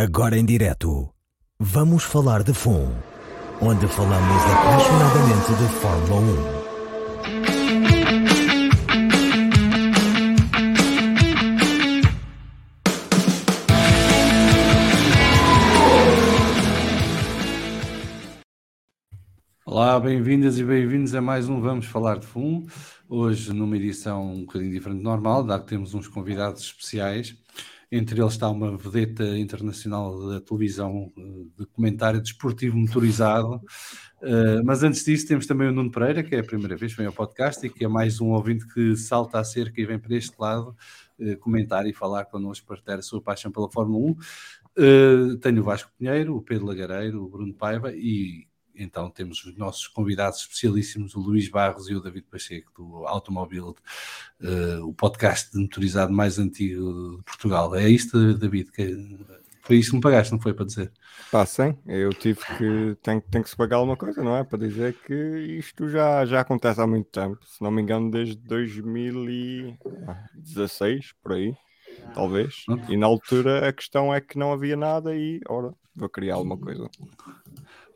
[0.00, 1.12] Agora em direto,
[1.58, 2.88] vamos falar de FUN,
[3.60, 6.58] onde falamos apaixonadamente de Fórmula 1.
[19.66, 22.68] Olá, bem-vindas e bem-vindos a mais um Vamos Falar de FUN.
[23.08, 27.36] Hoje numa edição um bocadinho diferente do normal, dado que temos uns convidados especiais.
[27.90, 33.62] Entre eles está uma vedeta internacional da televisão eh, de comentário desportivo motorizado.
[34.20, 36.98] Uh, mas antes disso, temos também o Nuno Pereira, que é a primeira vez que
[36.98, 39.98] vem ao podcast e que é mais um ouvinte que salta a cerca e vem
[39.98, 40.76] para este lado
[41.18, 44.10] uh, comentar e falar connosco, partilhar a sua paixão pela Fórmula 1.
[44.10, 48.47] Uh, tenho o Vasco Pinheiro, o Pedro Lagareiro, o Bruno Paiva e
[48.78, 53.74] então temos os nossos convidados especialíssimos, o Luís Barros e o David Pacheco, do Automóvel,
[54.40, 57.74] uh, o podcast de motorizado mais antigo de Portugal.
[57.74, 58.70] É isto, David?
[58.70, 59.18] Que,
[59.68, 60.90] foi isto que me pagaste, não foi para dizer?
[61.30, 62.96] Pá, sim, eu tive que.
[63.02, 64.42] Tem, tem que se pagar alguma coisa, não é?
[64.42, 65.12] Para dizer que
[65.58, 71.54] isto já, já acontece há muito tempo, se não me engano, desde 2016, por aí,
[72.14, 72.64] talvez.
[72.88, 76.56] E na altura a questão é que não havia nada e, ora, vou criar alguma
[76.56, 76.88] coisa.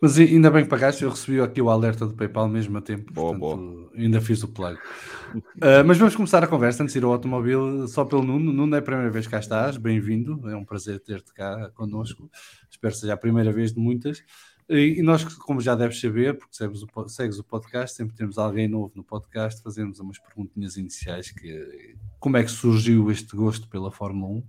[0.03, 3.13] Mas ainda bem que pagaste, eu recebi aqui o alerta do PayPal mesmo a tempo,
[3.13, 3.91] boa, portanto, boa.
[3.95, 4.77] ainda fiz o plug.
[4.77, 8.53] uh, mas vamos começar a conversa antes de ir ao automóvel só pelo Nuno.
[8.53, 12.29] Nuno é a primeira vez que cá estás, bem-vindo, é um prazer ter-te cá connosco.
[12.69, 14.25] Espero que seja a primeira vez de muitas.
[14.69, 18.39] E, e nós, como já deves saber, porque segues o, segues o podcast, sempre temos
[18.39, 23.69] alguém novo no podcast, fazemos umas perguntinhas iniciais que como é que surgiu este gosto
[23.69, 24.43] pela Fórmula 1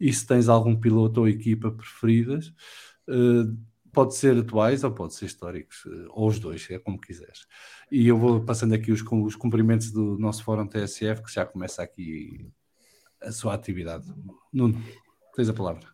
[0.00, 2.52] e se tens algum piloto ou equipa preferidas.
[3.08, 3.56] Uh,
[3.92, 7.46] pode ser atuais ou pode ser históricos, eh, ou os dois, é como quiseres.
[7.90, 11.82] E eu vou passando aqui os, os cumprimentos do nosso fórum TSF, que já começa
[11.82, 12.50] aqui
[13.20, 14.06] a sua atividade.
[14.52, 14.82] Nuno,
[15.36, 15.86] tens a palavra.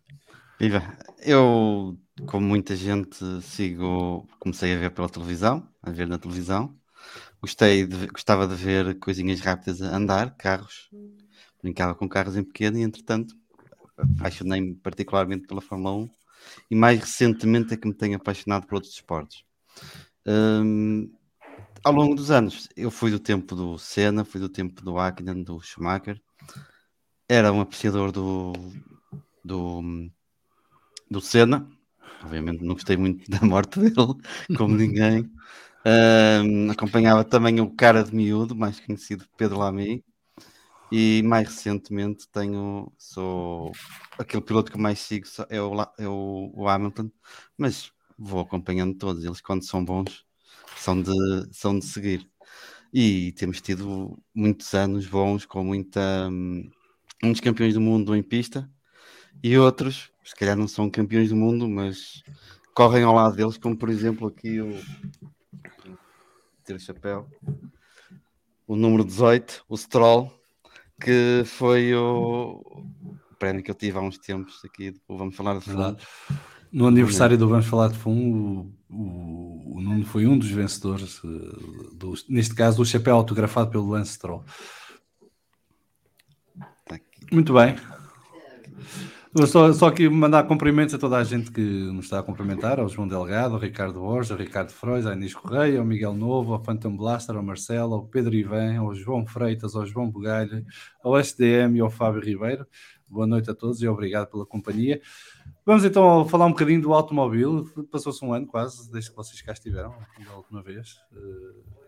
[0.61, 0.83] Viva!
[1.21, 6.77] Eu, como muita gente, sigo, comecei a ver pela televisão, a ver na televisão.
[7.41, 10.89] Gostei de, gostava de ver coisinhas rápidas a andar, carros.
[11.63, 13.35] Brincava com carros em pequeno e, entretanto,
[13.97, 16.11] apaixonei-me particularmente pela Fórmula 1
[16.71, 19.43] e mais recentemente é que me tenho apaixonado por outros esportes.
[20.27, 21.11] Um,
[21.85, 25.43] ao longo dos anos, eu fui do tempo do Senna, fui do tempo do Hakkinen,
[25.43, 26.21] do Schumacher,
[27.29, 28.53] era um apreciador do,
[29.45, 30.11] do,
[31.11, 31.69] do Senna,
[32.23, 33.95] obviamente não gostei muito da morte dele,
[34.57, 35.31] como ninguém.
[35.87, 40.05] Um, acompanhava também o cara de miúdo, mais conhecido Pedro Lamy,
[40.91, 43.73] e mais recentemente tenho, sou
[44.19, 47.11] aquele piloto que mais sigo é o, é o, Hamilton,
[47.57, 50.27] mas vou acompanhando todos, eles quando são bons
[50.77, 51.13] são de,
[51.53, 52.29] são de seguir.
[52.93, 56.71] E temos tido muitos anos bons com muita um,
[57.23, 58.71] muitos campeões do mundo em pista
[59.43, 62.23] e outros, se calhar não são campeões do mundo, mas
[62.75, 64.73] correm ao lado deles, como por exemplo aqui o
[66.65, 67.27] ter o chapéu,
[68.67, 70.38] o número 18, o Stroll,
[71.01, 72.85] que foi o
[73.39, 75.97] prémio que eu tive há uns tempos aqui Vamos Falar de Fundo.
[76.71, 81.23] No aniversário do Vamos Falar de Fundo, o, o, o Nuno foi um dos vencedores,
[81.25, 84.45] uh, do, neste caso, do chapéu autografado pelo Lance Stroll.
[86.87, 86.99] Tá
[87.33, 87.77] Muito bem.
[89.47, 92.89] Só, só aqui mandar cumprimentos a toda a gente que nos está a cumprimentar, ao
[92.89, 96.63] João Delgado, ao Ricardo Borges, ao Ricardo Frois, à Inês Correia, ao Miguel Novo, ao
[96.63, 100.65] Phantom Blaster, ao Marcelo, ao Pedro Ivan, ao João Freitas, ao João Bugalho,
[101.05, 102.67] ao SDM e ao Fábio Ribeiro.
[103.09, 105.01] Boa noite a todos e obrigado pela companhia.
[105.65, 107.65] Vamos então falar um bocadinho do automóvel.
[107.93, 109.95] Passou-se um ano quase, desde que vocês cá estiveram,
[110.27, 110.97] da última vez.
[111.13, 111.79] Uh,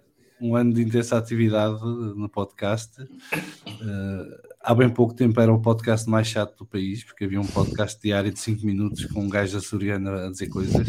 [0.40, 3.02] um ano de intensa atividade no podcast.
[3.02, 7.46] Uh, há bem pouco tempo era o podcast mais chato do país, porque havia um
[7.46, 10.88] podcast diário de 5 minutos com um gajo açoriano a dizer coisas.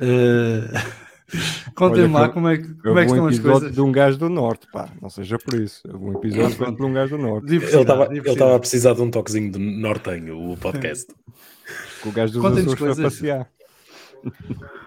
[0.00, 1.02] Uh,
[1.74, 3.72] Contem-me lá como é que, como é que estão um as coisas.
[3.72, 5.82] de um gajo do norte, pá, não seja por isso.
[5.90, 7.54] Houve um episódio ah, de um gajo do norte.
[7.54, 11.12] Ele estava a precisar de um toquezinho de nortenho, o podcast.
[12.02, 13.50] Com o gajo dos Açores para passear.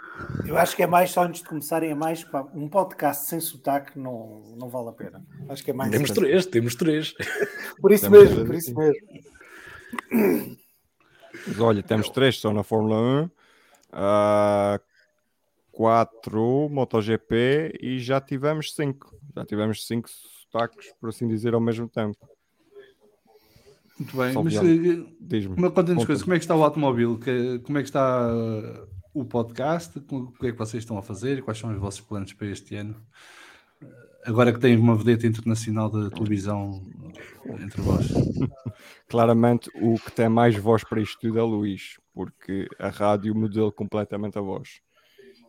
[0.46, 3.40] Eu acho que é mais, só antes de começarem, é mais pá, um podcast sem
[3.40, 5.26] sotaque não, não vale a pena.
[5.50, 5.92] Acho que é mais.
[5.92, 7.14] Temos três, temos três.
[7.80, 10.58] Por isso temos mesmo, por isso mesmo.
[11.48, 14.80] Mas olha, temos três só na Fórmula 1, uh,
[15.72, 19.14] quatro MotoGP e já tivemos cinco.
[19.36, 22.18] Já tivemos cinco sotaques, por assim dizer, ao mesmo tempo.
[24.00, 24.56] Muito bem, Só mas
[25.58, 27.18] uma conta coisas, como é que está o automóvel?
[27.64, 28.30] Como é que está
[29.16, 32.34] o podcast, o que é que vocês estão a fazer, quais são os vossos planos
[32.34, 33.02] para este ano?
[34.26, 36.84] Agora que tem uma vedeta internacional da televisão
[37.62, 38.08] entre vós.
[39.08, 41.98] Claramente, o que tem mais voz para isto tudo é Luís.
[42.14, 44.82] porque a rádio modela completamente a voz.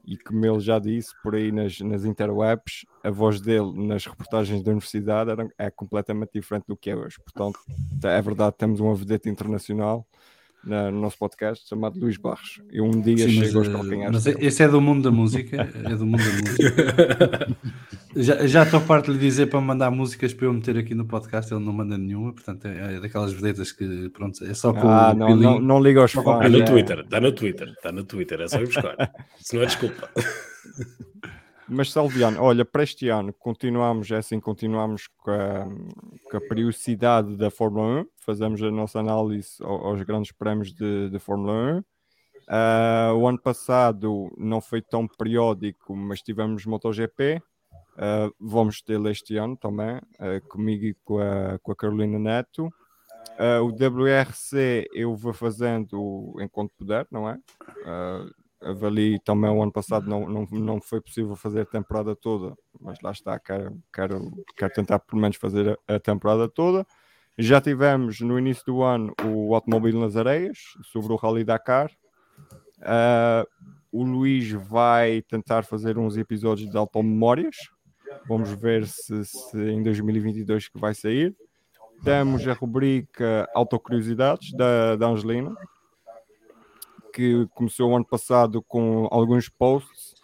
[0.04, 4.62] E como ele já disse, por aí nas, nas interwebs, a voz dele nas reportagens
[4.62, 7.16] da universidade era, é completamente diferente do que é hoje.
[7.20, 7.58] Portanto,
[8.04, 10.06] é verdade, temos uma vedeta internacional
[10.66, 12.60] na, no nosso podcast chamado Luís Barros.
[12.70, 14.12] Eu um dia Sim, mas, chego aos eh, calcanhares.
[14.12, 14.46] mas dele.
[14.46, 15.68] esse é do mundo da música.
[15.84, 17.56] É do mundo da música.
[18.16, 21.06] já, já estou farto de lhe dizer para mandar músicas para eu meter aqui no
[21.06, 24.88] podcast, ele não manda nenhuma, portanto é, é daquelas vedetas que pronto, é só com
[24.88, 26.26] Ah, o não, não, não liga aos fãs.
[26.26, 26.64] Está no.
[26.64, 28.96] Twitter, está no Twitter, está no Twitter, é só ir buscar.
[29.38, 30.10] Se não é desculpa.
[31.68, 35.66] Mas Salviano, olha, para este ano continuamos, é assim, continuamos com a,
[36.30, 41.10] com a periodicidade da Fórmula 1, fazemos a nossa análise ao- aos grandes prémios de,
[41.10, 41.84] de Fórmula 1.
[42.48, 47.42] Ah, o ano passado não foi tão periódico, mas tivemos MotoGP.
[47.98, 52.72] Ah, vamos tê-lo este ano também, ah, comigo e com a, com a Carolina Neto.
[53.62, 57.38] O WRC eu vou fazendo enquanto puder, não é?
[58.70, 62.98] Avali também o ano passado não, não, não foi possível fazer a temporada toda, mas
[63.02, 66.86] lá está, quero, quero, quero tentar pelo menos fazer a, a temporada toda.
[67.38, 71.90] Já tivemos no início do ano o Automóvel nas Areias, sobre o Rally Dakar.
[72.82, 73.46] Ah,
[73.92, 77.56] o Luís vai tentar fazer uns episódios de automemórias.
[78.28, 81.34] Vamos ver se, se em 2022 que vai sair.
[82.04, 85.54] Temos a rubrica Autocuriosidades da, da Angelina,
[87.16, 90.14] que começou o ano passado com alguns posts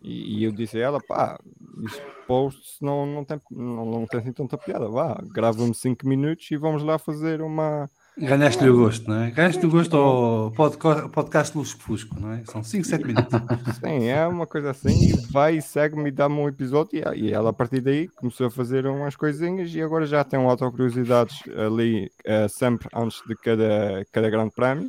[0.00, 1.40] e, e eu disse a ela, pá,
[1.84, 6.48] isto posts não, não, tem, não, não tem assim tanta piada, vá, grava-me 5 minutos
[6.52, 7.90] e vamos lá fazer uma...
[8.18, 9.30] Ganhaste-lhe o gosto, não é?
[9.30, 12.42] Ganhaste o gosto ao podca- podcast Lusco Fusco, não é?
[12.46, 13.28] São 5, 7 minutos.
[13.78, 17.32] Sim, é uma coisa assim, e vai e segue-me e dá-me um episódio e, e
[17.32, 21.42] ela a partir daí começou a fazer umas coisinhas e agora já tem um autocuriosidades
[21.66, 24.88] ali eh, sempre antes de cada, cada grande prémio,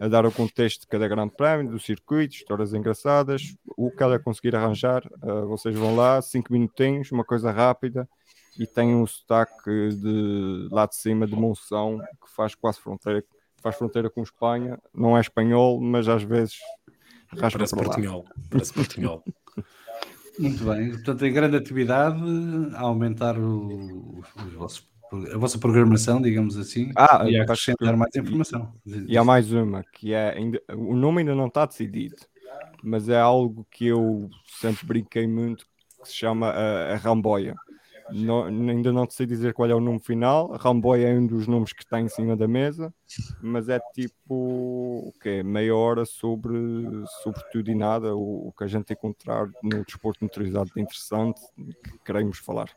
[0.00, 4.18] a dar o contexto de cada grande prémio, do circuito, histórias engraçadas, o que ela
[4.18, 8.08] conseguir arranjar, eh, vocês vão lá, 5 minutinhos, uma coisa rápida
[8.58, 13.24] e tem um sotaque de lá de cima de Monção que faz quase fronteira,
[13.62, 16.56] faz fronteira com Espanha, não é espanhol, mas às vezes
[17.38, 17.88] raspa Parece para lá.
[17.94, 18.24] portunhol.
[18.50, 19.24] Parece portunhol.
[20.38, 20.90] Muito bem.
[20.90, 22.20] Portanto, em grande atividade,
[22.74, 24.88] a aumentar o- os vossos-
[25.32, 28.72] a vossa programação, digamos assim, Ah, e acrescentar mais informação.
[29.06, 32.16] E há mais uma, que é ainda, o nome ainda não está decidido,
[32.82, 34.28] mas é algo que eu
[34.60, 35.66] sempre brinquei muito,
[36.02, 37.54] que se chama a, a Ramboia.
[38.10, 40.52] Não- ainda não sei dizer qual é o nome final.
[40.52, 42.92] A Ramboia é um dos nomes que está em cima da mesa,
[43.40, 45.42] mas é tipo o quê?
[45.42, 46.52] meia hora sobre,
[47.22, 51.40] sobre tudo e nada, o, o que a gente encontrar no desporto motorizado de interessante
[51.56, 52.68] que queremos falar.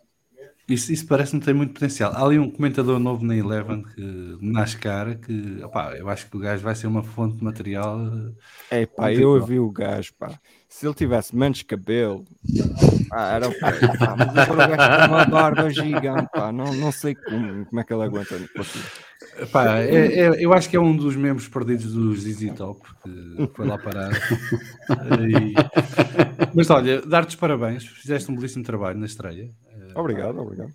[0.68, 2.12] Isso, isso parece-me ter muito potencial.
[2.14, 6.40] Há ali um comentador novo na Eleven que NASCAR que opá, eu acho que o
[6.40, 8.00] gajo vai ser uma fonte de material.
[8.72, 10.40] É pá, eu ouvi o gajo, pá.
[10.78, 12.26] Se ele tivesse menos cabelo,
[13.08, 13.50] pá, era?
[13.50, 14.34] Pá, mas
[15.08, 16.52] tem uma barba gigante, pá.
[16.52, 18.36] Não, não sei como, como é que ele aguenta.
[19.40, 23.50] Epá, é- é- eu acho que é um dos membros perdidos dos ZZ Top que
[23.54, 24.12] foi lá parar.
[25.30, 25.54] E-
[26.54, 29.50] Mas olha, dar-te os parabéns, fizeste um belíssimo trabalho na estreia.
[29.96, 30.74] Obrigado, obrigado.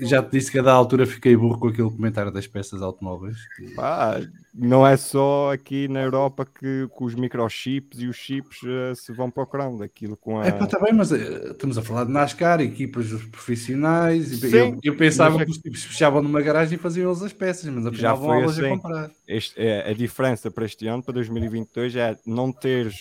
[0.00, 3.36] Já te disse que a da altura fiquei burro com aquele comentário das peças automóveis.
[3.56, 4.20] que- Pá,
[4.54, 9.12] não é só aqui na Europa que, que os microchips e os chips eh, se
[9.12, 9.82] vão procurando.
[9.82, 10.46] Aquilo com a.
[10.46, 14.30] É pá, está bem, mas eh, estamos a falar de NASCAR, equipas profissionais.
[14.30, 17.22] E Sim, eu, eu pensava é que os tipos fechavam numa garagem e faziam eles
[17.22, 18.68] as peças, mas afinal Já foi assim.
[18.68, 19.10] comprar.
[19.26, 22.94] Este, é, a diferença para este ano, para 2022, é não teres,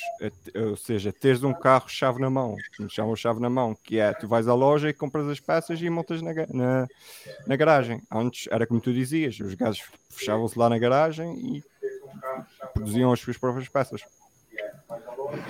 [0.43, 3.75] te- ou seja, teres um carro chave na mão, que me chamam chave na mão,
[3.83, 6.87] que é tu vais à loja e compras as peças e montas na, na,
[7.45, 8.01] na garagem.
[8.11, 11.63] Antes era como tu dizias, os gajos fechavam-se lá na garagem e
[12.73, 14.01] produziam as suas próprias peças.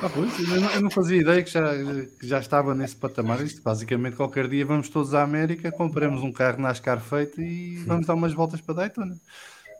[0.01, 1.73] Ah, pois, eu, não, eu não fazia ideia que já,
[2.19, 3.41] que já estava nesse patamar.
[3.41, 8.07] Isto, basicamente, qualquer dia vamos todos à América, compramos um carro NASCAR feito e vamos
[8.07, 9.17] dar umas voltas para Daytona.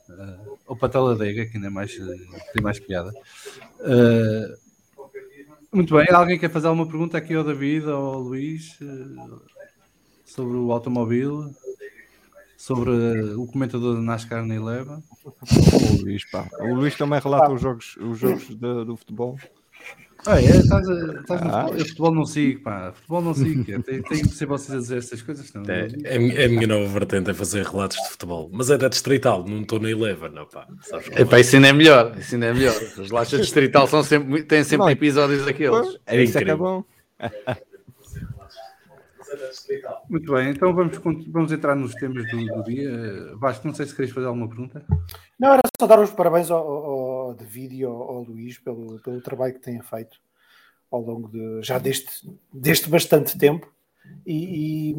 [0.10, 1.96] Ah, ou para Talladega, que ainda é mais,
[2.54, 3.12] tem mais piada.
[3.82, 4.58] Ah,
[5.74, 9.40] muito bem, alguém quer fazer alguma pergunta aqui ao David ou ao Luís eh,
[10.24, 11.50] sobre o automóvel?
[12.66, 15.04] Sobre eh, o comentador da NASCAR na Eleva?
[15.26, 16.48] O Luís, pá.
[16.62, 19.38] O Luís também relata os jogos, os jogos de- do futebol.
[20.26, 20.46] Ah, é?
[20.46, 21.64] Estás, a- estás Ah.
[21.64, 21.74] futebol?
[21.78, 22.94] Eu futebol não sigo, pá.
[22.94, 23.70] Futebol não sigo.
[23.70, 23.80] é.
[23.80, 25.52] Tem, tem que ser vocês a dizer essas coisas.
[25.54, 28.50] Não, É, é, a minha- é a minha nova vertente é fazer relatos de futebol.
[28.54, 30.66] Mas é da distrital, não estou na Eleven, não, pá.
[30.84, 32.18] Sabes como Epá, isso ainda é melhor.
[32.18, 32.76] Isso ainda é melhor.
[32.98, 35.98] Os laços distrital são sempre, têm sempre Não, episódios daqueles.
[36.06, 36.58] É isso é que é incrível.
[37.20, 37.30] bom.
[40.10, 40.98] Muito bem, então vamos,
[41.28, 43.36] vamos entrar nos temas do, do dia.
[43.38, 44.86] Vasco, não sei se queres fazer alguma pergunta.
[45.40, 49.22] Não, era só dar os parabéns ao, ao- David e ao, ao Luís pelo, pelo
[49.22, 50.18] trabalho que têm feito
[50.92, 53.68] ao longo de já deste, deste bastante tempo
[54.26, 54.96] e,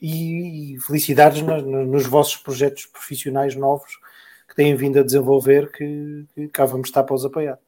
[0.00, 3.98] e, e felicidades no, no, nos vossos projetos profissionais novos
[4.48, 7.58] que têm vindo a desenvolver que, que cá vamos estar para os apoiar.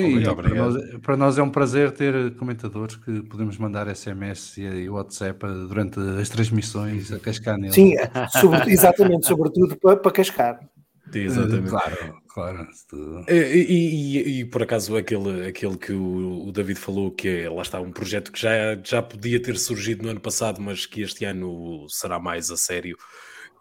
[0.00, 4.88] Sim, para nós, para nós, é um prazer ter comentadores que podemos mandar SMS e
[4.90, 5.38] WhatsApp
[5.68, 7.74] durante as transmissões a cascar neles.
[7.74, 7.94] Sim,
[8.40, 10.60] sobre, exatamente, sobretudo para, para cascar.
[11.14, 11.70] Exatamente.
[11.70, 12.68] Claro, claro.
[13.28, 17.48] E, e, e, e, por acaso aquele, aquele que o, o, David falou, que é,
[17.48, 21.02] lá está, um projeto que já, já podia ter surgido no ano passado, mas que
[21.02, 22.96] este ano será mais a sério,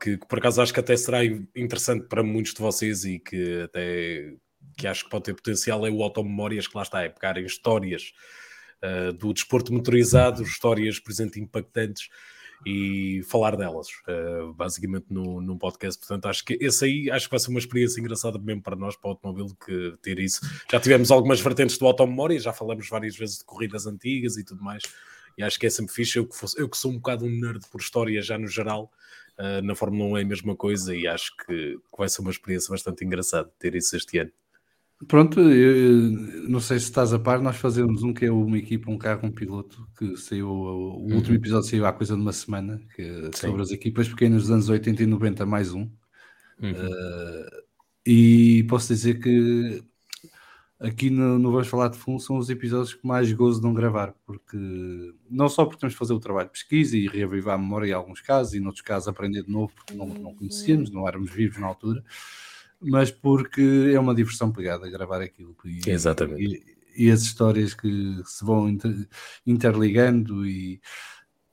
[0.01, 3.61] que, que por acaso acho que até será interessante para muitos de vocês e que
[3.61, 4.33] até
[4.75, 7.45] que acho que pode ter potencial é o Automemórias, que lá está, é pegar em
[7.45, 8.13] histórias
[8.83, 12.09] uh, do desporto motorizado, histórias, por exemplo, impactantes
[12.65, 15.99] e falar delas, uh, basicamente no, num podcast.
[15.99, 18.95] Portanto, acho que esse aí acho que vai ser uma experiência engraçada mesmo para nós,
[18.95, 20.41] para o automóvel, que ter isso.
[20.71, 24.63] Já tivemos algumas vertentes do automemória, já falamos várias vezes de corridas antigas e tudo
[24.63, 24.83] mais,
[25.37, 26.17] e acho que é sempre fixe.
[26.17, 28.91] Eu que, fosse, eu que sou um bocado um nerd por história já no geral,
[29.37, 31.45] uh, na Fórmula 1 é a mesma coisa, e acho que,
[31.77, 34.31] que vai ser uma experiência bastante engraçada ter isso este ano.
[35.07, 36.11] Pronto, eu,
[36.47, 39.27] não sei se estás a par, nós fazemos um que é uma equipa, um carro,
[39.27, 41.15] um piloto, que saiu, o uhum.
[41.15, 44.51] último episódio saiu há coisa de uma semana, que é sobre as equipas pequenas dos
[44.51, 45.89] anos 80 e 90, mais um.
[46.61, 46.71] Uhum.
[46.71, 47.65] Uh,
[48.05, 49.83] e posso dizer que
[50.79, 53.73] aqui no, no Vamos Falar de Fundo são os episódios que mais gozo de não
[53.73, 54.57] gravar, porque
[55.29, 57.93] não só porque temos de fazer o trabalho de pesquisa e reavivar a memória em
[57.93, 61.57] alguns casos, e noutros casos aprender de novo porque não, não conhecíamos, não éramos vivos
[61.57, 62.01] na altura
[62.89, 65.55] mas porque é uma diversão pegada gravar aquilo.
[65.65, 66.43] E, Exatamente.
[66.95, 69.07] E, e, as histórias que se vão inter,
[69.45, 70.79] interligando e,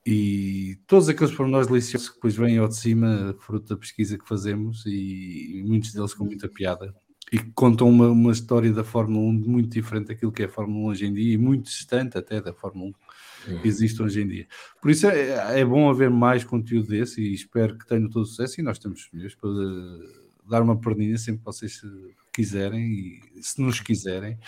[0.06, 4.28] e todos aqueles pormenores deliciosos que depois vêm ao de cima, fruto da pesquisa que
[4.28, 6.94] fazemos, e, e muitos deles com muita piada.
[7.32, 10.50] E que contam uma, uma história da Fórmula 1 muito diferente daquilo que é a
[10.50, 14.22] Fórmula 1 hoje em dia e muito distante até da Fórmula 1 que existe hoje
[14.22, 14.46] em dia.
[14.80, 18.26] Por isso é, é bom haver mais conteúdo desse e espero que tenha todo o
[18.26, 19.50] sucesso e nós estamos mesmo para
[20.48, 21.80] dar uma perninha sempre que vocês
[22.32, 24.38] quiserem e se nos quiserem.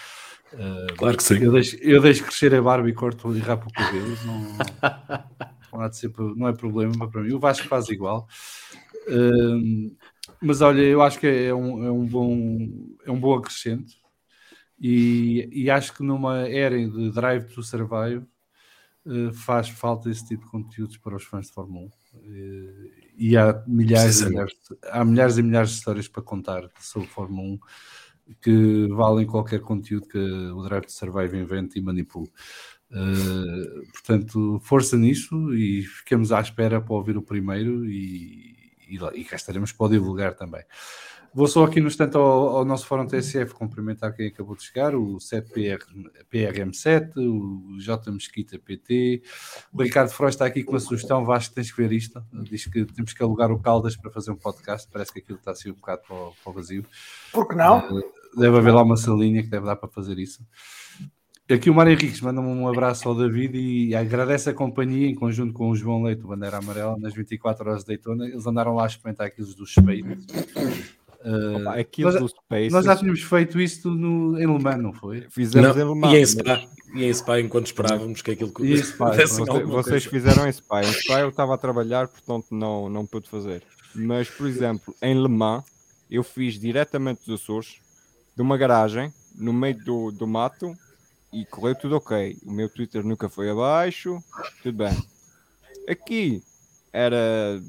[0.52, 1.42] Uh, claro que sim.
[1.42, 4.16] Eu deixo, eu deixo crescer a barba e corto e rapo o cabelo.
[4.24, 7.32] Não, não, ser, não é problema para mim.
[7.32, 8.26] O Vasco faz igual.
[9.08, 9.94] Uh,
[10.40, 12.58] mas olha, eu acho que é um, é um, bom,
[13.04, 13.92] é um bom acrescento.
[14.80, 18.24] E, e acho que numa era de Drive to Survive
[19.06, 21.90] uh, faz falta esse tipo de conteúdos para os fãs de Fórmula 1
[23.16, 24.54] e há milhares, e milhares,
[24.90, 27.59] há milhares e milhares de histórias para contar sobre Fórmula 1
[28.40, 32.30] que valem qualquer conteúdo que o Drive to Survive invente e manipule.
[32.90, 38.56] Uh, portanto, força nisso e ficamos à espera para ouvir o primeiro e,
[38.88, 40.62] e, e cá estaremos para o divulgar também.
[41.35, 44.95] Vou só aqui no instante ao, ao, nosso fórum TSF cumprimentar quem acabou de chegar,
[44.95, 45.81] o 7PR,
[46.33, 49.21] PRM7, o J Mesquita PT,
[49.73, 52.85] o Ricardo Frost está aqui com uma sugestão, Vasco, tens que ver isto, diz que
[52.85, 55.75] temos que alugar o Caldas para fazer um podcast, parece que aquilo está assim um
[55.75, 56.85] bocado para o, para o vazio.
[57.33, 57.81] Por que não?
[57.81, 60.41] Uh, deve haver lá uma salinha que deve dar para fazer isso.
[61.50, 65.53] Aqui o Mário Henriques manda um abraço ao David e agradece a companhia em conjunto
[65.53, 68.26] com o João Leite, o Bandeira Amarela, nas 24 horas de Daytona.
[68.26, 70.26] Eles andaram lá a experimentar aquilo dos suspeitos.
[71.25, 72.73] Uh, Opa, aquilo nós, do Spaces...
[72.73, 75.23] nós já tínhamos feito isso no, em Le Mans, não foi?
[75.31, 76.12] Fizemos não, em Le Mans.
[76.12, 79.12] E em Spa, e em Spa enquanto esperávamos que aquilo que Spa,
[79.66, 80.83] vocês fizeram em Spa.
[80.83, 83.62] Em Spa eu estava a trabalhar, portanto não, não pude fazer.
[83.95, 85.64] Mas, por exemplo, em Le Mans,
[86.11, 87.81] eu fiz diretamente dos Açores,
[88.37, 90.76] de uma garagem, no meio do, do mato,
[91.33, 92.37] e correu tudo ok.
[92.45, 94.23] O meu Twitter nunca foi abaixo,
[94.62, 94.97] tudo bem.
[95.88, 96.43] Aqui
[96.93, 97.61] era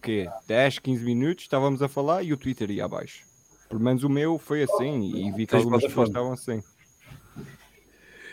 [0.00, 0.28] quê?
[0.46, 3.24] 10, 15 minutos, estávamos a falar e o Twitter ia abaixo.
[3.68, 6.62] Pelo menos o meu foi assim e vi que algumas pessoas estavam assim.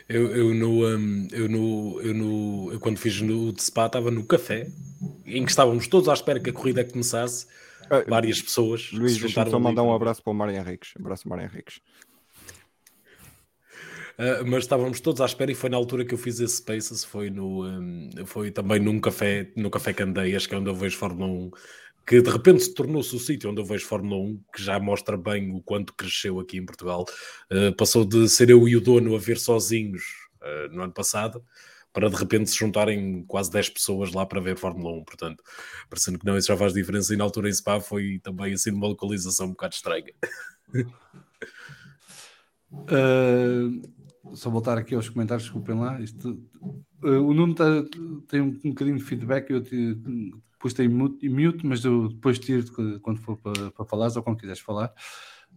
[0.09, 4.09] Eu, eu, no, um, eu, no, eu, no, eu quando fiz no de Spa estava
[4.09, 4.67] no café
[5.25, 7.45] em que estávamos todos à espera que a corrida começasse.
[7.89, 8.89] Ah, várias pessoas.
[8.91, 10.93] Luís, deixa-me só mandar um abraço para o Mário Henriques.
[10.97, 11.79] Abraço, Mário Henriques.
[14.17, 17.03] Uh, mas estávamos todos à espera e foi na altura que eu fiz esse Spaces,
[17.03, 20.97] foi, no, um, foi também num café, no Café Candeias, que é onde eu vejo
[20.97, 21.51] Fórmula 1,
[22.07, 25.53] que de repente tornou-se o sítio onde eu vejo Fórmula 1, que já mostra bem
[25.53, 27.05] o quanto cresceu aqui em Portugal.
[27.51, 30.03] Uh, passou de ser eu e o dono a ver sozinhos
[30.41, 31.43] uh, no ano passado,
[31.93, 35.43] para de repente se juntarem quase 10 pessoas lá para ver Fórmula 1, portanto,
[35.89, 38.71] parecendo que não, isso já faz diferença, e na altura em Spa foi também assim
[38.71, 40.13] uma localização um bocado estranha.
[42.71, 43.86] Uh,
[44.33, 45.99] só voltar aqui aos comentários, desculpem lá.
[45.99, 46.39] Isto,
[47.03, 47.65] uh, o Nuno tá,
[48.27, 49.95] tem um, um bocadinho de feedback, eu te,
[50.53, 52.63] depois tenho mute, mute, mas eu depois tiro
[53.01, 54.93] quando for para, falar ou quando quiseres falar.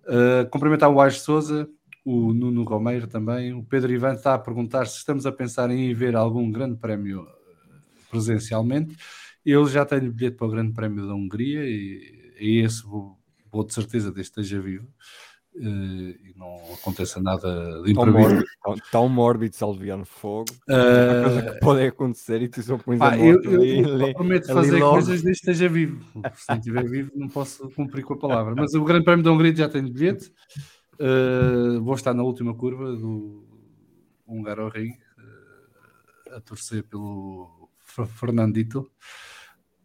[0.05, 1.69] Uh, cumprimentar o Ais Souza,
[2.05, 3.53] o Nuno Romeiro também.
[3.53, 6.77] O Pedro Ivan está a perguntar se estamos a pensar em ir ver algum grande
[6.77, 7.27] prémio
[8.11, 8.97] presencialmente.
[9.45, 13.19] Eu já tenho bilhete para o Grande Prémio da Hungria e, e esse vou,
[13.51, 14.87] vou de certeza desde esteja vivo.
[15.53, 17.97] Uh, e não aconteça nada de imprevisto.
[17.97, 20.53] Tão mórbido, tão, mórbido Salviano Fogo.
[20.63, 24.79] Uh, coisa que pode acontecer e tu só pões a eu, eu, eu prometo fazer
[24.79, 24.93] logo.
[24.93, 26.05] coisas desde que esteja vivo.
[26.37, 28.55] Se não estiver vivo, não posso cumprir com a palavra.
[28.55, 30.33] Mas o Grande Prémio da Hungria já tenho bilhete.
[30.95, 33.45] Uh, vou estar na última curva do
[34.29, 37.69] Hungaroring uh, a torcer pelo
[38.19, 38.89] Fernandito.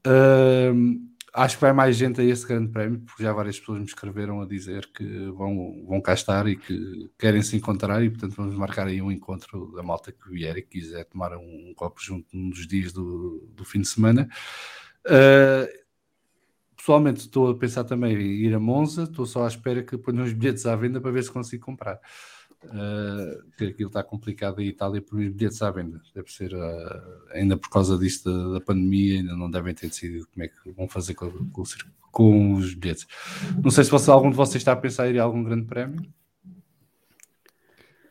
[0.05, 3.85] Uh, acho que vai mais gente a esse grande prémio, porque já várias pessoas me
[3.85, 8.35] escreveram a dizer que vão, vão cá estar e que querem se encontrar e portanto
[8.35, 12.01] vamos marcar aí um encontro da malta que vier e quiser tomar um, um copo
[12.01, 14.29] junto num dos dias do, do fim de semana.
[15.05, 15.85] Uh,
[16.77, 20.23] pessoalmente estou a pensar também em ir a Monza, estou só à espera que ponham
[20.23, 21.99] os bilhetes à venda para ver se consigo comprar.
[22.63, 26.01] Uh, que aquilo está complicado em Itália por bilhetes à venda.
[26.15, 30.27] Deve ser uh, ainda por causa disto da, da, pandemia, ainda não devem ter decidido
[30.27, 31.63] como é que vão fazer com, com,
[32.11, 33.05] com os bilhetes.
[33.63, 35.65] Não sei se você, algum de vocês está a pensar em ir a algum grande
[35.65, 36.11] prémio.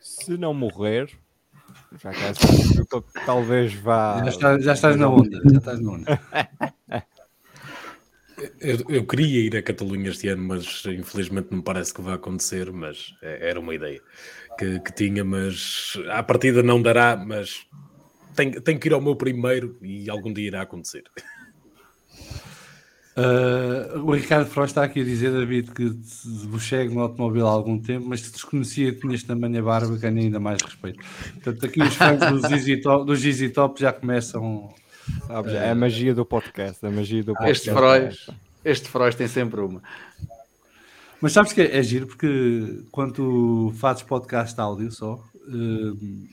[0.01, 1.11] Se não morrer,
[1.99, 2.13] já
[3.27, 4.19] talvez vá.
[4.19, 6.21] Já, está, já estás na onda, já estás na onda.
[8.61, 12.73] Eu, eu, queria ir a Catalunha este ano, mas infelizmente não parece que vai acontecer,
[12.73, 14.01] mas é, era uma ideia
[14.59, 17.67] que, que tinha, mas à partida não dará, mas
[18.35, 21.05] tenho, tenho que ir ao meu primeiro e algum dia irá acontecer.
[23.17, 25.85] Uh, o Ricardo Frost está aqui a dizer, David, que
[26.49, 30.21] vos chego no automóvel há algum tempo, mas se desconhecia que tinhas tamanha barba, ganha
[30.21, 30.99] ainda mais respeito.
[31.35, 34.75] Portanto, aqui os fãs do ZZ Top, do ZZ Top já começam.
[35.51, 37.69] É a magia do podcast, a magia do podcast.
[38.65, 39.83] Este Frost, este tem sempre uma.
[41.21, 46.29] Mas sabes que é, é giro porque quando fazes podcast áudio só, uh,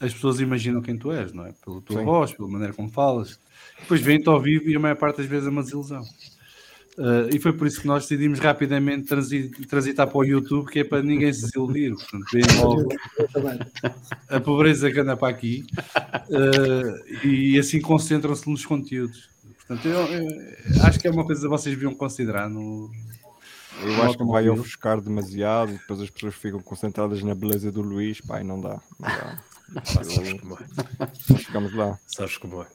[0.00, 1.52] as pessoas imaginam quem tu és, não é?
[1.64, 2.04] Pela tua Sim.
[2.04, 3.40] voz, pela maneira como falas.
[3.80, 6.02] Depois vem-te ao vivo e a maior parte das vezes é uma desilusão.
[6.98, 9.08] Uh, e foi por isso que nós decidimos rapidamente
[9.66, 11.94] transitar para o YouTube, que é para ninguém se desiludir.
[11.94, 12.26] Portanto,
[12.58, 12.88] logo
[14.28, 15.64] a pobreza que anda para aqui
[16.28, 19.30] uh, e assim concentram-se nos conteúdos.
[19.66, 22.90] Portanto, eu, eu, acho que é uma coisa que vocês deviam considerar no.
[23.82, 28.20] Eu acho que vai ofuscar demasiado, depois as pessoas ficam concentradas na beleza do Luís,
[28.20, 28.80] pai, não dá.
[29.00, 29.42] Não dá.
[30.40, 31.38] Como é.
[31.38, 31.98] Chegamos lá.
[32.06, 32.66] Sabes como é.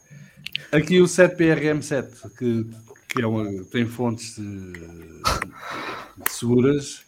[0.72, 2.66] Aqui o 7PRM7, que,
[3.08, 7.06] que é uma, tem fontes de, de seguras,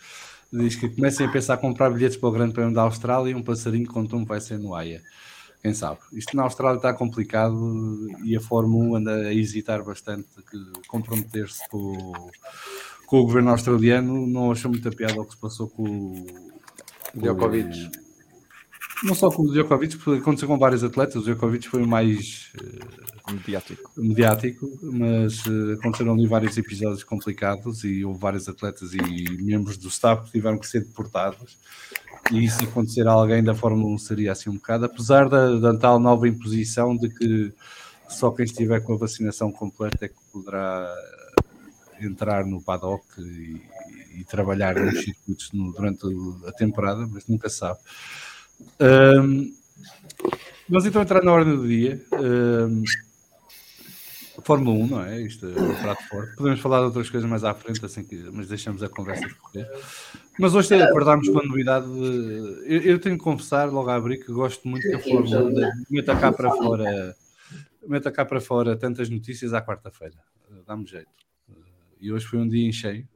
[0.51, 3.35] diz que comecem a pensar em comprar bilhetes para o Grande Prémio da Austrália e
[3.35, 5.01] um passarinho contou-me vai ser no AIA.
[5.61, 5.99] Quem sabe?
[6.13, 11.67] Isto na Austrália está complicado e a Fórmula 1 anda a hesitar bastante que comprometer-se
[11.67, 12.29] com,
[13.05, 14.25] com, o governo australiano.
[14.25, 16.25] Não achou muita piada o que se passou com o
[17.13, 17.91] Djokovic
[19.03, 22.51] não só com o Djokovic, porque aconteceu com vários atletas, o Djokovic foi o mais
[22.59, 23.91] uh, mediático.
[23.97, 29.01] mediático, mas uh, aconteceram ali vários episódios complicados e houve vários atletas e
[29.41, 31.57] membros do staff que tiveram que ser deportados.
[32.31, 35.77] E isso acontecer a alguém da Fórmula 1 seria assim um bocado, apesar da, da
[35.77, 37.53] tal nova imposição de que
[38.09, 40.93] só quem estiver com a vacinação completa é que poderá
[42.01, 43.61] entrar no paddock e,
[44.19, 46.05] e trabalhar nos circuitos no, durante
[46.45, 47.79] a temporada, mas nunca sabe.
[48.79, 49.53] Um,
[50.67, 52.01] vamos então entrar na ordem do dia.
[52.13, 52.83] Um,
[54.43, 55.21] Fórmula 1, não é?
[55.21, 56.35] Isto é um prato forte.
[56.35, 59.67] Podemos falar de outras coisas mais à frente, assim que, mas deixamos a conversa correr.
[60.39, 61.85] Mas hoje acordámos com a novidade.
[61.85, 65.43] De, eu, eu, tenho que confessar, logo a abrir, que gosto muito que a Fórmula
[65.43, 67.15] 1 meta cá para fora,
[67.87, 70.15] meta cá para fora tantas notícias à quarta-feira.
[70.65, 71.07] Dá-me jeito.
[71.99, 73.07] E hoje foi um dia em cheio.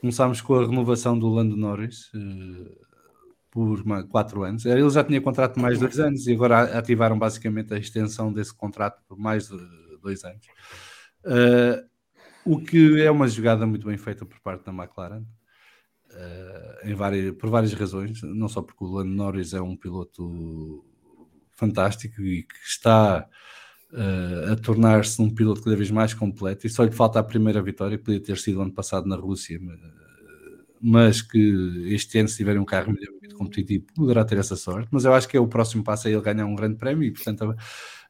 [0.00, 2.10] Começámos com a renovação do Lando Norris
[3.52, 4.64] por uma, quatro anos.
[4.64, 8.52] Ele já tinha contrato de mais dois anos e agora ativaram basicamente a extensão desse
[8.52, 9.48] contrato por mais
[10.00, 10.46] dois anos.
[11.22, 11.86] Uh,
[12.44, 17.34] o que é uma jogada muito bem feita por parte da McLaren, uh, em várias,
[17.36, 20.82] por várias razões, não só porque o Lando Norris é um piloto
[21.50, 23.28] fantástico e que está
[23.92, 27.60] uh, a tornar-se um piloto cada vez mais completo e só lhe falta a primeira
[27.60, 29.78] vitória, que podia ter sido ano passado na Rússia, mas
[31.30, 34.88] que este ano, se tiver um carro melhor competitivo, poderá ter essa sorte.
[34.90, 37.12] Mas eu acho que é o próximo passo a ele ganhar um grande prémio e,
[37.12, 37.56] portanto, a,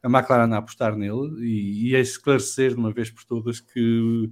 [0.03, 4.29] a McLaren a apostar nele e, e a esclarecer de uma vez por todas que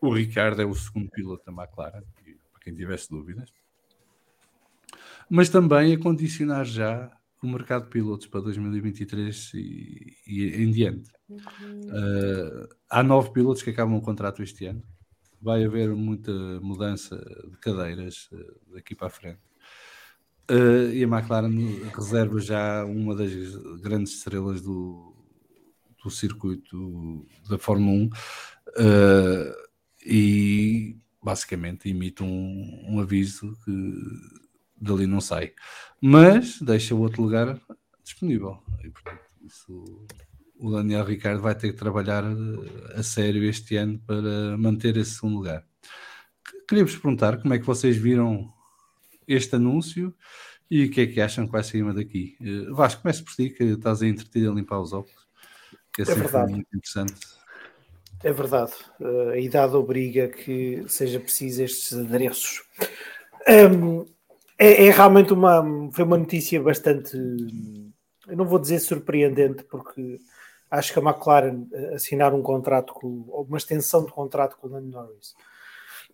[0.00, 2.02] o Ricardo é o segundo piloto da McLaren,
[2.52, 3.52] para quem tivesse dúvidas.
[5.28, 7.10] Mas também a condicionar já
[7.42, 11.10] o mercado de pilotos para 2023 e, e em diante.
[11.28, 11.38] Uhum.
[11.86, 14.82] Uh, há nove pilotos que acabam o contrato este ano
[15.40, 17.16] vai haver muita mudança
[17.50, 19.40] de cadeiras uh, daqui para a frente.
[20.50, 21.50] Uh, e a McLaren
[21.94, 23.32] reserva já uma das
[23.80, 25.14] grandes estrelas do,
[26.02, 28.10] do circuito da Fórmula 1 uh,
[30.04, 34.02] e basicamente imita um, um, aviso que
[34.76, 35.52] dali não sai,
[36.00, 37.60] mas deixa o outro lugar
[38.02, 40.06] disponível e portanto isso
[40.60, 45.12] o Daniel Ricardo vai ter que trabalhar eh, a sério este ano para manter esse
[45.12, 45.64] segundo lugar.
[46.68, 48.52] Queria-vos perguntar como é que vocês viram
[49.26, 50.14] este anúncio
[50.70, 52.36] e o que é que acham que vai sair daqui.
[52.40, 55.26] Uh, Vasco, comece por ti, que estás a entreter a limpar os óculos,
[55.92, 56.52] que é, é verdade.
[56.52, 57.14] muito interessante.
[58.22, 62.62] É verdade, uh, a idade obriga que seja preciso estes adereços.
[63.48, 64.04] Um,
[64.58, 67.16] é, é, realmente uma, foi uma notícia bastante,
[68.28, 70.20] eu não vou dizer surpreendente, porque
[70.70, 73.08] acho que a McLaren eh, assinar um contrato com,
[73.48, 75.34] uma extensão de contrato com o Lando Norris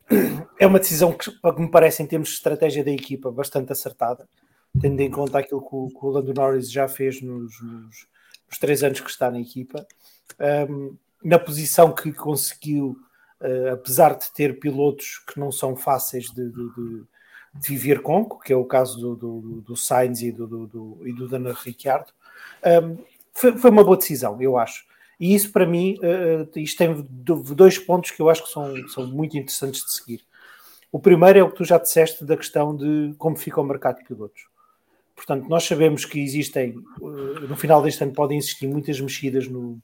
[0.58, 4.28] é uma decisão que, me parece, em termos de estratégia da equipa, bastante acertada,
[4.80, 8.06] tendo em conta aquilo que o, que o Lando Norris já fez nos, nos,
[8.48, 9.86] nos, três anos que está na equipa.
[10.70, 12.96] Um, na posição que conseguiu,
[13.40, 17.04] uh, apesar de ter pilotos que não são fáceis de, de, de,
[17.54, 21.00] de viver com, que é o caso do, do, do Sainz e do, do, do,
[21.04, 22.12] e do Daniel Ricciardo,
[22.84, 22.98] um,
[23.36, 24.84] foi, foi uma boa decisão, eu acho.
[25.20, 29.06] E isso para mim, uh, isto tem dois pontos que eu acho que são, são
[29.06, 30.20] muito interessantes de seguir.
[30.90, 33.98] O primeiro é o que tu já disseste da questão de como fica o mercado
[33.98, 34.46] de pilotos.
[35.14, 39.78] Portanto, nós sabemos que existem, uh, no final deste ano podem existir muitas mexidas no,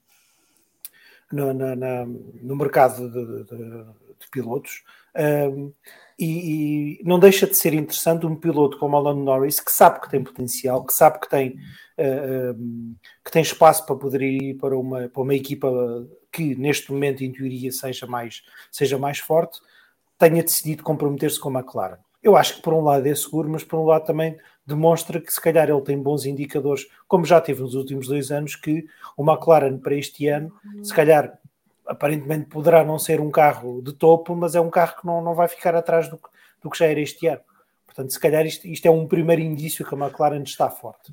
[1.30, 3.84] no, na, na, no mercado de, de,
[4.20, 4.82] de pilotos.
[5.14, 5.72] Um,
[6.24, 10.10] e, e, não deixa de ser interessante um piloto como Alan Norris que sabe que
[10.10, 11.56] tem potencial, que sabe que tem
[11.98, 15.68] uh, que tem espaço para poder ir para uma, para uma equipa
[16.30, 19.60] que neste momento em teoria seja mais, seja mais forte,
[20.16, 21.98] tenha decidido comprometer-se com a McLaren.
[22.22, 25.32] Eu acho que por um lado é seguro, mas por um lado também demonstra que
[25.32, 29.28] se calhar ele tem bons indicadores, como já teve nos últimos dois anos, que o
[29.28, 31.36] McLaren para este ano, se calhar
[31.92, 35.34] aparentemente poderá não ser um carro de topo, mas é um carro que não, não
[35.34, 36.18] vai ficar atrás do,
[36.62, 37.42] do que já era este ano.
[37.84, 41.12] Portanto, se calhar isto, isto é um primeiro indício que a McLaren está forte.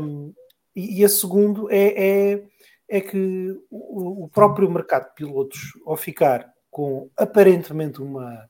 [0.00, 0.32] Um,
[0.74, 2.42] e, e a segundo é, é,
[2.88, 8.48] é que o, o, próprio mercado de pilotos, ao ficar com aparentemente uma,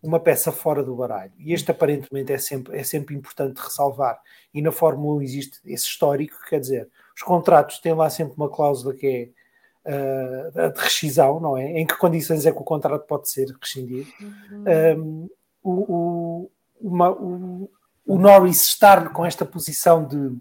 [0.00, 4.20] uma peça fora do baralho, e este aparentemente é sempre, é sempre importante ressalvar,
[4.54, 8.48] e na Fórmula 1 existe esse histórico, quer dizer, os contratos têm lá sempre uma
[8.48, 9.39] cláusula que é
[9.86, 11.80] uh, de rescisão, não é?
[11.80, 14.08] Em que condições é que o contrato pode ser rescindido?
[14.20, 14.64] Uhum.
[14.98, 15.28] Um,
[15.62, 17.70] o, o, uma, o,
[18.06, 20.36] o Norris estar com esta posição de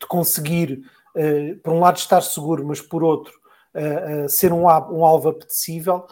[0.00, 0.84] de conseguir,
[1.16, 3.32] uh, por um lado, estar seguro, mas por outro,
[3.74, 6.06] uh, uh, ser um, um alvo apetecível,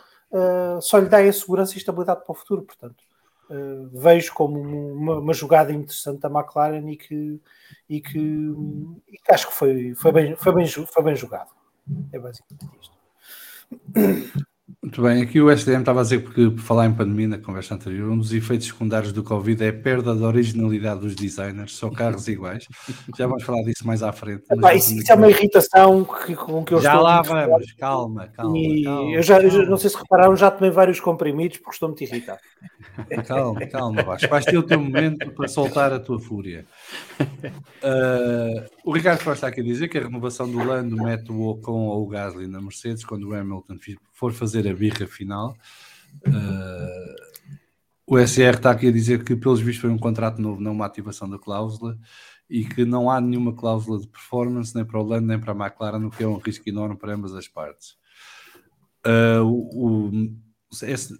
[0.80, 2.62] só lhe dá a segurança e estabilidade para o futuro.
[2.62, 2.96] Portanto,
[3.92, 7.38] vejo como uma, uma, jogada interessante da McLaren e que,
[7.86, 11.50] e que, e que acho que foi, foi, bem, foi, bem, foi bem jogado.
[12.12, 12.96] É basicamente isto.
[14.80, 17.74] Muito bem, aqui o SDM estava a dizer, porque por falar em pandemia na conversa
[17.74, 21.90] anterior, um dos efeitos secundários do Covid é a perda da originalidade dos designers, são
[21.90, 22.66] carros iguais.
[23.16, 24.44] Já vamos falar disso mais à frente.
[24.50, 27.06] Epá, isso, isso é uma irritação que, com que eu já estou.
[27.06, 28.58] Já lá vamos, calma, calma.
[28.58, 29.56] E calma, eu já, calma.
[29.56, 32.40] Eu não sei se repararam, já tomei vários comprimidos porque estou muito irritado.
[33.26, 34.28] Calma, calma, Vasco.
[34.28, 36.66] Vais ter o teu momento para soltar a tua fúria.
[37.20, 41.42] Uh, o Ricardo Costa está aqui a dizer que a renovação do Lando mete o
[41.42, 43.78] Ocon ou o Gasly na Mercedes quando o Hamilton
[44.22, 45.56] for fazer a birra final.
[46.24, 47.16] Uh,
[48.06, 50.86] o SR está aqui a dizer que, pelos vistos, foi um contrato novo, não uma
[50.86, 51.98] ativação da cláusula
[52.48, 55.56] e que não há nenhuma cláusula de performance nem para o Lando nem para a
[55.56, 57.96] McLaren, o que é um risco enorme para ambas as partes.
[59.04, 60.10] Uh, o, o,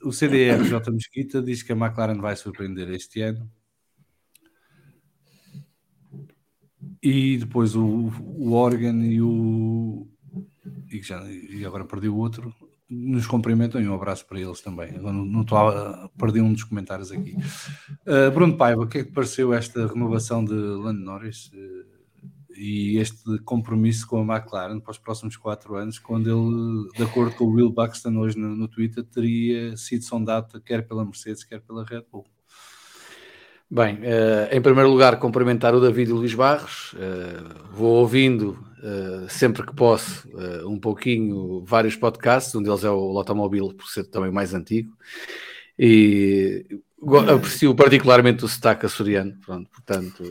[0.05, 0.93] o CDR J.
[0.93, 3.51] Mesquita diz que a McLaren vai surpreender este ano.
[7.03, 10.07] E depois o, o Organ e o.
[10.89, 12.55] E, já, e agora perdi o outro.
[12.95, 14.93] Nos cumprimentam e um abraço para eles também.
[14.93, 17.35] Não, não estou a perder um dos comentários aqui.
[18.07, 21.47] Uh, Bruno Paiva, o que é que pareceu esta renovação de Lando Norris?
[21.47, 21.93] Uh,
[22.55, 27.35] e este compromisso com a McLaren para os próximos quatro anos, quando ele, de acordo
[27.35, 31.61] com o Will Buxton hoje no, no Twitter, teria sido sondado quer pela Mercedes, quer
[31.61, 32.27] pela Red Bull.
[33.71, 36.93] Bem, uh, em primeiro lugar, cumprimentar o David e o Luís Barros.
[36.93, 40.29] Uh, vou ouvindo uh, sempre que posso
[40.67, 44.93] um pouquinho vários podcasts, um deles é o Automóvel, por ser também mais antigo.
[45.79, 46.67] E
[47.31, 50.23] aprecio particularmente o sotaque açoriano, pronto, portanto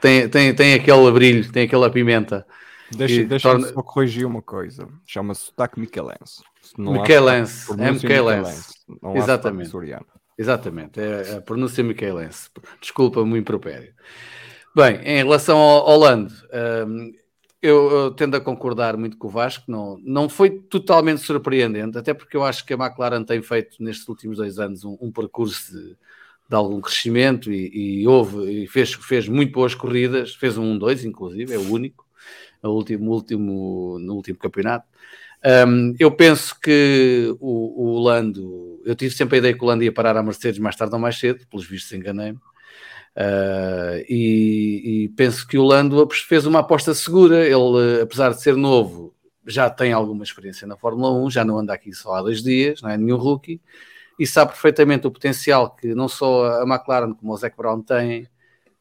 [0.00, 2.46] tem, tem, tem aquele brilho, tem aquela pimenta
[2.90, 4.88] Deixa, que deixa torna- só corrigir uma coisa.
[5.06, 6.42] Chama-se sotaque miquelense.
[6.78, 8.72] Miquelense, sotaque, é miquelense.
[9.02, 9.70] há Exatamente.
[10.38, 12.48] Exatamente, é a pronúncia micaelense.
[12.80, 13.92] Desculpa-me o impropério.
[14.78, 16.32] Bem, em relação ao, ao Lando,
[16.86, 17.12] hum,
[17.60, 22.14] eu, eu tendo a concordar muito com o Vasco, não, não foi totalmente surpreendente, até
[22.14, 25.72] porque eu acho que a McLaren tem feito nestes últimos dois anos um, um percurso
[25.72, 25.96] de,
[26.48, 31.02] de algum crescimento e, e houve e fez, fez muito boas corridas, fez um 1-2,
[31.02, 32.06] inclusive, é o único,
[32.62, 34.86] no último, último, no último campeonato.
[35.44, 39.82] Um, eu penso que o, o Lando, eu tive sempre a ideia que o Lando
[39.82, 42.38] ia parar a Mercedes mais tarde ou mais cedo, pelos vistos enganei-me.
[43.16, 47.44] Uh, e, e penso que o Lando fez uma aposta segura.
[47.46, 49.14] Ele, apesar de ser novo,
[49.46, 52.82] já tem alguma experiência na Fórmula 1, já não anda aqui só há dois dias,
[52.82, 53.60] não é nenhum rookie,
[54.18, 58.28] e sabe perfeitamente o potencial que não só a McLaren como o Zac Brown têm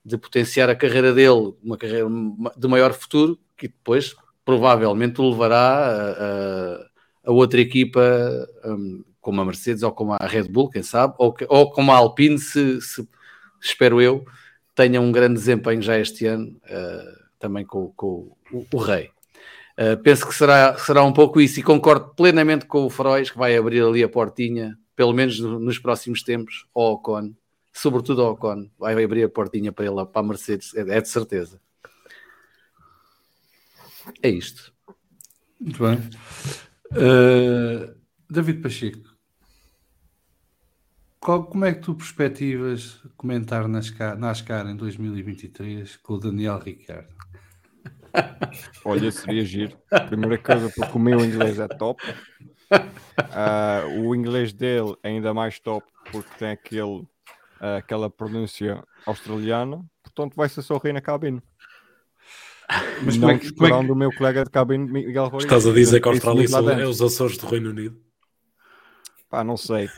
[0.03, 2.07] de potenciar a carreira dele, uma carreira
[2.57, 6.11] de maior futuro, que depois provavelmente o levará a,
[6.75, 6.87] a,
[7.25, 8.01] a outra equipa,
[8.65, 11.97] um, como a Mercedes ou como a Red Bull, quem sabe, ou, ou como a
[11.97, 13.07] Alpine, se, se-
[13.61, 14.25] espero eu,
[14.75, 19.09] tenha um grande desempenho já este ano, uh, também com, com o, o Rei.
[19.77, 23.37] Uh, penso que será, será um pouco isso e concordo plenamente com o Frois, que
[23.37, 27.33] vai abrir ali a portinha, pelo menos no- nos próximos tempos, ao Ocon,
[27.71, 31.07] sobretudo ao Ocon, vai abrir a portinha para ele, para a Mercedes, é, é de
[31.07, 31.59] certeza.
[34.23, 34.73] É isto.
[35.59, 35.97] Muito bem.
[36.91, 37.95] Uh,
[38.29, 39.16] David Pacheco,
[41.19, 47.07] qual- como é que tu perspectivas comentar NASCAR, NASCAR em 2023 com o Daniel Ricciardo?
[48.85, 49.77] Olha, seria giro.
[50.07, 52.01] Primeira coisa, porque o meu inglês é top.
[53.31, 57.05] Ah, o inglês dele é ainda mais top porque tem aquele,
[57.59, 59.83] ah, aquela pronúncia australiana.
[60.03, 61.41] Portanto, vai ser só rir na cabine.
[63.03, 65.45] Mas não como é que- como é que- o meu colega de cabine, Miguel Rodrigues.
[65.45, 67.97] Estás a dizer que a Austrália é os Açores do Reino Unido?
[69.29, 69.89] Pá, não sei.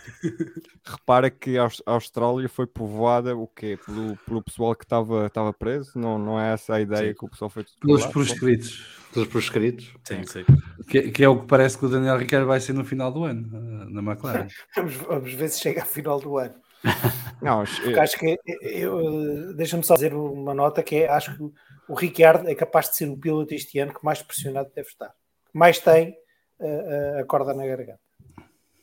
[0.83, 3.77] Repara que a Aus- a Austrália foi povoada o quê?
[3.85, 5.91] Pelo, pelo pessoal que estava estava preso?
[5.99, 7.13] Não, não é essa a ideia Sim.
[7.19, 9.93] que o pessoal foi Pelos proscritos, Todos proscritos.
[10.03, 10.45] Sim, sim.
[10.87, 13.23] que, que é o que parece que o Daniel Ricciardo vai ser no final do
[13.23, 14.47] ano, uh, na McLaren.
[14.75, 16.55] Vamos, vamos ver se chega ao final do ano.
[17.41, 21.43] Não, acho que eu, deixa-me só dizer uma nota que é acho que
[21.87, 25.09] o Ricciardo é capaz de ser o piloto este ano que mais pressionado deve estar.
[25.09, 26.15] Que mais tem
[26.59, 27.99] uh, a corda na garganta.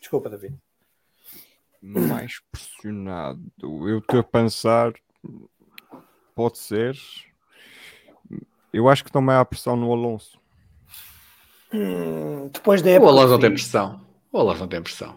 [0.06, 0.56] Desculpa, David.
[1.82, 3.42] mais pressionado.
[3.60, 4.92] Eu estou a pensar,
[6.32, 6.96] pode ser.
[8.72, 10.38] Eu acho que também há pressão no Alonso.
[11.72, 13.10] Hum, depois da O época.
[13.10, 14.00] Alonso não que tem pressão.
[14.30, 15.16] O Alonso não tem pressão.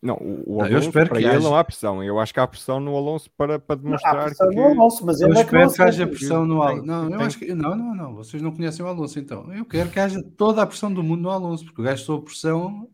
[0.00, 1.40] Não, o, o Não, eu Alonso, espero para que ele haja.
[1.48, 2.04] não há pressão.
[2.04, 4.54] Eu acho que há pressão no Alonso para, para Há demonstrar pressão que.
[4.54, 6.06] no Alonso, mas Eu é que não espero que haja aceita.
[6.18, 6.84] pressão no Alonso.
[6.86, 7.52] Não, eu acho que.
[7.52, 8.14] Não, não, não.
[8.14, 9.52] Vocês não conhecem o Alonso então.
[9.52, 12.24] Eu quero que haja toda a pressão do mundo no Alonso, porque o gajo sob
[12.26, 12.88] pressão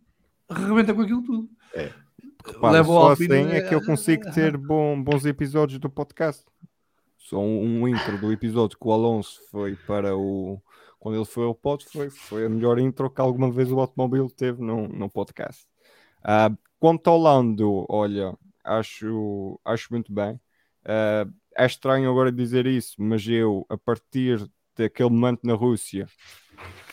[0.50, 1.48] rebenta com aquilo tudo.
[2.60, 5.90] Pá, Leva o só Alpine assim é que eu consigo ter bom- bons episódios do
[5.90, 6.44] podcast.
[7.18, 10.60] Só um, um intro do episódio que o Alonso foi para o.
[10.98, 14.28] Quando ele foi ao pod, foi, foi a melhor intro que alguma vez o automóvel
[14.28, 15.66] teve no, no podcast.
[16.22, 20.38] Ah, quanto ao Lando, olha, acho, acho muito bem.
[20.84, 26.06] Ah, é estranho agora dizer isso, mas eu, a partir daquele momento na Rússia,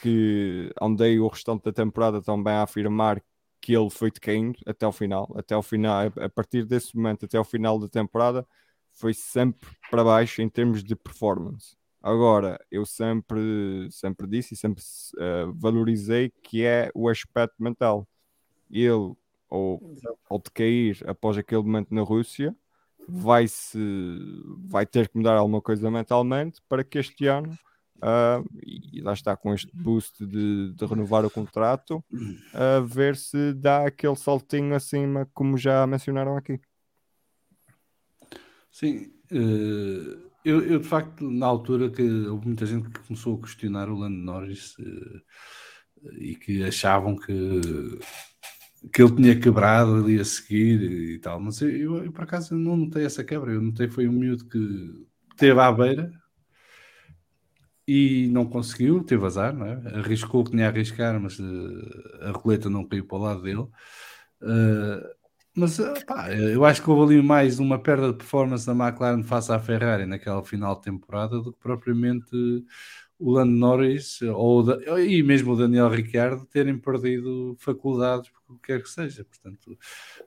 [0.01, 3.21] que andei o restante da temporada também a afirmar
[3.61, 7.37] que ele foi decaindo até ao final, até ao final, a partir desse momento até
[7.37, 8.47] ao final da temporada,
[8.93, 11.75] foi sempre para baixo em termos de performance.
[12.01, 14.83] Agora, eu sempre, sempre disse e sempre
[15.19, 18.07] eh, valorizei que é o aspecto mental.
[18.71, 19.13] Ele,
[19.49, 19.81] ao,
[20.29, 22.55] ao decair após aquele momento na Rússia,
[23.07, 23.77] vai, -se,
[24.69, 27.57] vai ter que mudar alguma coisa mentalmente para que este ano,
[28.01, 32.03] ah, e lá está com este boost de, de renovar o contrato,
[32.53, 36.59] a ver se dá aquele saltinho acima, como já mencionaram aqui.
[38.71, 43.41] Sim, eh, eu, eu, de facto, na altura que houve muita gente que começou a
[43.41, 45.21] questionar o Lando Norris eh,
[46.19, 47.33] e que achavam que,
[48.93, 50.81] que ele tinha quebrado ali a seguir
[51.15, 54.07] e tal, mas eu, eu, eu, por acaso não notei essa quebra, eu notei foi
[54.07, 56.11] um miúdo que teve à beira
[57.87, 59.73] e não conseguiu, teve azar, não é?
[59.99, 63.41] arriscou o que tinha a arriscar, mas eh, a roleta não caiu para o lado
[63.43, 63.67] dele.
[64.43, 65.15] Eh,
[65.55, 69.51] mas pá, eu acho que houve ali mais uma perda de performance da McLaren face
[69.51, 72.27] à Ferrari naquela final de temporada do que propriamente
[73.19, 74.63] o Lando Norris ou,
[74.99, 79.25] e mesmo o Daniel Ricciardo terem perdido faculdades, o que quer que seja.
[79.25, 79.77] Portanto,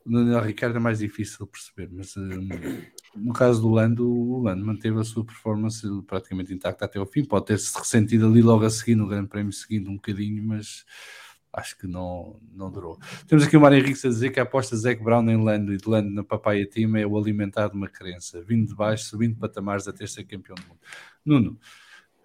[0.05, 2.49] o Daniel Ricciardo é mais difícil de perceber, mas um,
[3.15, 7.25] no caso do Lando, o Lando manteve a sua performance praticamente intacta até ao fim.
[7.25, 10.85] Pode ter-se ressentido ali logo a seguir, no Grande Prémio seguindo um bocadinho, mas
[11.53, 12.99] acho que não, não durou.
[13.27, 15.73] Temos aqui o Mário Henrique a dizer que a aposta de Zac Brown em Lando
[15.73, 19.07] e de Lando na Papaya Team é o alimentar de uma crença, vindo de baixo,
[19.07, 20.81] subindo patamares até ser campeão do mundo.
[21.25, 21.59] Nuno,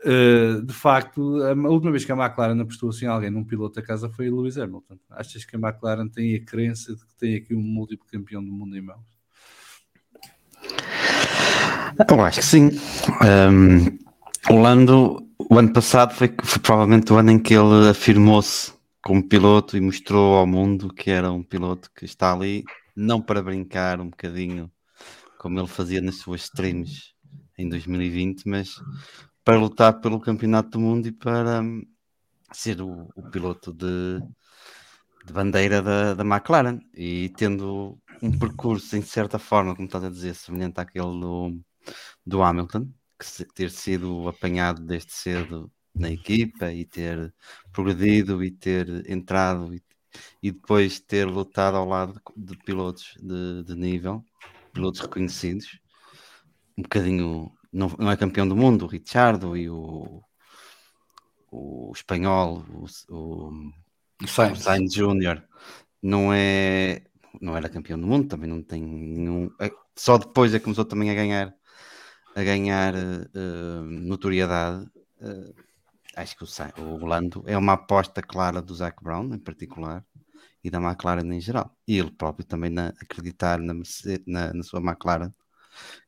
[0.05, 3.85] uh, de facto, a última vez que a McLaren apostou assim alguém num piloto da
[3.85, 4.97] casa foi o Lewis Hamilton.
[5.09, 8.51] Achas que a McLaren tem a crença de que tem aqui um múltiplo campeão do
[8.51, 9.15] mundo em mãos?
[12.09, 12.69] Eu acho que sim.
[13.21, 13.97] Um,
[14.53, 19.27] o Lando, o ano passado foi, foi provavelmente o ano em que ele afirmou-se como
[19.27, 22.63] piloto e mostrou ao mundo que era um piloto que está ali,
[22.95, 24.69] não para brincar um bocadinho
[25.37, 27.13] como ele fazia nas suas streams
[27.57, 28.75] em 2020, mas
[29.45, 31.85] para lutar pelo campeonato do mundo e para hum,
[32.51, 34.19] ser o, o piloto de,
[35.25, 36.79] de, bandeira da, da McLaren.
[36.95, 41.61] E tendo um percurso em certa forma, como estás a dizer, semelhante àquele do,
[42.25, 47.33] do Hamilton, que ter sido apanhado desde cedo na equipa e ter
[47.71, 49.81] progredido e ter entrado e,
[50.41, 54.25] e depois ter lutado ao lado de pilotos de, de nível,
[54.73, 55.79] pilotos reconhecidos,
[56.77, 60.23] um bocadinho, não, não é campeão do mundo, o Richardo e o,
[61.51, 63.51] o espanhol, o, o,
[64.23, 65.43] o Sainz, Júnior,
[66.01, 67.03] não é
[67.41, 69.51] não era campeão do mundo, também não tem nenhum.
[69.59, 71.53] É, só depois é que começou também a ganhar
[72.35, 74.85] a ganhar uh, notoriedade.
[75.21, 75.53] Uh,
[76.15, 80.05] acho que o, o Lando é uma aposta clara do Zac Brown, em particular,
[80.63, 81.75] e da McLaren em geral.
[81.87, 83.73] E ele próprio também na, acreditar na,
[84.27, 85.33] na, na, sua McLaren,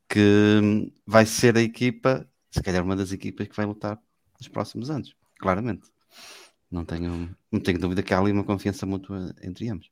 [0.08, 4.00] que vai ser a equipa, se calhar uma das equipas que vai lutar
[4.38, 5.88] nos próximos anos, claramente.
[6.70, 9.90] Não tenho, não tenho dúvida que há ali uma confiança mútua entre ambos.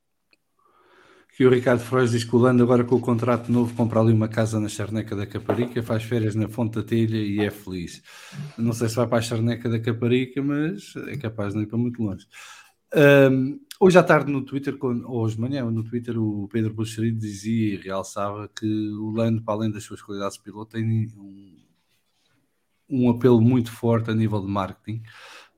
[1.35, 4.11] Que o Ricardo Frois diz que o Lando agora com o contrato novo compra ali
[4.11, 8.01] uma casa na Charneca da Caparica, faz férias na Fonte da Telha e é feliz.
[8.57, 11.67] Não sei se vai para a Charneca da Caparica, mas é capaz de não ir
[11.67, 12.25] para muito longe.
[13.31, 17.75] Um, hoje à tarde no Twitter, hoje de manhã no Twitter, o Pedro Buxerido dizia
[17.75, 21.57] e realçava que o Lando, para além das suas qualidades de piloto, tem um,
[22.89, 25.01] um apelo muito forte a nível de marketing.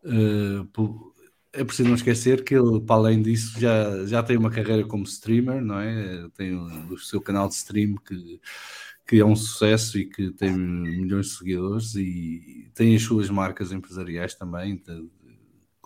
[0.03, 1.13] Uh,
[1.51, 5.03] é preciso não esquecer que ele, para além disso, já, já tem uma carreira como
[5.03, 6.29] streamer, não é?
[6.35, 8.39] Tem o, o seu canal de stream que,
[9.07, 13.71] que é um sucesso e que tem milhões de seguidores e tem as suas marcas
[13.71, 15.09] empresariais também, de,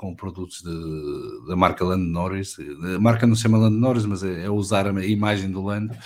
[0.04, 2.58] com produtos de, da marca Land Norris.
[2.94, 5.98] A marca não se chama Land Norris, mas é, é usar a imagem do Land.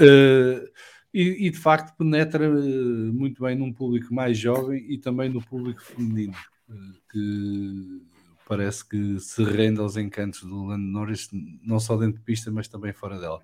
[0.00, 0.66] Uh,
[1.14, 5.80] e, e, de facto penetra muito bem num público mais jovem e também no público
[5.80, 6.34] feminino,
[6.68, 6.74] eh,
[7.10, 8.02] que
[8.46, 11.30] parece que se rende aos encantos do Lando Norris,
[11.62, 13.40] não só dentro de pista, mas também fora dela.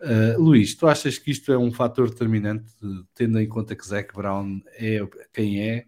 [0.00, 2.70] Uh, Luís, tu achas que isto é um fator determinante,
[3.14, 5.00] tendo em conta que Zac Brown é
[5.32, 5.86] quem é,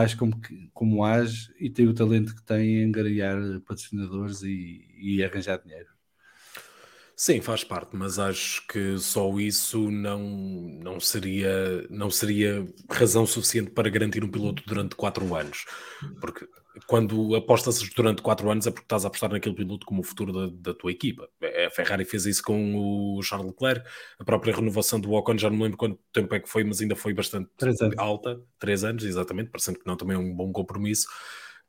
[0.00, 0.40] age como,
[0.72, 5.88] como age e tem o talento que tem em angariar patrocinadores e, e arranjar dinheiro?
[7.16, 10.20] Sim, faz parte, mas acho que só isso não,
[10.82, 15.64] não, seria, não seria razão suficiente para garantir um piloto durante quatro anos.
[16.20, 16.46] Porque
[16.86, 20.32] quando apostas durante quatro anos é porque estás a apostar naquele piloto como o futuro
[20.32, 21.28] da, da, tua equipa.
[21.66, 25.60] A Ferrari fez isso com o Charles Leclerc, a própria renovação do Ocon, já não
[25.60, 28.40] lembro quanto tempo é que foi, mas ainda foi bastante três alta.
[28.58, 31.06] Três anos, exatamente, parecendo que não também é um bom compromisso.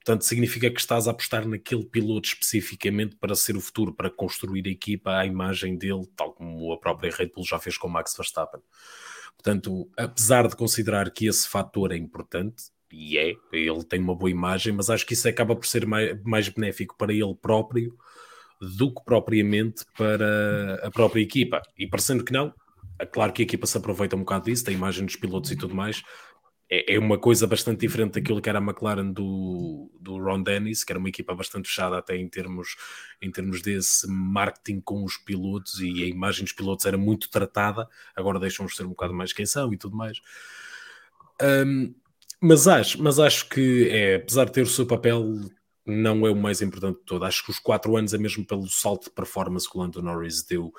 [0.05, 4.67] Portanto, significa que estás a apostar naquele piloto especificamente para ser o futuro, para construir
[4.67, 7.91] a equipa à imagem dele, tal como a própria Red Bull já fez com o
[7.91, 8.61] Max Verstappen.
[9.35, 12.65] Portanto, apesar de considerar que esse fator é importante,
[12.97, 16.17] e é, ele tem uma boa imagem, mas acho que isso acaba por ser mais,
[16.23, 17.93] mais benéfico para ele próprio
[18.62, 21.62] do que propriamente para a própria equipa.
[21.77, 22.53] E parecendo que não,
[22.97, 25.57] é claro que a equipa se aproveita um bocado disso, da imagem dos pilotos e
[25.57, 26.01] tudo mais.
[26.69, 30.86] É, é, uma coisa bastante diferente daquilo que era a McLaren do, do Ron Dennis,
[30.86, 32.78] que era uma equipa bastante fechada até em termos,
[33.22, 37.88] em termos desse marketing com os pilotos e a imagem dos pilotos era muito tratada,
[38.15, 40.22] agora deixam-nos ser um bocado mais quem são e tudo mais.
[41.41, 41.93] Um,
[42.45, 45.23] mas acho, mas acho que é, apesar de ter o seu papel,
[45.85, 47.25] não é o mais importante de todo.
[47.25, 50.43] Acho que os quatro anos é mesmo pelo salto de performance que o Lando Norris
[50.43, 50.71] deu,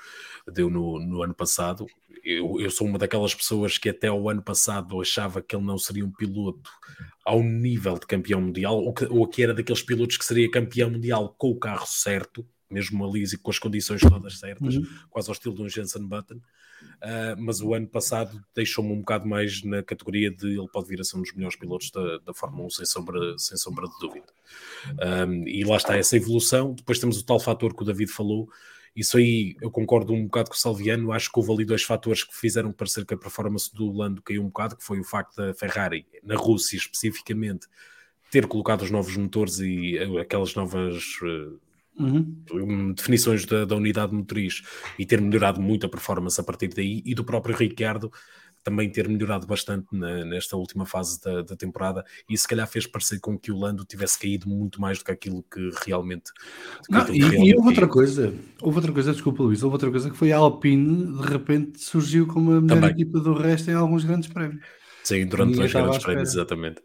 [0.53, 1.87] deu no, no ano passado.
[2.25, 5.79] Eu, eu, sou uma daquelas pessoas que até o ano passado achava que ele não
[5.79, 6.71] seria um piloto
[7.25, 10.91] ao nível de campeão mundial, ou que, ou que era daqueles pilotos que seria campeão
[10.91, 14.87] mundial com o carro certo, mesmo ali com as condições todas certas, uhum.
[15.09, 16.41] quase ao estilo de um Jensen Button.
[16.97, 21.01] Uh, mas o ano passado deixou-me um bocado mais na categoria de ele pode vir
[21.01, 23.99] a ser um dos melhores pilotos da, da Fórmula 1, sem sombra, sem sombra de
[23.99, 24.27] dúvida.
[25.27, 26.75] Um, e lá está essa evolução.
[26.75, 28.49] Depois temos o tal fator que o David falou.
[28.95, 31.13] Isso aí eu concordo um bocado com o Salviano.
[31.13, 34.43] Acho que houve ali dois fatores que fizeram parecer que a performance do Lando caiu
[34.43, 37.67] um bocado, que foi o facto da Ferrari, na Rússia especificamente,
[38.31, 41.61] ter colocado os novos motores e eh, aquelas novas uh,
[41.99, 42.93] Uhum.
[42.93, 44.63] definições da, da, unidade motriz
[44.99, 48.13] e ter melhorado muito a performance a partir daí e do próprio Ricardo
[48.67, 52.85] também ter melhorado bastante na, nesta última fase da, da, temporada e se calhar fez
[52.85, 56.33] parecer com que o Lando tivesse caído muito mais do que aquilo que realmente.
[56.91, 59.89] Não, que e, realmente e houve outra coisa, houve outra coisa, desculpa Luís, houve outra
[59.89, 62.91] coisa que foi a Alpine de repente surgiu como a melhor também.
[62.91, 64.61] equipa do resto em alguns grandes prémios.
[65.05, 66.83] Sim, durante dois grandes prémios, exatamente.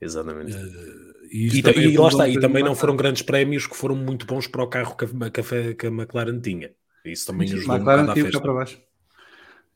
[0.00, 0.56] Exatamente.
[0.56, 4.26] Uh, e, e, e lá está, e também não foram grandes prémios que foram muito
[4.26, 6.70] bons para o carro que a, que a, que a McLaren tinha.
[7.04, 8.40] Isso também ajudou McLaren um à festa.
[8.40, 8.80] Para baixo.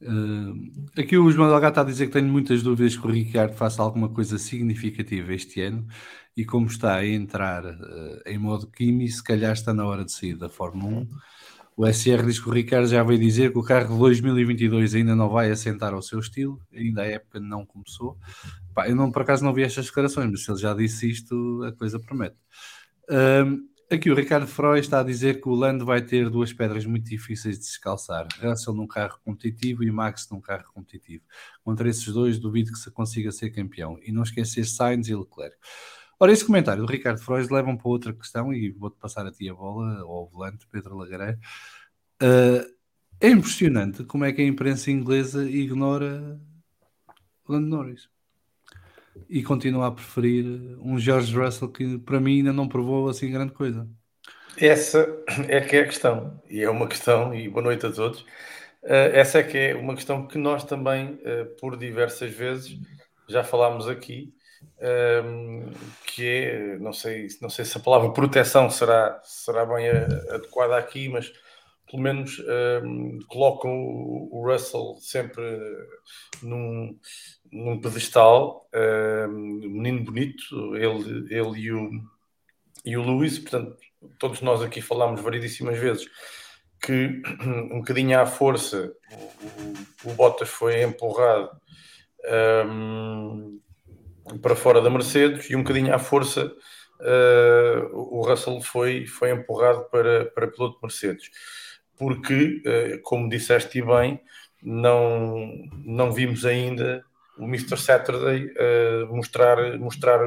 [0.03, 3.55] Uh, aqui o João Delgado está a dizer que tenho muitas dúvidas que o Ricardo
[3.55, 5.86] faça alguma coisa significativa este ano
[6.36, 10.11] e como está a entrar uh, em modo Kimi, se calhar está na hora de
[10.11, 11.09] sair da Fórmula 1
[11.77, 15.16] o SR diz que o Ricardo já veio dizer que o carro de 2022 ainda
[15.16, 18.18] não vai assentar ao seu estilo, ainda a época não começou.
[18.75, 21.62] Pá, eu não, por acaso não vi estas declarações, mas se ele já disse isto,
[21.64, 22.37] a coisa promete.
[23.11, 26.85] Um, aqui o Ricardo Freud está a dizer que o Lando vai ter duas pedras
[26.85, 31.25] muito difíceis de descalçar: Russell num carro competitivo e Max num carro competitivo.
[31.64, 33.99] Contra esses dois, duvido que se consiga ser campeão.
[34.03, 35.57] E não esquecer Sainz e Leclerc.
[36.23, 39.49] Ora, esse comentário do Ricardo Freud leva-me para outra questão e vou-te passar a ti
[39.49, 41.37] a bola, ao volante, Pedro Lagareiro.
[42.23, 42.64] Uh,
[43.20, 46.41] é impressionante como é que a imprensa inglesa ignora
[47.49, 48.09] Lando Norris
[49.29, 50.47] e continua a preferir
[50.79, 53.89] um George Russell que para mim ainda não provou assim grande coisa.
[54.57, 55.05] Essa
[55.49, 58.20] é que é a questão, e é uma questão, e boa noite a todos.
[58.85, 62.79] Uh, essa é que é uma questão que nós também, uh, por diversas vezes,
[63.29, 64.33] já falámos aqui,
[65.25, 65.71] um,
[66.07, 71.09] que é, não sei, não sei se a palavra proteção será, será bem adequada aqui,
[71.09, 71.33] mas
[71.91, 72.43] pelo menos
[72.85, 75.43] um, colocam o, Russell sempre
[76.43, 76.99] num,
[77.53, 81.91] num pedestal, um, menino bonito, ele, ele e, o,
[82.85, 83.77] e o Luís, portanto,
[84.19, 86.09] todos nós aqui falámos variedíssimas vezes
[86.83, 91.51] que um bocadinho à força o, o, o Bottas foi empurrado.
[92.67, 93.61] Um,
[94.41, 96.53] para fora da Mercedes e um bocadinho à força
[97.03, 101.31] uh, o Russell foi, foi empurrado para, para piloto de Mercedes.
[101.97, 104.20] Porque, uh, como disseste bem,
[104.62, 105.49] não,
[105.85, 107.05] não vimos ainda
[107.39, 107.77] o Mr.
[107.77, 110.20] Saturday uh, mostrar, mostrar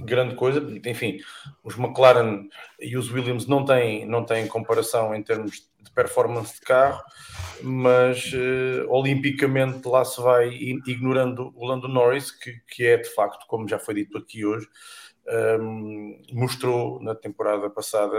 [0.00, 0.60] grande coisa.
[0.86, 1.18] Enfim,
[1.62, 2.48] os McLaren
[2.80, 7.02] e os Williams não têm, não têm comparação em termos de performance de carro,
[7.62, 13.46] mas uh, olimpicamente lá se vai ignorando o Lando Norris, que, que é de facto,
[13.46, 14.66] como já foi dito aqui hoje,
[15.26, 18.16] um, ehm, mostrou na temporada passada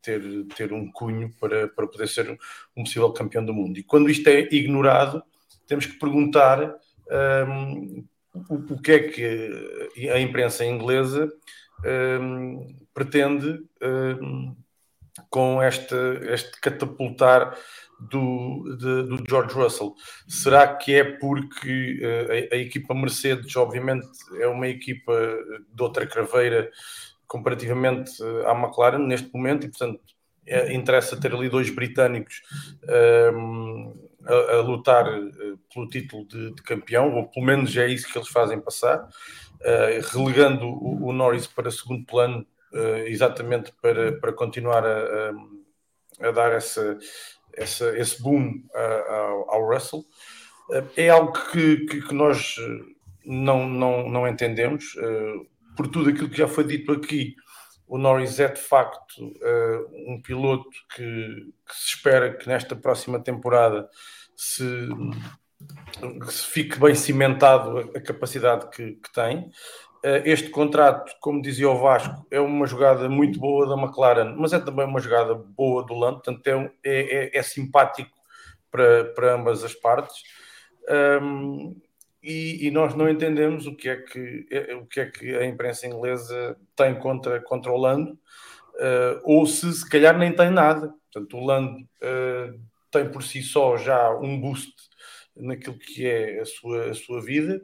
[0.00, 0.22] ter,
[0.56, 2.38] ter um cunho para, para poder ser
[2.76, 3.78] um possível campeão do mundo.
[3.78, 5.22] E quando isto é ignorado,
[5.66, 6.74] temos que perguntar um,
[7.10, 8.04] ehm,
[8.48, 11.30] o, o, que é que a imprensa inglesa
[11.84, 14.56] um, pretende um,
[15.28, 15.94] com este,
[16.28, 17.56] este catapultar
[18.10, 19.94] do, de, do George Russell.
[20.28, 24.06] Será que é porque uh, a, a, equipa Mercedes, obviamente,
[24.38, 25.12] é uma equipa
[25.72, 26.70] de outra craveira
[27.26, 30.00] comparativamente uh, à McLaren neste momento e, portanto,
[30.44, 32.42] é, interessa ter ali dois britânicos
[33.32, 33.94] um,
[34.26, 38.18] a, a, lutar uh, pelo título de, de, campeão, ou pelo menos é isso que
[38.18, 39.08] eles fazem passar,
[40.12, 45.30] relegando o, o Norris para segundo plano uh, exatamente para, para continuar a,
[46.20, 46.98] a, a dar essa,
[47.56, 48.62] essa, esse boom
[49.08, 50.00] ao, ao Russell.
[50.70, 52.56] Uh, é algo que, que, que, nós
[53.24, 54.96] não, não, não entendemos,
[55.76, 57.34] por tudo aquilo que já foi dito aqui.
[57.86, 59.34] O Norris é de facto
[60.08, 63.88] um piloto que, que se espera que nesta próxima temporada
[64.34, 64.88] se
[66.28, 69.50] se fique bem cimentado a, capacidade que, que, tem.
[70.02, 74.52] Eh, este contrato, como dizia o Vasco, é uma jogada muito boa da McLaren, mas
[74.52, 78.10] é também uma jogada boa do Lando, portanto é, é, é, é simpático
[78.70, 80.22] para, para ambas as partes.
[81.22, 81.80] Um,
[82.22, 85.44] e, e, nós não entendemos o que é que, é, o que, é que a
[85.44, 90.94] imprensa inglesa tem contra, contra o Lando, uh, ou se se calhar nem tem nada.
[91.12, 94.72] Portanto, o Lando uh, tem por si só já um boost
[95.36, 97.60] naquilo que é a sua, a sua vida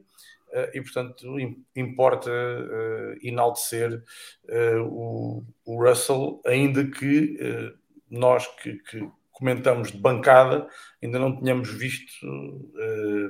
[0.72, 1.36] e, portanto,
[1.76, 4.02] importa uh, enaltecer
[4.48, 7.38] uh, o, o, Russell, ainda que
[8.10, 10.66] nós que, que, comentamos de bancada
[11.00, 12.26] ainda não tínhamos visto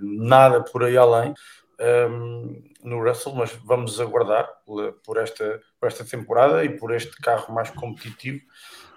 [0.01, 1.35] nada por aí além
[1.81, 4.49] um, no Russell, mas vamos aguardar
[5.05, 8.41] por esta, por esta temporada e por este carro mais competitivo,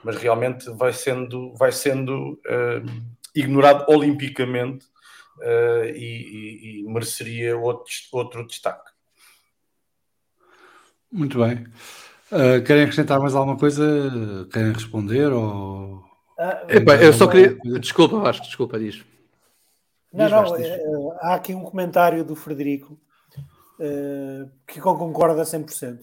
[0.03, 4.86] mas realmente vai sendo, vai sendo uh, ignorado olimpicamente
[5.42, 8.92] uh, e, e, e, mereceria outro, outro destaque.
[11.12, 11.66] Muito bem.
[12.32, 14.48] Uh, querem acrescentar mais alguma coisa?
[14.52, 15.32] Querem responder?
[15.34, 16.04] Ou...
[16.39, 17.58] Ah, Epa, eu só queria.
[17.80, 19.04] Desculpa, Vasco, desculpa, diz.
[20.14, 20.80] Não, não, é,
[21.22, 23.00] há aqui um comentário do Frederico
[23.80, 26.00] uh, que concorda 100%,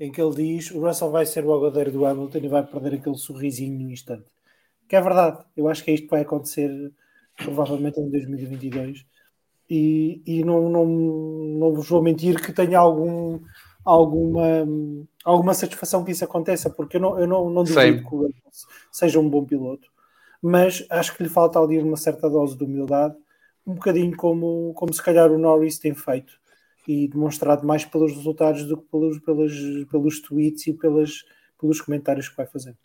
[0.00, 2.94] em que ele diz o Russell vai ser o algodeiro do Hamilton e vai perder
[2.94, 4.26] aquele sorrisinho no instante.
[4.88, 6.92] Que é verdade, eu acho que é isto que vai acontecer
[7.36, 9.04] provavelmente em 2022
[9.68, 13.40] e, e não, não, não vos vou mentir que tenha algum,
[13.84, 14.66] alguma,
[15.24, 18.30] alguma satisfação que isso aconteça, porque eu não, eu não, não duvido que o
[18.92, 19.88] seja um bom piloto,
[20.40, 23.16] mas acho que lhe falta ali uma certa dose de humildade
[23.66, 26.38] um bocadinho como, como se calhar o Norris tem feito
[26.86, 31.24] e demonstrado mais pelos resultados do que pelos, pelos, pelos tweets e pelas,
[31.60, 32.76] pelos comentários que vai fazer.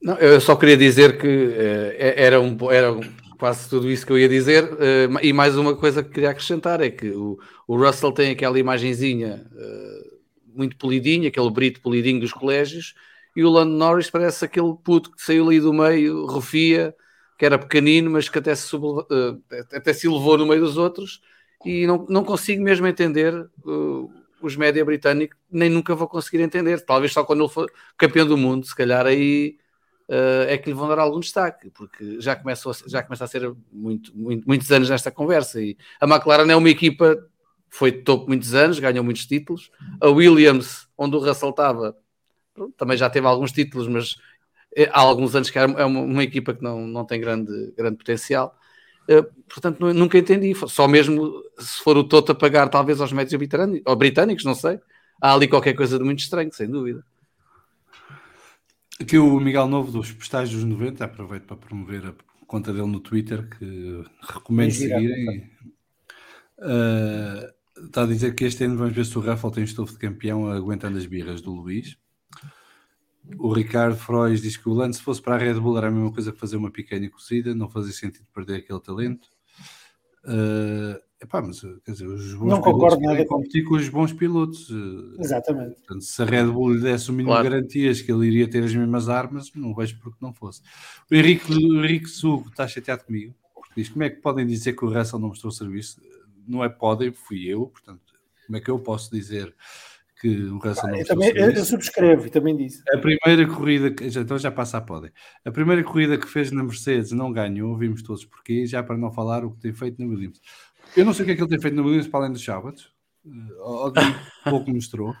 [0.00, 2.94] Não, eu só queria dizer que uh, era, um, era
[3.38, 6.80] quase tudo isso que eu ia dizer, uh, e mais uma coisa que queria acrescentar
[6.80, 10.18] é que o, o Russell tem aquela imagenzinha uh,
[10.56, 12.94] muito polidinha, aquele brito polidinho dos colégios,
[13.34, 16.94] e o Lando Norris parece aquele puto que saiu ali do meio, refia,
[17.36, 19.04] que era pequenino, mas que até se, uh,
[19.72, 21.20] até se elevou no meio dos outros,
[21.64, 23.34] e não, não consigo mesmo entender
[24.40, 26.80] os média britânicos, nem nunca vou conseguir entender.
[26.84, 29.56] Talvez só quando ele for campeão do mundo, se calhar aí
[30.48, 34.16] é que lhe vão dar algum destaque, porque já, começou, já começa a ser muito,
[34.16, 35.60] muito, muitos anos nesta conversa.
[35.60, 37.28] E a McLaren é uma equipa
[37.70, 39.70] foi de topo muitos anos, ganhou muitos títulos.
[40.00, 41.96] A Williams, onde o Russell estava,
[42.76, 44.16] também já teve alguns títulos, mas
[44.74, 47.96] é, há alguns anos que é uma, uma, equipa que não, não tem grande, grande
[47.96, 48.56] potencial.
[49.08, 50.54] Uh, portanto, nunca entendi.
[50.68, 53.38] Só mesmo se for o Toto a pagar, talvez aos médios
[53.96, 54.80] britânicos, não sei.
[55.20, 57.04] Há ali qualquer coisa de muito estranho, sem dúvida.
[59.00, 62.14] Aqui o Miguel Novo dos Postais dos 90, aproveito para promover a
[62.46, 65.48] conta dele no Twitter, que recomendo seguirem.
[66.58, 70.00] Uh, está a dizer que este ano vamos ver se o Rafael tem estofo de
[70.00, 71.96] campeão aguentando as birras do Luís.
[73.38, 75.90] O Ricardo Frois diz que o Lance, se fosse para a Red Bull, era a
[75.92, 79.28] mesma coisa que fazer uma picanha cozida, não fazia sentido perder aquele talento.
[80.24, 84.70] Uh, epá, mas quer dizer, os bons não pilotos querem competir com os bons pilotos.
[84.70, 85.76] Eh, Exatamente.
[85.76, 87.44] Portanto, se a Red Bull lhe desse o mínimo claro.
[87.44, 90.62] de garantias que ele iria ter as mesmas armas, não vejo porque não fosse.
[91.10, 94.74] O Henrique, o Henrique Sugo está chateado comigo, porque diz como é que podem dizer
[94.74, 96.00] que o Russell não mostrou serviço?
[96.46, 98.00] Não é podem, fui eu, portanto,
[98.46, 99.54] como é que eu posso dizer
[100.20, 102.82] que o Russell ah, não eu, também, eu subscrevo e também disse.
[102.92, 105.10] A primeira corrida, que, então já passa a podem.
[105.44, 109.12] A primeira corrida que fez na Mercedes não ganhou, vimos todos porquê, já para não
[109.12, 110.40] falar o que tem feito na Williams.
[110.98, 112.44] Eu não sei o que é que ele tem feito na Williams para além dos
[112.44, 112.92] sábados,
[113.24, 113.92] uh,
[114.50, 115.14] pouco mostrou.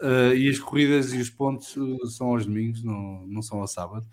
[0.00, 3.66] Uh, e as corridas e os pontos uh, são aos domingos, não, não são ao
[3.66, 4.06] sábado.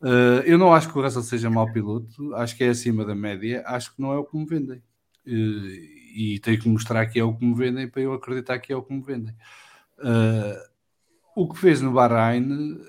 [0.00, 3.14] Uh, eu não acho que o Russell seja mau piloto, acho que é acima da
[3.14, 4.82] média, acho que não é o que me vendem.
[5.24, 8.72] Uh, e tenho que mostrar que é o que me vendem para eu acreditar que
[8.72, 9.34] é o que me vendem.
[11.36, 12.80] O que fez no Bahrein,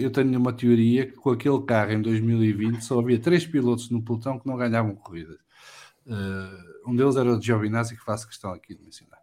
[0.00, 4.00] eu tenho uma teoria que com aquele carro em 2020 só havia três pilotos no
[4.00, 5.38] pelotão que não ganhavam corridas.
[6.08, 9.20] Uh, um deles era o Giovinazzi, que faço questão aqui de mencionar.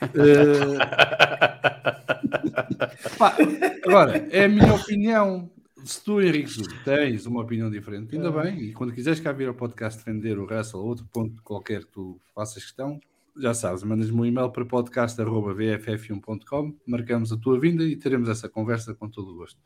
[3.18, 3.36] pá,
[3.84, 5.50] agora, é a minha opinião
[5.84, 9.54] se tu, Henrique, tens uma opinião diferente, ainda bem, e quando quiseres cá vir ao
[9.54, 13.00] podcast defender o Russell ou outro ponto qualquer que tu faças questão,
[13.36, 18.94] já sabes, mandas-me um e-mail para podcast.vff1.com, marcamos a tua vinda e teremos essa conversa
[18.94, 19.60] com todo o gosto.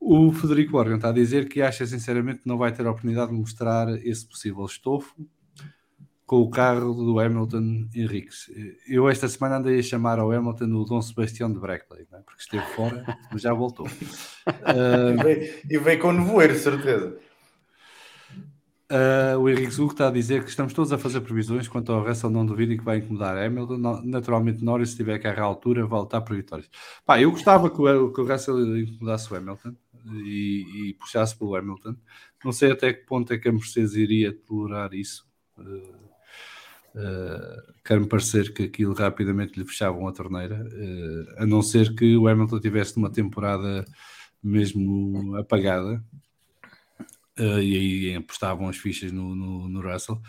[0.00, 3.30] O Federico Organ está a dizer que acha sinceramente que não vai ter a oportunidade
[3.30, 5.14] de mostrar esse possível estofo
[6.30, 8.48] com o carro do Hamilton Henriques.
[8.86, 12.18] Eu esta semana andei a chamar ao Hamilton o Dom Sebastião de Brackley, é?
[12.18, 13.84] porque esteve fora, mas já voltou.
[13.88, 15.28] uh,
[15.68, 17.18] e, veio, com o nevoeiro, certeza.
[18.92, 22.06] Uh, o Henrique Zugo está a dizer que estamos todos a fazer previsões quanto ao
[22.06, 23.78] Russell, não duvidem que vai incomodar Hamilton.
[24.04, 26.70] Naturalmente, Norris, se tiver carro à altura, vai lutar por vitórias.
[27.04, 29.74] Pá, eu gostava que o, que o Russell incomodasse o Hamilton
[30.24, 31.96] e, e puxasse pelo Hamilton.
[32.44, 35.28] Não sei até que ponto é que a Mercedes iria tolerar isso.
[35.58, 35.99] Uh,
[36.94, 42.16] Uh, Quer-me parecer que aquilo rapidamente lhe fechavam a torneira, uh, a não ser que
[42.16, 43.84] o Hamilton tivesse uma temporada
[44.42, 46.02] mesmo apagada
[47.38, 50.20] uh, e aí apostavam as fichas no, no, no, Russell.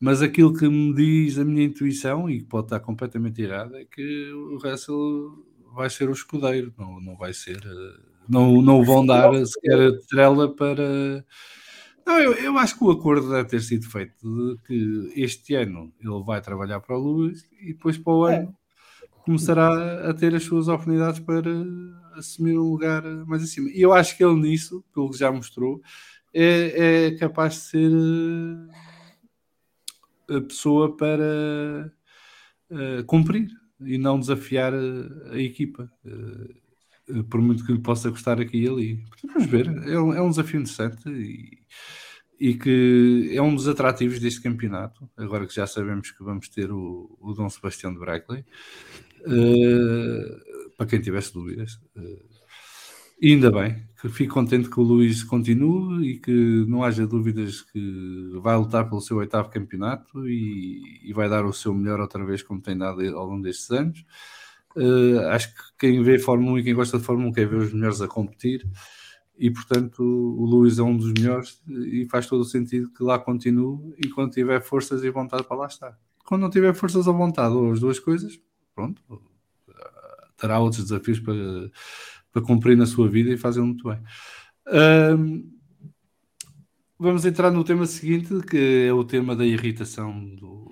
[0.00, 3.84] Mas aquilo que me diz a minha intuição, e que pode estar completamente errado, é
[3.84, 5.44] que o Russell
[5.74, 7.60] vai ser o escudeiro, não, não vai ser
[8.28, 11.24] não, não vão dar sequer a trela para.
[12.08, 15.92] Não, eu, eu acho que o acordo deve ter sido feito de que este ano
[16.00, 18.56] ele vai trabalhar para o Luís e depois para o ano
[19.26, 21.42] começará a ter as suas oportunidades para
[22.14, 23.68] assumir um lugar mais acima.
[23.68, 25.82] E eu acho que ele nisso, pelo que já mostrou,
[26.32, 27.92] é, é capaz de ser
[30.30, 31.92] eh, a pessoa para
[32.70, 33.50] uh, cumprir
[33.82, 35.92] e não desafiar a, a equipa.
[36.02, 36.67] Uh,
[37.28, 39.04] por muito que lhe possa gostar aqui e ali.
[39.24, 41.58] Vamos ver, é um, é um desafio interessante e,
[42.38, 45.08] e, que é um dos atrativos deste campeonato.
[45.16, 48.44] Agora que já sabemos que vamos ter o, o Dom Sebastião de Brackley,
[49.22, 51.80] uh, para quem tivesse dúvidas.
[51.96, 52.28] Uh,
[53.22, 58.30] ainda bem, que fico contente que o Luís continue e que não haja dúvidas que
[58.40, 62.42] vai lutar pelo seu oitavo campeonato e, e vai dar o seu melhor outra vez,
[62.42, 64.04] como tem dado ao longo destes anos.
[64.76, 67.56] Uh, acho que quem vê Fórmula 1 e quem gosta de Fórmula 1 quer ver
[67.56, 68.66] os melhores a competir
[69.36, 73.18] e, portanto, o Luís é um dos melhores e faz todo o sentido que lá
[73.18, 75.98] continue enquanto tiver forças e vontade para lá estar.
[76.24, 78.38] Quando não tiver forças ou vontade, ou as duas coisas,
[78.74, 79.00] pronto,
[80.36, 81.34] terá outros desafios para
[82.32, 83.98] para cumprir na sua vida e fazê-lo muito bem.
[85.16, 85.50] Um,
[86.98, 90.67] vamos entrar no tema seguinte, que é o tema da irritação do.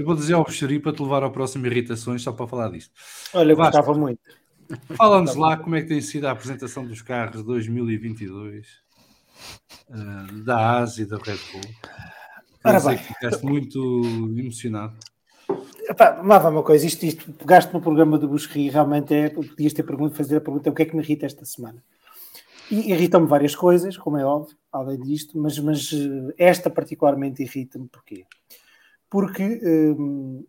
[0.00, 2.90] Eu vou dizer ao Xeri para te levar ao próximo Irritações, só para falar disto.
[3.34, 4.18] Olha, eu gostava muito.
[4.96, 8.66] Fala-nos lá como é que tem sido a apresentação dos carros 2022
[9.90, 11.60] uh, da ASI e da Red Bull.
[12.64, 12.96] Ora bem.
[12.96, 13.78] Ficaste muito
[14.38, 14.96] emocionado.
[15.86, 19.74] Epá, lá vai uma coisa, isto, isto pegaste no programa do Busqueri, realmente é, podias
[19.74, 21.84] ter pergunta, fazer a pergunta o que é que me irrita esta semana.
[22.70, 27.86] E irritam-me várias coisas, como é óbvio, além disto, mas, mas eh, esta particularmente irrita-me
[27.88, 28.24] porquê?
[29.10, 29.60] Porque
[29.98, 30.44] hum,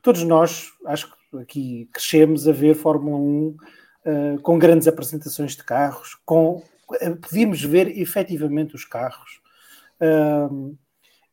[0.00, 3.56] todos nós, acho que aqui crescemos a ver Fórmula 1 uh,
[4.04, 9.40] eh, com grandes apresentações de carros, com, uh, podíamos ver efetivamente os carros.
[10.00, 10.76] Uh,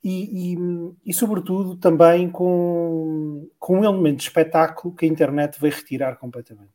[0.04, 0.58] e, e,
[1.06, 6.74] e, sobretudo também com, com um elemento de espetáculo que a internet veio retirar completamente.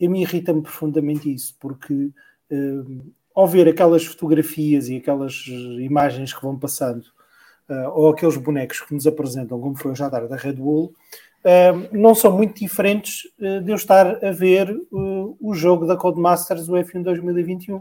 [0.00, 6.42] E me irrita-me profundamente isso, porque uh, ao ver aquelas fotografias e aquelas imagens que
[6.42, 7.04] vão passando,
[7.68, 10.92] uh, ou aqueles bonecos que nos apresentam, como foi o jantar da Red Bull,
[11.44, 16.74] uh, não são muito diferentes de eu estar a ver o jogo da Codemasters do
[16.74, 17.80] F1 2021.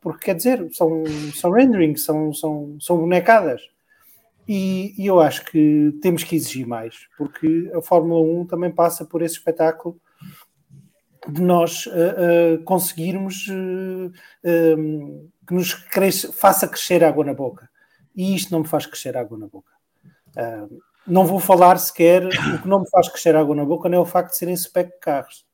[0.00, 1.02] Porque quer dizer, são,
[1.34, 3.62] são renderings, são, são, são bonecadas
[4.48, 9.04] e, e, eu acho que temos que exigir mais, porque a Fórmula 1 também passa
[9.04, 10.00] por esse espetáculo
[11.28, 14.12] de nós uh, uh, conseguirmos uh,
[15.46, 17.68] que nos cresce, faça crescer água na boca.
[18.16, 19.72] E isto não me faz crescer água na boca.
[21.06, 24.00] não vou falar sequer o que não me faz crescer água na boca, não é
[24.00, 25.44] o facto de serem spec carros,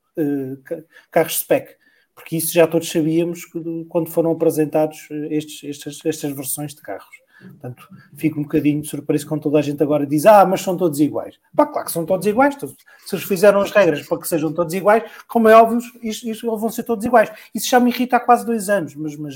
[1.11, 1.77] carros spec,
[2.15, 3.41] porque isso já todos sabíamos
[3.89, 7.23] quando foram apresentados estes, estas, versões de carros.
[7.41, 11.01] Portanto, fico um bocadinho surpreso quando toda a gente agora diz: Ah, mas são todos
[11.01, 11.41] iguais.
[11.57, 12.57] Pá, claro que são todos iguais.
[13.05, 16.41] Se eles fizeram as regras para que sejam todos iguais, como é óbvio, isto, eles
[16.41, 17.33] vão ser todos iguais.
[17.53, 19.35] Isso já me irrita há quase dois anos, mas, mas,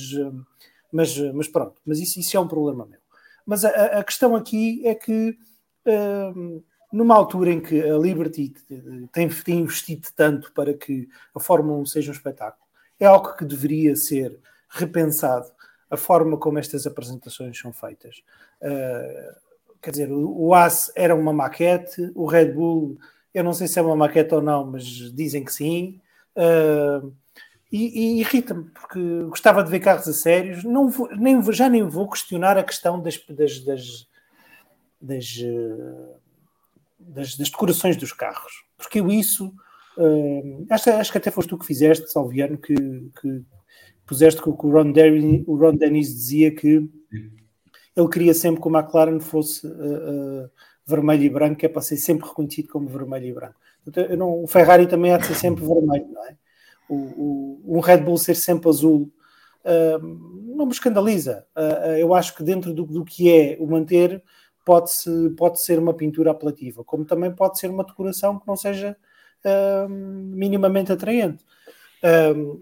[0.93, 3.01] mas, mas pronto, mas isso, isso é um problema meu.
[3.47, 5.39] Mas a, a questão aqui é que.
[5.87, 8.55] Hum, numa altura em que a Liberty
[9.13, 12.65] tem, tem investido tanto para que a Fórmula 1 seja um espetáculo,
[12.99, 14.39] é algo que deveria ser
[14.69, 15.51] repensado
[15.91, 18.23] a forma como estas apresentações são feitas.
[18.61, 19.37] Uh,
[19.81, 22.99] quer dizer, o, o AS era uma maquete, o Red Bull,
[23.33, 26.01] eu não sei se é uma maquete ou não, mas dizem que sim.
[26.35, 27.13] Uh,
[27.71, 30.65] e, e irrita-me, porque gostava de ver carros a sérios.
[30.65, 34.09] Não vou, nem, já nem vou questionar a questão das, das, das,
[35.01, 35.37] das,
[36.99, 39.53] das, das decorações dos carros, porque eu isso.
[39.99, 43.43] Uh, acho, acho que até foste tu que fizeste, Salviano, que, que
[44.05, 46.87] puseste que o Ron, Dennis, o Ron Dennis dizia que
[47.97, 50.51] ele queria sempre que o McLaren fosse uh, uh,
[50.85, 53.57] vermelho e branco, é para ser sempre reconhecido como vermelho e branco.
[54.19, 56.37] Não, o Ferrari também há de ser sempre vermelho, não é?
[56.89, 59.11] Um Red Bull ser sempre azul
[59.65, 60.07] uh,
[60.57, 61.47] não me escandaliza.
[61.99, 64.23] eu acho que dentro do, do que é o manter
[64.65, 68.57] pode, -se, pode ser uma pintura apelativa, como também pode ser uma decoração que não
[68.57, 68.97] seja
[69.89, 71.45] minimamente atraente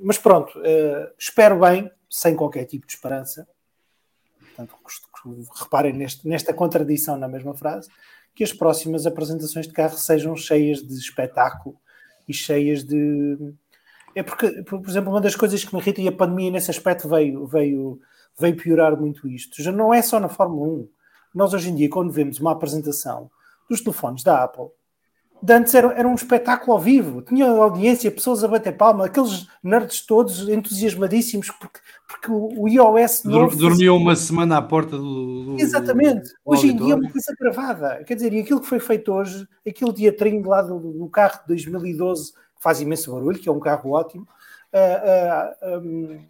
[0.00, 3.46] mas pronto, uh, espero bem, sem qualquer tipo de esperança.
[4.38, 4.76] Portanto,
[5.60, 7.88] reparem neste, nesta contradição na mesma frase,
[8.34, 11.76] que as próximas apresentações de carro sejam cheias de espetáculo
[12.28, 13.54] e cheias de.
[14.14, 17.08] É porque, por exemplo, uma das coisas que me irrita e a pandemia nesse aspecto
[17.08, 18.00] veio, veio,
[18.38, 19.62] veio piorar muito isto.
[19.62, 20.88] Já não é só na Fórmula 1.
[21.34, 23.30] Nós hoje em dia, quando vemos uma apresentação
[23.68, 24.68] dos telefones da Apple,
[25.44, 29.46] de antes era, era um espetáculo ao vivo, tinha audiência, pessoas a bater palma, aqueles
[29.62, 33.54] nerds todos entusiasmadíssimos porque, porque o iOS novo...
[33.54, 35.44] Dormiam uma semana à porta do...
[35.44, 36.28] do Exatamente.
[36.28, 38.02] Do hoje em dia é uma coisa gravada.
[38.04, 41.48] Quer dizer, e aquilo que foi feito hoje, aquele teatrinho lá do, do carro de
[41.48, 44.26] 2012, que faz imenso barulho, que é um carro ótimo,
[44.72, 46.24] uh, uh, um,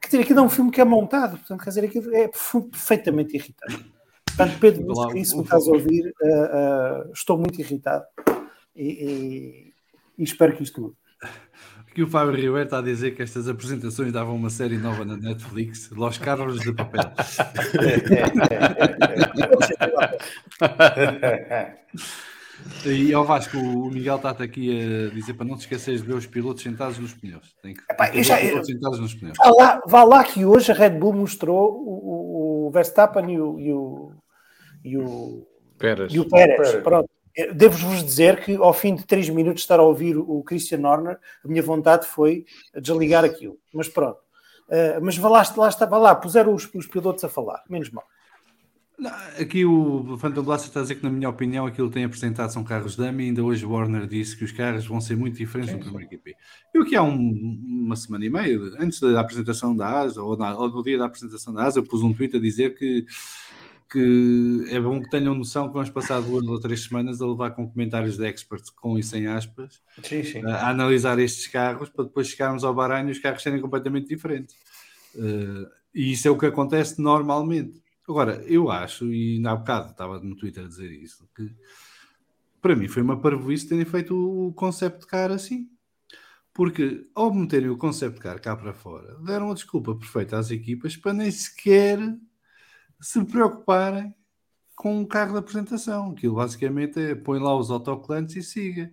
[0.00, 3.34] quer dizer, aquilo é um filme que é montado, portanto, quer dizer, aquilo é perfeitamente
[3.34, 3.92] irritante.
[4.24, 8.04] Portanto, Pedro, se isso me estás a ouvir, uh, uh, estou muito irritado
[8.76, 9.72] e, e,
[10.16, 10.94] e, espero que isto mude.
[11.90, 15.16] Aqui o Fábio Ribeiro está a dizer que estas apresentações davam uma série nova na
[15.16, 17.02] Netflix, Los Carlos de Papel.
[22.84, 26.14] E ao Vasco, o Miguel está aqui a dizer para não te esqueceres de ver
[26.14, 27.54] os pilotos sentados nos pneus.
[27.62, 29.36] Tem que Epá, já, pilotos sentados nos pneus.
[29.38, 33.58] Vá lá, vá lá que hoje a Red Bull mostrou o, o Verstappen e o,
[33.58, 34.12] e o,
[34.84, 35.46] e o
[35.78, 36.14] Pérez.
[36.14, 36.56] E o Pérez.
[36.56, 36.82] Pérez.
[36.82, 37.10] Pronto.
[37.54, 41.18] Devo-vos dizer que ao fim de 3 minutos de estar a ouvir o Christian Horner,
[41.44, 42.44] a minha vontade foi
[42.80, 43.58] desligar aquilo.
[43.72, 44.18] Mas pronto.
[44.68, 47.90] Uh, mas vá lá, lá, está, vá lá, puseram os, os pilotos a falar, menos
[47.90, 48.04] mal.
[49.40, 52.52] Aqui o Phantom Blaster está a dizer que, na minha opinião, aquilo que tem apresentado
[52.52, 53.24] são carros dummy.
[53.24, 56.36] Ainda hoje o Warner disse que os carros vão ser muito diferentes do primeiro equipe.
[56.72, 60.56] Eu que há um, uma semana e meia, antes da apresentação da ASA, ou, na,
[60.56, 63.04] ou, no dia da apresentação da ASA, eu pus um tweet a dizer que,
[63.90, 67.50] que é bom que tenham noção que vamos passar duas ou três semanas a levar
[67.52, 70.44] com comentários de experts com e sem aspas sim, sim.
[70.46, 74.06] A, a, analisar estes carros para depois chegarmos ao Bahrein e os carros serem completamente
[74.06, 74.54] diferentes.
[75.14, 77.81] Uh, e isso é o que acontece normalmente.
[78.08, 81.54] Agora, eu acho, e há bocado estava no Twitter a dizer isso, que
[82.60, 85.68] para mim foi uma parvoíce terem feito o concept car assim.
[86.54, 90.96] Porque ao meterem o concept car cá para fora, deram a desculpa perfeita às equipas
[90.96, 91.98] para nem sequer
[93.00, 94.14] se preocuparem
[94.76, 96.10] com o carro da apresentação.
[96.10, 98.92] Aquilo basicamente é põe lá os autocolantes e siga.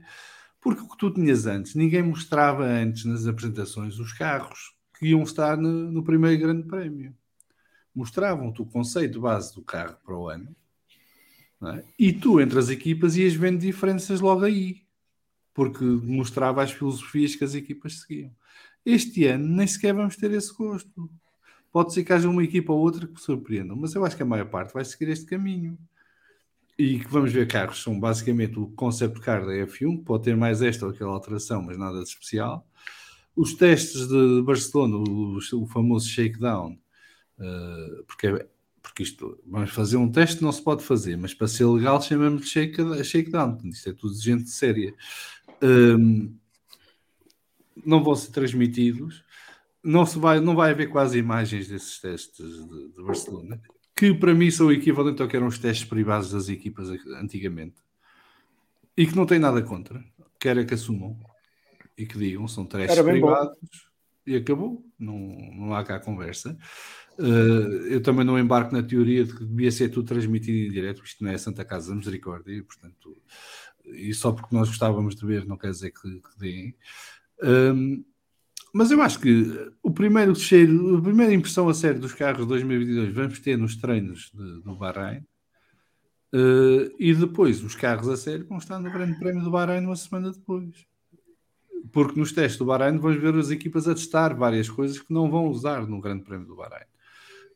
[0.62, 5.24] Porque o que tu tinhas antes, ninguém mostrava antes nas apresentações os carros que iam
[5.24, 7.16] estar no, no primeiro grande prémio
[7.94, 10.56] mostravam-te o conceito base do carro para o ano
[11.62, 11.84] é?
[11.98, 14.84] e tu, entre as equipas, ias vendo diferenças logo aí,
[15.54, 18.32] porque mostrava as filosofias que as equipas seguiam.
[18.86, 21.10] Este ano nem sequer vamos ter esse gosto.
[21.72, 24.26] Pode ser que haja uma equipa ou outra que surpreendam, mas eu acho que a
[24.26, 25.78] maior parte vai seguir este caminho.
[26.78, 30.62] E que vamos ver carros são basicamente o concept car da F1, pode ter mais
[30.62, 32.66] esta ou aquela alteração, mas nada de especial.
[33.36, 36.80] Os testes de Barcelona, o, o famoso shakedown,
[38.08, 38.48] porque, é,
[38.82, 42.42] porque isto, vamos fazer um teste, não se pode fazer, mas para ser legal chamamos
[42.42, 43.58] de shake, shakedown.
[43.66, 44.94] Isto é tudo gente séria.
[45.62, 46.36] Um,
[47.86, 49.24] não vão ser transmitidos,
[49.84, 53.62] não, se vai, não vai haver quase imagens desses testes de, de Barcelona,
[53.96, 57.76] que para mim são equivalentes ao que eram os testes privados das equipas antigamente
[58.96, 60.04] e que não tem nada contra,
[60.40, 61.18] quer que assumam
[61.98, 63.68] e que digam, são testes privados bom.
[64.26, 65.18] e acabou, não,
[65.54, 66.58] não há cá conversa.
[67.20, 71.04] Uh, eu também não embarco na teoria de que devia ser tudo transmitido em direto,
[71.04, 73.14] isto não é Santa Casa da Misericórdia, e, portanto,
[73.84, 76.76] e só porque nós gostávamos de ver não quer dizer que, que deem.
[77.44, 78.06] Um,
[78.74, 82.48] mas eu acho que o primeiro cheiro, a primeira impressão a sério dos carros de
[82.48, 85.20] 2022 vamos ter nos treinos de, do Bahrein.
[86.32, 89.96] Uh, e depois os carros a sério vão estar no Grande Prémio do Bahrein uma
[89.98, 90.88] semana depois.
[91.92, 95.30] Porque nos testes do Bahrein vamos ver as equipas a testar várias coisas que não
[95.30, 96.86] vão usar no Grande Prémio do Bahrein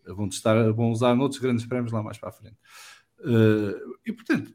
[0.05, 2.57] vão, testar, vão usar noutros grandes prémios lá mais para a frente.
[3.19, 4.53] Uh, e portanto,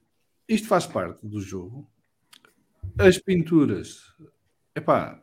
[0.49, 1.89] isto faz parte do jogo.
[2.99, 4.13] As pinturas,
[4.75, 5.23] epá,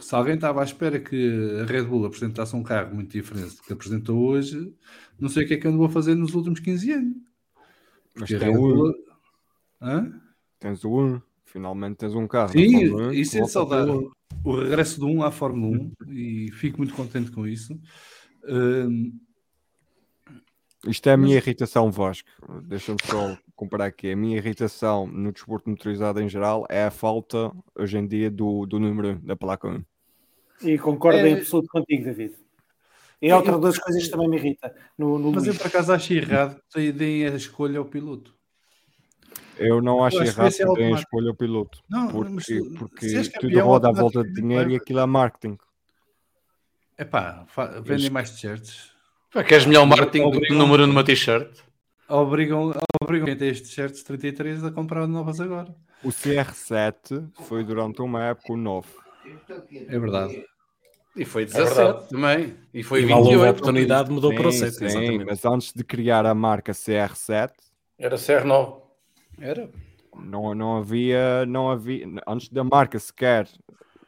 [0.00, 3.62] se alguém estava à espera que a Red Bull apresentasse um carro muito diferente do
[3.62, 4.74] que apresentou hoje,
[5.18, 7.16] não sei o que é que andou a fazer nos últimos 15 anos.
[8.14, 8.94] Mas tem Bull...
[9.80, 10.20] Hã?
[10.58, 12.52] Tens o 1, finalmente tens um carro.
[12.52, 13.86] Sim, 1, isso é saudar.
[14.44, 17.74] O regresso do 1 à Fórmula 1 e fico muito contente com isso.
[18.44, 19.12] Uh,
[20.86, 22.28] isto é a minha irritação, Vasco.
[22.62, 24.10] Deixa-me só comparar aqui.
[24.10, 28.66] A minha irritação no desporto motorizado em geral é a falta, hoje em dia, do,
[28.66, 29.84] do número da placa 1.
[30.62, 31.30] E concordo é...
[31.30, 32.34] em absoluto contigo, David.
[33.20, 34.74] É outra das coisas que também me irrita.
[34.98, 38.34] No, no Mas eu, por acaso, acho errado que deem a escolha ao piloto.
[39.56, 41.82] Eu não acho, eu acho errado que deem a escolha ao piloto.
[41.88, 45.56] Não, porque, porque tudo roda à volta de dinheiro e aquilo é marketing.
[46.98, 47.46] É pá,
[47.82, 48.93] vendem mais t-shirts
[49.42, 51.50] queres melhor marketing do que o número numa t-shirt?
[52.08, 52.72] Obrigam,
[53.02, 55.74] obrigam quem tem estes t-shirts 33 a comprar novas agora.
[56.04, 58.86] O CR7 foi durante uma época o 9.
[59.88, 60.44] É verdade.
[61.16, 62.54] E foi 17 é também.
[62.72, 63.42] E foi e 28.
[63.42, 64.74] a oportunidade mudou sim, para o 7.
[64.74, 65.24] Sim, exatamente.
[65.24, 67.50] mas antes de criar a marca CR7...
[67.98, 68.82] Era CR9.
[69.40, 69.70] Era.
[70.16, 73.48] não, não havia, não havia, antes da marca sequer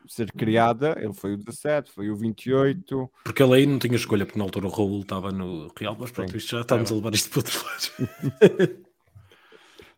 [0.09, 3.11] ser criada, ele foi o 17, foi o 28.
[3.25, 6.11] Porque ele aí não tinha escolha, porque na altura o Raul estava no Real, mas
[6.11, 8.87] pronto, isto já estamos a levar isto para outro lado.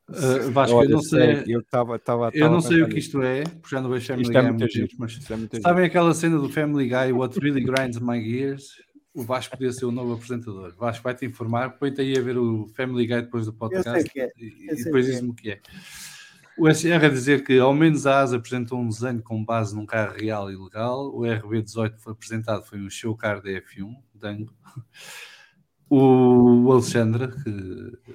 [0.09, 2.99] Uh, Vasco, Olha, eu não sei, sério, eu, tava, tava, eu não sei o que
[2.99, 5.61] isto é, porque já não vejo Family Isto Guy é há muito tempo, mas é
[5.61, 8.89] sabem aquela cena do Family Guy, What Really Grinds My Gears?
[9.15, 10.75] O Vasco podia ser o novo apresentador.
[10.77, 14.31] Vasco vai-te informar, põe-te aí a ver o Family Guy depois do podcast é.
[14.39, 15.61] e, Eu e sei depois o que diz-me o que é.
[16.59, 19.87] O SR a dizer que ao menos a ASA apresentou um desenho com base num
[19.87, 21.07] carro real e legal.
[21.15, 24.53] O RB18 foi apresentado foi um show car da F1, Dango.
[25.91, 28.13] O Alexandre, que,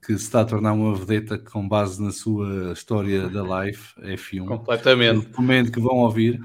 [0.00, 4.46] que se está a tornar uma vedeta com base na sua história da Life F1.
[4.46, 5.26] Completamente.
[5.26, 6.40] Recomendo que vão ouvir.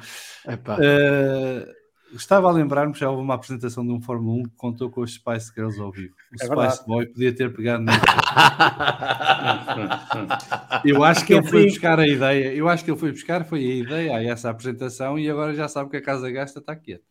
[0.45, 0.75] Epá.
[0.75, 1.80] Uh,
[2.13, 5.01] estava a lembrar-me que já houve uma apresentação de um Fórmula 1 que contou com
[5.01, 6.13] os Spice Girls ao vivo.
[6.31, 6.85] O É Spice verdade.
[6.85, 7.91] Boy podia ter pegado no.
[10.85, 12.53] Eu acho que ele foi buscar a ideia.
[12.53, 15.67] Eu acho que ele foi buscar foi a ideia a essa apresentação e agora já
[15.67, 17.03] sabe que a casa gasta está quieta.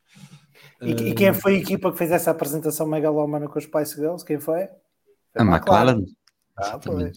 [0.80, 4.24] E, e quem foi a equipa que fez essa apresentação megalómana com os Spice Girls?
[4.24, 4.68] Quem foi?
[5.36, 6.05] A McLaren.
[6.57, 7.16] Ah, pois.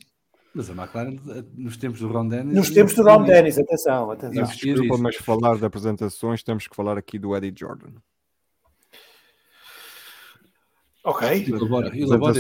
[0.56, 1.18] Mas a McLaren,
[1.56, 2.54] nos tempos do Ron Dennis.
[2.54, 4.43] Nos tempos do Ron Dennis, atenção, atenção.
[4.43, 7.89] Desculpa, mas falar de apresentações, temos que falar aqui do Eddie Jordan.
[11.04, 11.45] Ok.
[11.49, 12.39] Elabora, elabora.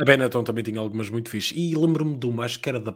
[0.00, 1.54] A Benetton também tinha algumas muito fixe.
[1.56, 2.94] E lembro-me de uma, acho que era da.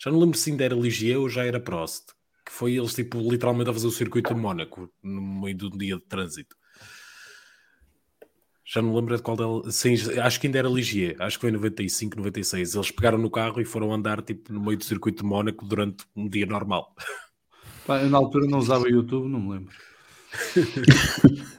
[0.00, 2.12] Já não lembro se ainda era Ligier ou já era Prost.
[2.44, 5.96] Que foi eles, tipo, literalmente a fazer o circuito de Mónaco no meio do dia
[5.96, 6.56] de trânsito.
[8.64, 9.70] Já não lembro de qual dela.
[9.70, 11.16] Sim, acho que ainda era Ligier.
[11.20, 12.74] Acho que foi em 95, 96.
[12.74, 16.04] Eles pegaram no carro e foram andar, tipo, no meio do circuito de Mónaco durante
[16.16, 16.94] um dia normal.
[17.86, 19.74] Pá, eu na altura não usava o YouTube, não me lembro.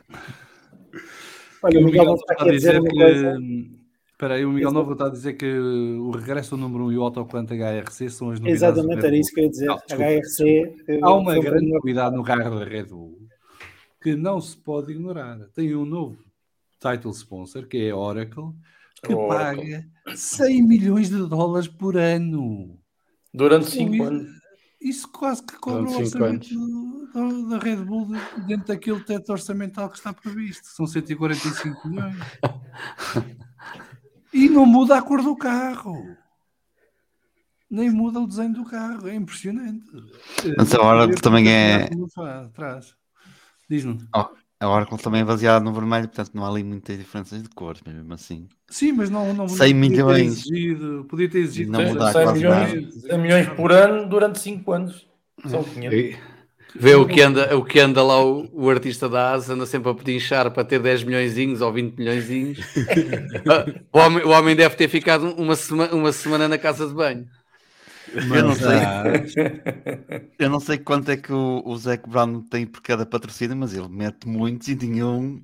[1.61, 3.39] Olha, o Miguel não está a dizer coisa.
[4.11, 6.97] Espera aí, o Miguel Novo está a dizer que o regresso do número 1 e
[6.97, 8.61] o autocolante HRC são as novidades.
[8.79, 9.65] Exatamente, era isso que eu ia dizer.
[9.65, 10.75] Não, desculpa, HRC.
[10.87, 13.19] eh, Há uma um grande novidade no carro da Red Bull
[14.01, 15.37] que não se pode ignorar.
[15.53, 16.17] Tem um novo
[16.91, 18.53] title sponsor, que é a Oracle,
[19.03, 19.83] que Oracle.
[20.05, 22.79] paga 100 milhões de dólares por ano.
[23.33, 24.45] Durante 5 Isso- anos.
[24.81, 29.89] Isso quase que cobra o orçamento do- da Red Bull de- dentro daquele teto orçamental
[29.89, 30.67] que está previsto.
[30.67, 32.15] São 145 milhões.
[34.33, 36.15] E não muda a cor do carro.
[37.69, 39.07] Nem muda o desenho do carro.
[39.07, 39.85] É impressionante.
[40.57, 41.89] Mas a Oracle também é-.
[43.69, 43.97] Diz-me.
[44.59, 47.81] A Oracle também é baseada no vermelho, portanto não há ali muitas diferenças de cores,
[47.85, 48.47] mas mesmo assim.
[48.69, 50.31] Sim, mas não, não, não 100 podia ter milhões.
[50.31, 51.05] exigido.
[51.09, 51.71] Podia ter exigido.
[51.71, 55.07] Não mudar 100 quase milhões, 100 milhões por ano durante 5 anos.
[55.45, 55.97] São 500.
[55.97, 56.17] E
[56.77, 59.89] Vê o que anda, o que anda lá o, o artista da ASA, anda sempre
[59.89, 62.27] a pedinchar para ter 10 milhões ou 20 milhões.
[63.93, 67.25] o, homem, o homem deve ter ficado uma, sema, uma semana na casa de banho.
[68.31, 68.79] Eu não Mas, sei.
[68.79, 69.03] ah,
[70.37, 73.73] Eu não sei quanto é que o, o Zac Brown tem por cada patrocínio, mas
[73.73, 75.43] ele mete muitos e nenhum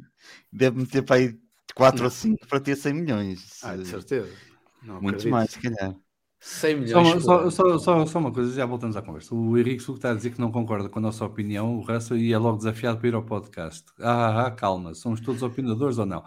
[0.51, 1.39] deve meter para aí
[1.75, 3.61] 4 ou 5 para ter 100 milhões.
[3.61, 4.39] Ah, de certeza.
[4.81, 5.29] Não Muitos acredito.
[5.29, 5.95] mais, se calhar.
[6.39, 7.13] 100 Só milhões.
[7.13, 7.51] uma, só, ano.
[7.51, 9.35] só, só, só uma coisa, já voltamos à conversa.
[9.35, 12.17] O Henrique Suco está a dizer que não concorda com a nossa opinião, o Russell,
[12.17, 13.85] e é logo desafiado para ir ao podcast.
[13.99, 16.23] Ah, ah, calma, somos todos opinadores ou não?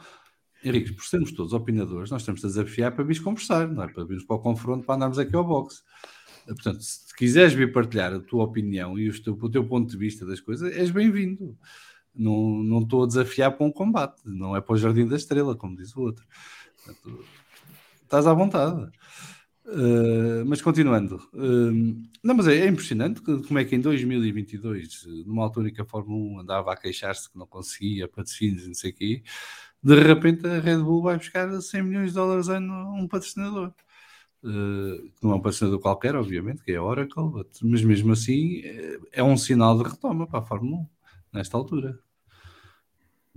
[0.65, 4.05] Henrique, por sermos todos opinadores, nós temos de desafiar para vir conversar, não é para
[4.05, 5.83] virmos para o confronto, para andarmos aqui ao boxe.
[6.47, 9.97] Portanto, se quiseres vir partilhar a tua opinião e o teu, o teu ponto de
[9.97, 11.57] vista das coisas, és bem-vindo.
[12.15, 15.57] Não, não estou a desafiar para um combate, não é para o Jardim da Estrela,
[15.57, 16.25] como diz o outro.
[16.77, 17.25] Portanto,
[18.03, 18.91] estás à vontade.
[19.67, 25.43] Uh, mas continuando, uh, não, mas é, é impressionante como é que em 2022, numa
[25.43, 28.75] altura em que a Fórmula 1 andava a queixar-se que não conseguia patrocínios e não
[28.75, 29.23] sei o quê,
[29.83, 33.73] de repente a Red Bull vai buscar 100 milhões de dólares ano um patrocinador.
[34.47, 38.13] Uh, que não é um patrocinador qualquer, obviamente, que é a Oracle, but- mas mesmo
[38.13, 40.87] assim é, é um sinal de retoma para a Fórmula 1
[41.33, 41.99] nesta altura.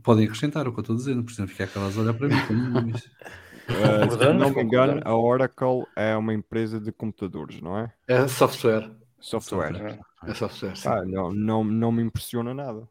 [0.04, 2.28] Podem acrescentar o que eu estou a dizer, não precisam ficar aquelas a olhar para
[2.28, 2.36] mim.
[2.46, 2.90] como.
[2.90, 2.94] Uh,
[4.20, 7.94] se não me engano, a Oracle é uma empresa de computadores, não é?
[8.08, 8.92] É software.
[9.20, 10.00] Software.
[10.26, 10.90] É software, sim.
[10.90, 12.88] Ah, não, não, não me impressiona nada.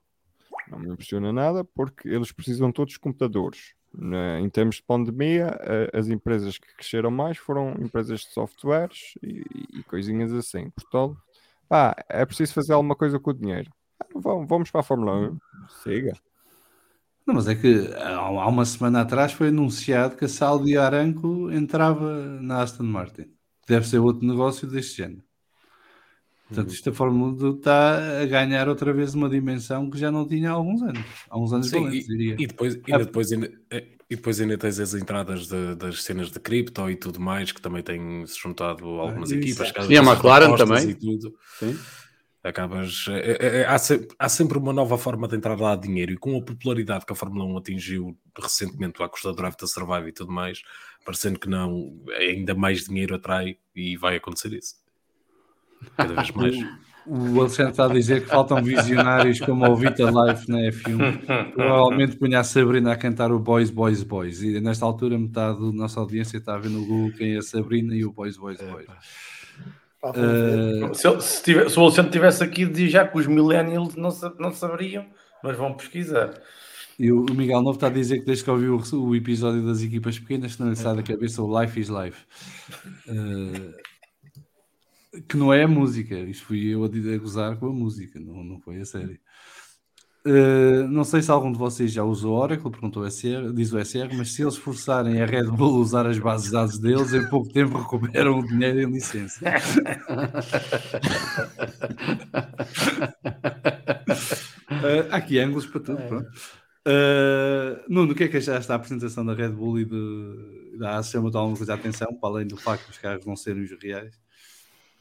[0.70, 3.74] Não me impressiona nada porque eles precisam todos de computadores.
[3.96, 5.58] Na- em termos de pandemia,
[5.92, 9.42] as empresas que cresceram mais foram empresas de softwares e,
[9.78, 10.70] e coisinhas assim.
[10.70, 11.16] Portanto,
[11.68, 13.70] pá, é preciso fazer alguma coisa com o dinheiro.
[14.14, 15.38] Vamos, para a Fórmula 1.
[15.82, 16.12] Siga.
[17.26, 22.24] Não, mas é que há uma semana atrás foi anunciado que a Saudi Aramco entrava
[22.40, 23.26] na Aston Martin.
[23.66, 25.25] Deve ser outro negócio deste género.
[26.48, 30.50] Portanto, esta Fórmula 1 está a ganhar outra vez uma dimensão que já não tinha
[30.50, 31.02] há alguns anos.
[31.28, 32.36] Há uns anos Sim, valentes, e, diria.
[32.38, 36.30] e depois, ainda depois, ainda, eh, e depois ainda tens as entradas de- das cenas
[36.30, 39.62] de cripto e tudo mais, que também têm se juntado algumas isso.
[39.62, 39.90] equipas.
[39.90, 40.90] E a McLaren também.
[40.90, 41.34] E tudo.
[41.58, 41.76] Sim.
[42.44, 43.06] Acabas.
[43.08, 46.12] é- é- é- há, se- há sempre uma nova forma de entrar lá de dinheiro
[46.12, 49.66] e com a popularidade que a Fórmula 1 atingiu recentemente à custa do Drive to
[49.66, 50.62] Survive e tudo mais,
[51.04, 54.76] parecendo que não, ainda mais dinheiro atrai e vai acontecer isso.
[55.96, 56.56] Cada vez mais.
[57.08, 61.52] O Alexandre está a dizer que faltam visionários como o Vita Life na F1.
[61.54, 64.42] Provavelmente punha a Sabrina a cantar o Boys, Boys, Boys.
[64.42, 67.42] E nesta altura, metade da nossa audiência está a ver no Google quem é a
[67.42, 68.86] Sabrina e o Boys, Boys, Boys.
[70.04, 74.10] Eh, Se, se, tiver- se o Alexandre estivesse aqui, dizia já que os millennials não,
[74.38, 75.06] não saberiam,
[75.42, 76.34] mas vão pesquisar.
[76.98, 79.82] e o Miguel Novo está a dizer que desde que ouviu o, o episódio das
[79.82, 82.18] equipas pequenas, que não lhe sai da cabeça o Life is Life.
[83.08, 83.70] Eh,
[85.28, 86.14] que não é a música.
[86.18, 89.18] Isto fui eu a, gozar com a música, não, não foi a sério.
[90.28, 93.78] Eh, não sei se algum de vocês já usou Oracle, perguntou o SR, diz o
[93.78, 97.14] SR, mas se eles forçarem a Red Bull a usar as bases de dados deles,
[97.14, 99.40] em pouco tempo recuperam o dinheiro em licença.
[104.68, 106.02] Eh, há aqui ângulos para tudo.
[106.02, 106.28] Pronto.
[106.86, 110.98] Eh, Nuno, o que é que achaste da apresentação da Red Bull e de, da
[110.98, 111.10] AS?
[111.10, 114.14] Chama-te alguma coisa a atenção, para além do facto dos carros não serem os reais?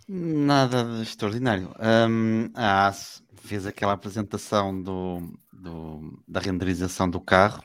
[0.08, 1.74] Nada de extraordinário.
[1.80, 5.20] Hum, a AS fez aquela apresentação do,
[5.52, 7.64] do- da renderização do carro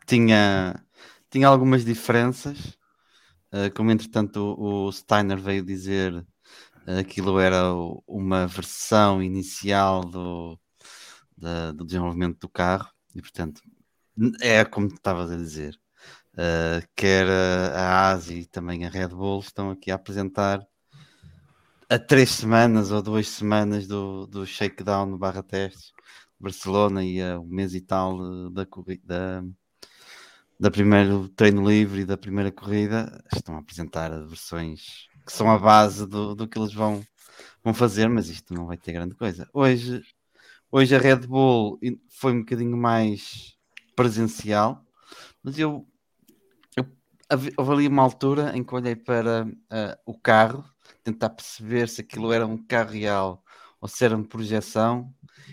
[0.00, 0.84] que tinha,
[1.30, 2.76] tinha algumas diferenças.
[3.52, 6.26] eh, como entretanto o, o Steiner veio dizer
[6.88, 10.58] eh, aquilo era o- uma versão inicial do,
[11.36, 13.60] da- do desenvolvimento do carro e portanto
[14.40, 15.76] é como estavas a dizer.
[16.38, 20.60] eh, quer a AS e também a Red Bull estão aqui a apresentar
[21.90, 25.92] a três semanas ou duas semanas do, do shakedown barra testes
[26.38, 28.66] Barcelona e a um mês e tal eh, da
[29.04, 29.44] da,
[30.60, 35.58] da primeiro treino livre e da primeira corrida estão a apresentar versões que são a
[35.58, 37.02] base do, do que eles vão,
[37.64, 39.48] vão fazer, mas isto não vai ter grande coisa.
[39.52, 40.02] Hoje,
[40.70, 41.78] hoje a Red Bull
[42.08, 43.56] foi um bocadinho mais
[43.96, 44.84] presencial,
[45.42, 45.86] mas eu,
[46.76, 46.86] eu
[47.56, 50.64] houve ali uma altura em que olhei para ah, o carro
[51.02, 53.44] tentar perceber se aquilo era um carro real
[53.80, 55.12] ou se era uma projeção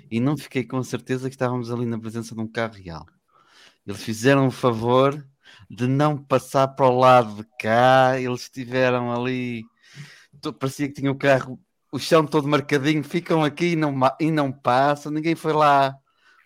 [0.09, 3.05] e não fiquei com a certeza que estávamos ali na presença de um carro real.
[3.85, 5.25] Eles fizeram o favor
[5.69, 9.63] de não passar para o lado de cá, eles estiveram ali,
[10.59, 11.59] parecia que tinha o carro,
[11.91, 15.95] o chão todo marcadinho, ficam aqui e não, e não passam, ninguém foi lá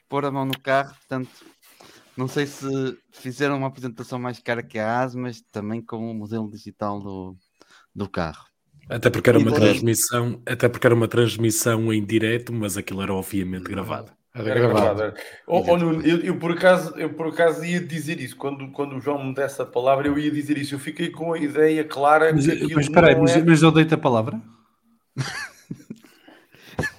[0.08, 1.30] pôr a mão no carro, portanto,
[2.18, 2.68] não sei se
[3.12, 7.38] fizeram uma apresentação mais cara que a AS, mas também com o modelo digital do,
[7.96, 8.49] do carro.
[8.90, 13.14] Até porque era uma transmissão, até porque era uma transmissão em direto, mas aquilo era
[13.14, 14.12] obviamente gravado.
[14.34, 15.14] Era Era gravado.
[15.48, 18.36] Oh, oh, Nuno, eu, eu por acaso, eu por acaso ia dizer isso.
[18.36, 20.74] Quando, quando o João me desse a palavra, eu ia dizer isso.
[20.76, 23.44] Eu fiquei com a ideia clara Mas, que aquilo mas espera aí, não mas, é...
[23.44, 24.42] mas eu dei-te a palavra?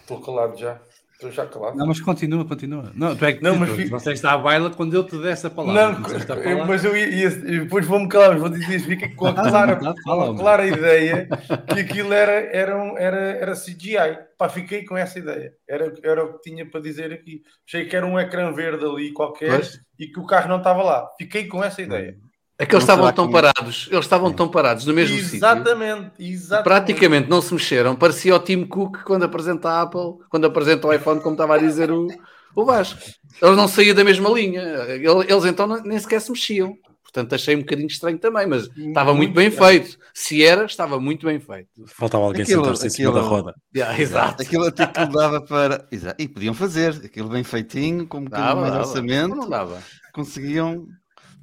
[0.03, 0.80] Estou calado já.
[1.20, 1.76] Estou já calado.
[1.76, 2.90] Não, mas continua, continua.
[2.94, 5.18] Não, tu é que Não, mas tu- fi- você está à baila quando eu te
[5.18, 5.98] desse a palavra.
[5.98, 8.80] Não, eu- mas eu ia, ia- depois vou-me calar, mas vou dizer.
[8.80, 11.28] Fiquei com a clara, com a clara ideia
[11.74, 14.18] que aquilo era, era, um- era, era CGI.
[14.38, 15.52] Pá, fiquei com essa ideia.
[15.68, 17.42] Era, era o que tinha para dizer aqui.
[17.68, 19.78] Achei que era um ecrã verde ali qualquer Pois.
[19.98, 21.06] e que o carro não estava lá.
[21.18, 22.16] Fiquei com essa ideia.
[22.62, 25.36] É que eles Não estavam tão que- parados, eles estavam tão parados no mesmo sítio.
[25.36, 26.64] Exatamente, exatamente.
[26.64, 27.96] Praticamente não se mexeram.
[27.96, 31.58] Parecia o Tim Cook quando apresenta a Apple, quando apresenta o iPhone, como estava a
[31.58, 32.06] dizer o,
[32.54, 33.00] o Vasco.
[33.40, 34.61] Eles não saíam da mesma linha.
[34.61, 36.74] Ele- Eles então nem sequer se mexiam.
[37.02, 39.96] Portanto, achei um bocadinho estranho também, mas estava muito bem feito.
[40.14, 41.68] Se era, estava muito bem feito.
[41.86, 43.52] Faltava alguém sentar-se em cima da roda.
[43.74, 44.42] Yeah, exato.
[44.42, 45.88] Aquilo até que dava para.
[45.90, 46.22] Exato.
[46.22, 48.88] E podiam fazer aquilo bem feitinho, com um bocadinho Dava, mais de dava.
[48.90, 49.82] orçamento, Não dava.
[50.12, 50.86] conseguiam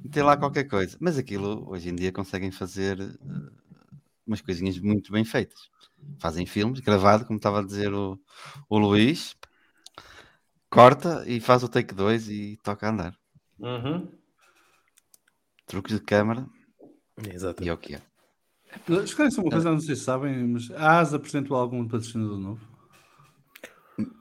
[0.02, 0.96] meter lá qualquer coisa.
[1.00, 3.50] Mas aquilo hoje em dia conseguem fazer eh,
[4.26, 5.70] umas coisinhas muito bem feitas.
[6.20, 8.18] Fazem filmes, gravado, como estava a dizer o,
[8.68, 9.36] o Luís,
[10.70, 13.18] corta e faz o take 2 e toca a andar.
[13.58, 14.08] Uhum.
[15.66, 16.46] Truques de câmara
[17.32, 17.62] Exato.
[17.62, 18.02] e é o que é.
[19.02, 22.68] Esclarece uma coisa, não sei se sabem, mas a ASA apresentou algum patrocinador novo?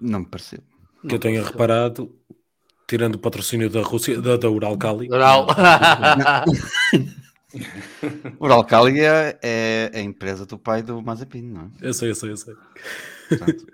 [0.01, 0.59] Não me pareceu.
[1.07, 2.13] Que eu tenha reparado,
[2.87, 5.11] tirando o patrocínio da Rússia, da, da Uralkali.
[5.11, 5.47] Oral.
[8.39, 11.87] O Uralcali é, é a empresa do pai do Mazepin, não é?
[11.87, 12.53] Eu sei, eu sei, eu sei.
[13.29, 13.65] Portanto,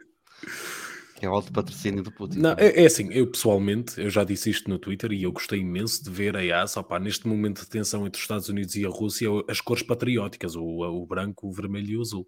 [1.15, 2.39] que é o alto patrocínio do Putin.
[2.39, 5.59] Não, é, é assim, eu pessoalmente, eu já disse isto no Twitter e eu gostei
[5.59, 8.85] imenso de ver a EASA, opá, neste momento de tensão entre os Estados Unidos e
[8.85, 12.27] a Rússia, as cores patrióticas, o, o branco, o vermelho e o azul.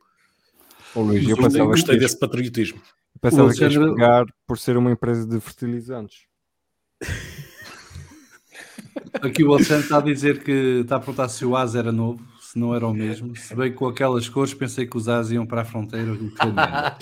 [0.93, 2.77] Ô, Luís, eu Gostei, pensava gostei desse patriotismo.
[3.15, 6.19] eu pensava O que Alexandre- pegar por ser uma empresa de fertilizantes.
[9.21, 10.51] Aqui o Alexandre está a dizer que
[10.81, 13.35] está a perguntar se o AS era novo, se não era o mesmo.
[13.35, 16.97] Se bem com aquelas cores, pensei que os AS iam para a fronteira ucraniana.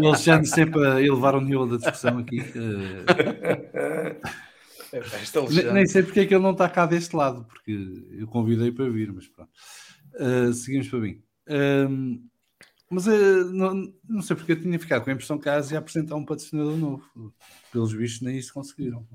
[0.00, 2.40] o Alexandre sempre a elevar o nível da discussão aqui.
[2.40, 4.16] eh,
[4.92, 7.72] Esta nem, nem sei porque é que ele não está cá deste lado, porque
[8.18, 9.50] eu convidei para vir, mas pronto.
[10.18, 11.20] Eh, seguimos para mim.
[11.48, 12.18] Ahm,
[12.90, 15.70] mas eh, não, não sei porque eu tinha ficado com a impressão que a AS
[15.70, 17.32] ia apresentar um patrocinador novo.
[17.72, 19.06] Pelos vistos, nem isso conseguiram.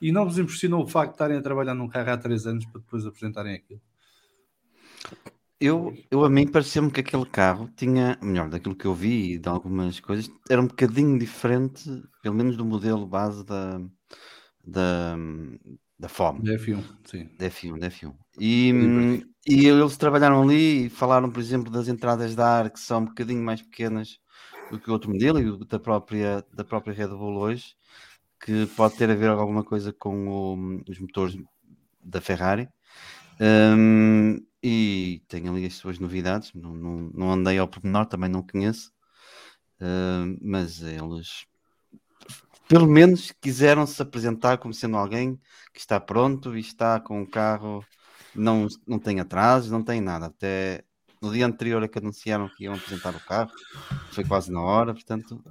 [0.00, 2.64] E não vos impressionou o facto de estarem a trabalhar num carro há três anos
[2.66, 3.80] para depois apresentarem aquilo?
[5.60, 9.38] Eu, eu a mim pareceu-me que aquele carro tinha, melhor, daquilo que eu vi e
[9.38, 11.82] de algumas coisas, era um bocadinho diferente,
[12.22, 13.80] pelo menos do modelo base da,
[14.64, 15.16] da,
[15.98, 17.28] da FOM, Da F1, sim.
[17.38, 18.14] da F1, da F1.
[18.40, 22.80] E, hum, e eles trabalharam ali e falaram, por exemplo, das entradas de ar que
[22.80, 24.18] são um bocadinho mais pequenas
[24.70, 27.74] do que o outro modelo e da própria, da própria Red Bull hoje,
[28.44, 31.36] que pode ter a ver alguma coisa com o- os motores
[32.00, 32.68] da Ferrari.
[33.40, 36.52] Hum, e tem ali as suas novidades.
[36.54, 38.92] Não, não, não andei ao pormenor, também não conheço.
[39.80, 41.46] Hum, mas eles,
[42.68, 45.40] pelo menos, quiseram se apresentar como sendo alguém
[45.72, 47.84] que está pronto e está com o carro,
[48.34, 50.26] não, não tem atrasos, não tem nada.
[50.26, 50.84] Até
[51.20, 53.50] no dia anterior a que anunciaram que iam apresentar o carro,
[54.12, 54.92] foi quase na hora.
[54.92, 55.42] Portanto,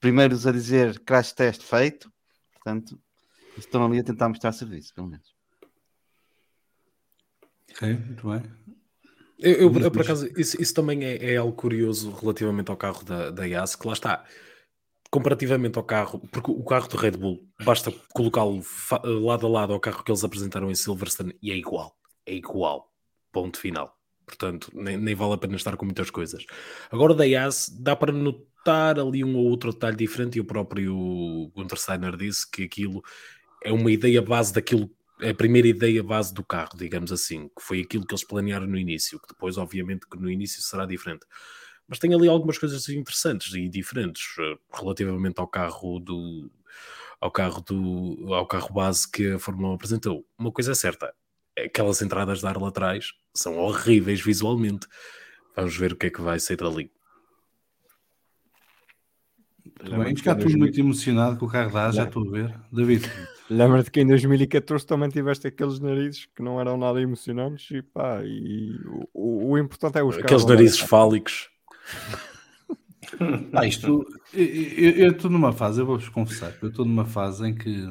[0.00, 2.12] primeiros a dizer crash test feito.
[2.52, 3.00] Portanto,
[3.56, 5.34] estão ali a tentar mostrar serviço, pelo menos.
[7.70, 8.42] Ok, muito bem.
[9.38, 13.04] Eu, eu- eu, por acaso, isso, isso também é, é algo curioso relativamente ao carro
[13.04, 14.24] da, da IAS, que lá está.
[15.14, 18.60] Comparativamente ao carro, porque o carro do Red Bull, basta colocá-lo
[19.22, 21.96] lado a lado ao carro que eles apresentaram em Silverstone e é igual.
[22.26, 22.92] É igual.
[23.30, 23.96] Ponto final.
[24.26, 26.44] Portanto, nem, nem vale a pena estar com muitas coisas.
[26.90, 30.92] Agora, da IAS, dá para notar ali um ou outro detalhe diferente, e o próprio
[31.54, 33.00] Gunter Steiner disse que aquilo
[33.62, 34.90] é uma ideia base daquilo
[35.20, 38.66] é a primeira ideia base do carro, digamos assim, que foi aquilo que eles planearam
[38.66, 41.24] no início, que depois, obviamente, que no início será diferente.
[41.86, 46.50] Mas tem ali algumas coisas interessantes e diferentes eh, relativamente ao carro do
[47.20, 50.26] ao carro do ao carro base que a Fórmula 1 apresentou.
[50.38, 51.14] Uma coisa é certa,
[51.58, 54.86] aquelas entradas de ar laterais são horríveis visualmente.
[55.56, 56.90] Vamos ver o que é que vai sair dali.
[59.80, 60.16] Muito bem.
[60.16, 62.54] Ficar tudo muito emocionado com o carro AS, já estou a ver.
[62.72, 63.10] David,
[63.50, 68.22] Lembra-te que em 2014 também tiveste aqueles narizes que não eram nada emocionantes e pá,
[68.24, 71.50] e o, o- o importante é os Aqueles carros narizes fálicos.
[73.52, 74.04] Ah, isto,
[74.34, 77.86] eu- estou numa fase, eu vou-vos confessar, eu estou numa fase em que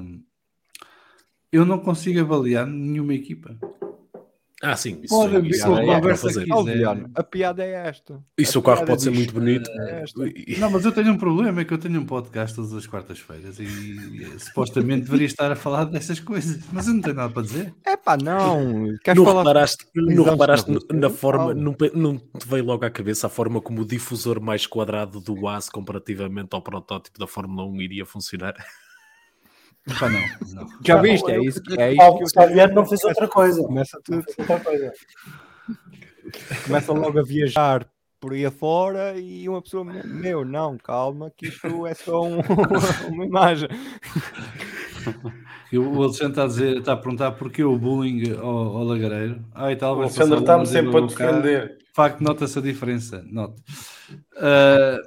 [1.51, 3.57] eu não consigo avaliar nenhuma equipa.
[4.64, 6.41] Ah, sim, isso, Pode haver isso dá para conversa fazer.
[6.43, 6.51] aqui.
[6.53, 7.05] Oh, quiser.
[7.16, 8.24] A piada é esta.
[8.38, 9.70] Isso o carro pode ser diz- muito bonito.
[9.70, 10.05] é
[10.57, 13.59] Não, mas eu tenho um problema, é que eu tenho um podcast todas as quartas-feiras
[13.59, 17.41] e, e, supostamente deveria estar a falar dessas coisas, mas eu não tenho nada para
[17.41, 17.74] dizer.
[17.86, 18.95] É pá, não.
[19.03, 22.89] Queres não falar reparaste, não reparaste na na, forma, não, não te veio logo à
[22.89, 27.68] cabeça a forma como o difusor mais quadrado do AS comparativamente ao protótipo da Fórmula
[27.68, 28.53] 1 iria funcionar?
[29.88, 30.19] Epá, não,
[30.53, 30.67] não.
[30.86, 31.29] Já viste?
[31.31, 33.61] É isso, é O isso Paulo Saviano não fez outra coisa.
[33.63, 34.23] Começa, tudo,
[36.65, 37.88] começa logo a viajar
[38.19, 42.39] por aí afora e uma pessoa, meu, não, calma, que isto é só um-
[43.11, 43.67] uma imagem.
[45.71, 49.43] E O Alexandre está a, dizer, está a perguntar porquê o bullying ao, ao lagareiro.
[49.53, 51.67] Ai, O talvez Alexandre está-me sempre a defender.
[51.79, 53.21] De facto, nota-se a diferença.
[53.29, 53.61] Nota.
[54.38, 54.97] Ah,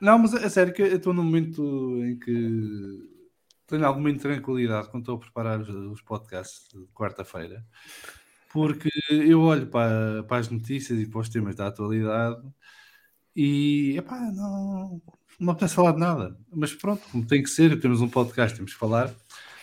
[0.00, 1.62] não, mas é sério que eu estou num momento
[2.04, 3.13] em que
[3.66, 7.64] tenho alguma intranquilidade quando estou a preparar os, os podcasts de quarta-feira,
[8.52, 12.42] porque eu olho para, para as notícias e para os temas da atualidade
[13.36, 15.02] e epá, não,
[15.40, 16.38] não apetece falar de nada.
[16.52, 19.10] Mas pronto, como tem que ser, temos um podcast, temos que falar.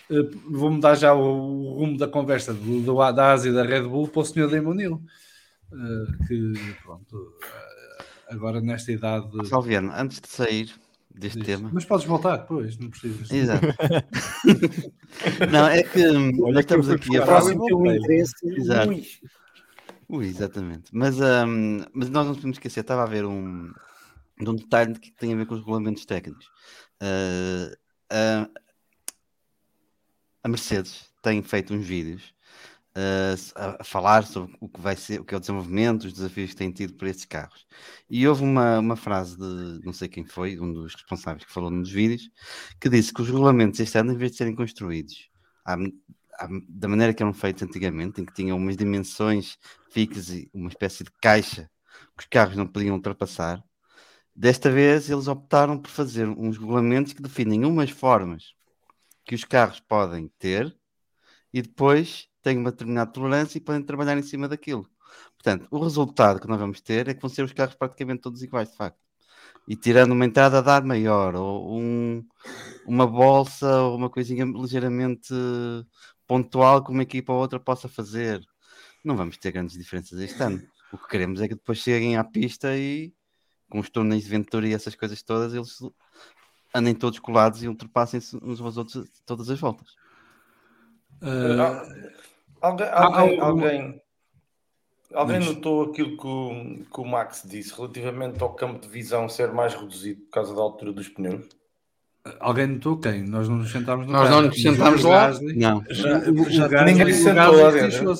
[0.09, 3.63] Uh, vou mudar já o, o rumo da conversa do, do, da Ásia e da
[3.63, 4.49] Red Bull para o Sr.
[4.49, 6.53] Damon uh, que
[6.83, 9.47] pronto, uh, agora nesta idade.
[9.47, 10.73] Salviano, antes de sair
[11.15, 11.69] deste diz, tema.
[11.73, 13.29] Mas podes voltar depois, não precisas.
[13.31, 13.65] Exato.
[15.51, 17.43] não, é que hum, Olha nós estamos aqui a falar.
[17.55, 18.33] Um interesse.
[18.43, 18.89] Exato.
[18.89, 19.07] Ui.
[20.09, 20.89] Ui, exatamente.
[20.93, 23.71] Mas, hum, mas nós não podemos esquecer, estava a ver um,
[24.39, 26.45] de um detalhe que tem a ver com os regulamentos técnicos.
[27.01, 27.75] Uh,
[28.09, 28.49] a-
[30.43, 32.40] a Mercedes tem feito uns vídeos uh,
[33.55, 36.55] a, falar sobre o que vai ser, o que é o desenvolvimento, os desafios que
[36.57, 37.65] têm tido para estes carros.
[38.09, 41.69] E houve uma, uma frase de não sei quem foi, um dos responsáveis que falou
[41.69, 42.29] nos vídeos,
[42.79, 45.29] que disse que os regulamentos este ano, em vez de serem construídos
[45.65, 49.57] à- à- da maneira que eram feitos antigamente, em que tinham umas dimensões
[49.89, 51.69] fixas e uma espécie de caixa
[52.17, 53.63] que os carros não podiam ultrapassar,
[54.35, 58.53] desta vez eles optaram por fazer uns regulamentos que definem umas formas
[59.25, 60.75] que os carros podem ter
[61.53, 64.87] e depois têm uma determinada tolerância e podem trabalhar em cima daquilo.
[65.33, 68.43] Portanto, o resultado que nós vamos ter é que vão ser os carros praticamente todos
[68.43, 68.99] iguais, de facto.
[69.67, 72.25] E tirando uma entrada de ar maior, ou um,
[72.85, 75.33] uma bolsa, ou uma coisinha ligeiramente
[76.27, 78.41] pontual que uma equipa ou outra possa fazer,
[79.03, 80.61] não vamos ter grandes diferenças este ano.
[80.91, 83.13] O que queremos é que depois cheguem à pista e
[83.69, 85.77] com os túneis de Ventura e essas coisas todas, eles
[86.75, 89.89] andem todos colados e ultrapassem-se uns aos outros todas as voltas.
[91.21, 92.11] Uh,
[92.61, 94.01] alguém, alguém, alguém,
[95.13, 99.51] alguém notou aquilo que o, que o Max disse relativamente ao campo de visão ser
[99.51, 101.60] mais reduzido por causa da altura dos pneus?
[102.39, 103.23] Alguém notou quem?
[103.23, 105.31] Nós não nos sentámos Nós não nos sentámos lá.
[105.55, 105.83] Não.
[105.89, 108.13] Já, O- o já- Gasly- ninguém se sentou lá dentro.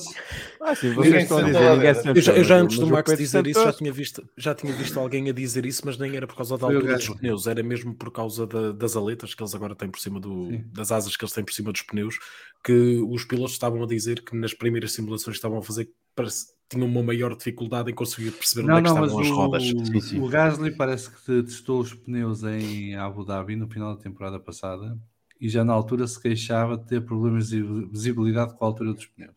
[0.64, 1.96] Ah, sim, vocês estão a dizer, ninguém dentro.
[2.04, 2.16] sentou.
[2.16, 4.74] Eu já, eu já mas antes do Max dizer isso, já tinha, visto, já tinha
[4.74, 7.62] visto alguém a dizer isso, mas nem era por causa da altura dos pneus, era
[7.64, 10.64] mesmo por causa da- das aletas que eles agora têm por cima do, Sim.
[10.72, 12.16] das asas que eles têm por cima dos pneus,
[12.64, 16.52] que os pilotos estavam a dizer que nas primeiras simulações que estavam a fazer parece-
[16.70, 20.14] tinham uma maior dificuldade em conseguir perceber Não, onde é que não, estavam as rodas.
[20.14, 24.40] o, o Gasly parece que testou os pneus em Abu Dhabi no final da temporada
[24.40, 24.98] passada
[25.40, 29.06] e já na altura se queixava de ter problemas de visibilidade com a altura dos
[29.08, 29.36] pneus.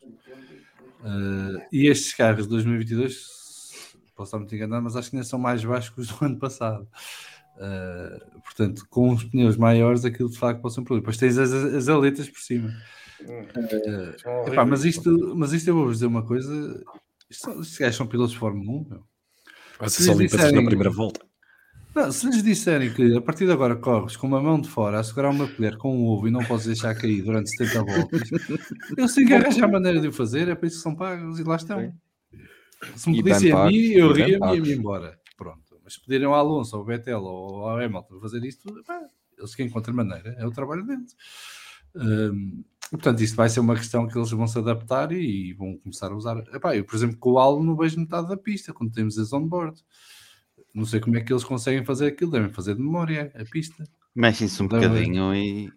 [1.01, 3.27] Uh, e estes carros de 2022,
[4.15, 6.39] posso estar muito enganado, mas acho que ainda são mais baixos que os do ano
[6.39, 6.87] passado.
[7.57, 11.03] Uh, portanto, com os pneus maiores, aquilo de facto pode ser um problema.
[11.03, 12.73] Depois tens as, as aletas por cima.
[14.19, 16.82] São epá, mas, isto, mas isto eu vou-vos dizer uma coisa:
[17.31, 18.86] isto, são- estes gajos são pilotos de Fórmula 1.
[18.89, 19.03] Meu.
[19.78, 21.20] Vai ser se só lhes limpezas na disserem- primeira volta.
[21.95, 24.99] Não, se lhes disserem que a partir de agora corres com uma mão de fora
[24.99, 28.31] a segurar uma colher com um ovo e não podes deixar cair durante 70 voltas,
[28.99, 31.39] eu sei que arranjar a maneira de o fazer, é para isso que são pagos
[31.39, 31.95] e lá estão.
[32.97, 35.19] Se me pedissem a mim, eu ria-me e ia-me embora.
[35.36, 35.61] Pronto.
[35.85, 39.01] Mas se pedirem ao Alonso, ao Vettel ou ao Hamilton fazer isto, pá,
[39.39, 41.15] eles que encontram maneira, é o trabalho deles.
[41.97, 46.11] Hum, portanto, isto vai ser uma questão que eles vão se adaptar e vão começar
[46.11, 46.39] a usar.
[46.53, 49.33] Epá, eu, por exemplo, com o Alo não vejo metade da pista quando temos as
[49.33, 49.81] on-board.
[50.75, 53.85] Não sei como é que eles conseguem fazer aquilo, devem fazer de memória a pista.
[54.15, 55.71] Mexem-se um Dá- bocadinho e,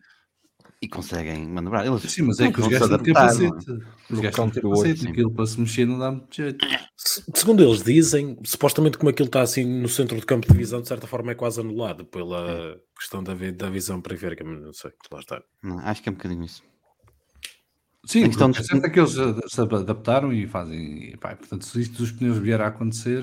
[0.82, 1.86] e conseguem manobrar.
[1.86, 3.50] Eles Sim, mas é que os gajos têm adaptar, não é?
[3.50, 3.72] capacete.
[4.10, 5.08] Os gajos têm capacete.
[5.08, 6.66] Aquilo para se mexer não dá muito jeito.
[6.96, 10.82] Se- Segundo eles dizem, supostamente como aquilo está assim no centro do campo de visão,
[10.82, 14.92] de certa forma é quase anulado pela questão da, da visão periférica, mas não sei,
[15.12, 15.42] lá está.
[15.64, 16.64] Não, acho que é um bocadinho isso.
[18.06, 21.10] Sim, A questão certo é que eles se adaptaram e fazem.
[21.10, 23.22] e pá, portanto, se isto dos pneus vier a acontecer,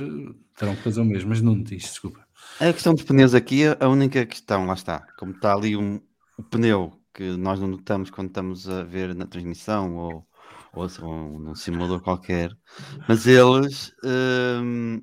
[0.58, 1.30] terão que fazer o mesmo.
[1.30, 2.22] Mas não diz, desculpa.
[2.60, 6.00] A questão dos pneus aqui, a única questão, lá está, como está ali um,
[6.36, 10.26] o pneu que nós não notamos quando estamos a ver na transmissão ou,
[10.74, 12.50] ou, se- ou num simulador qualquer,
[13.08, 13.92] mas eles.
[14.04, 15.00] hum,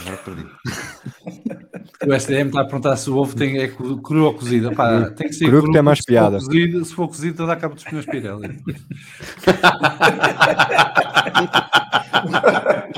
[0.00, 0.46] Agora perdi.
[2.06, 4.74] O SDM está a perguntar se o ovo tem, é cru cru ou cozido.
[4.74, 6.40] Pá, tem que ser Cru que tem mais porque piada.
[6.40, 8.58] Se for cozido, se for cozido dá cabo dos pneus Pirelli.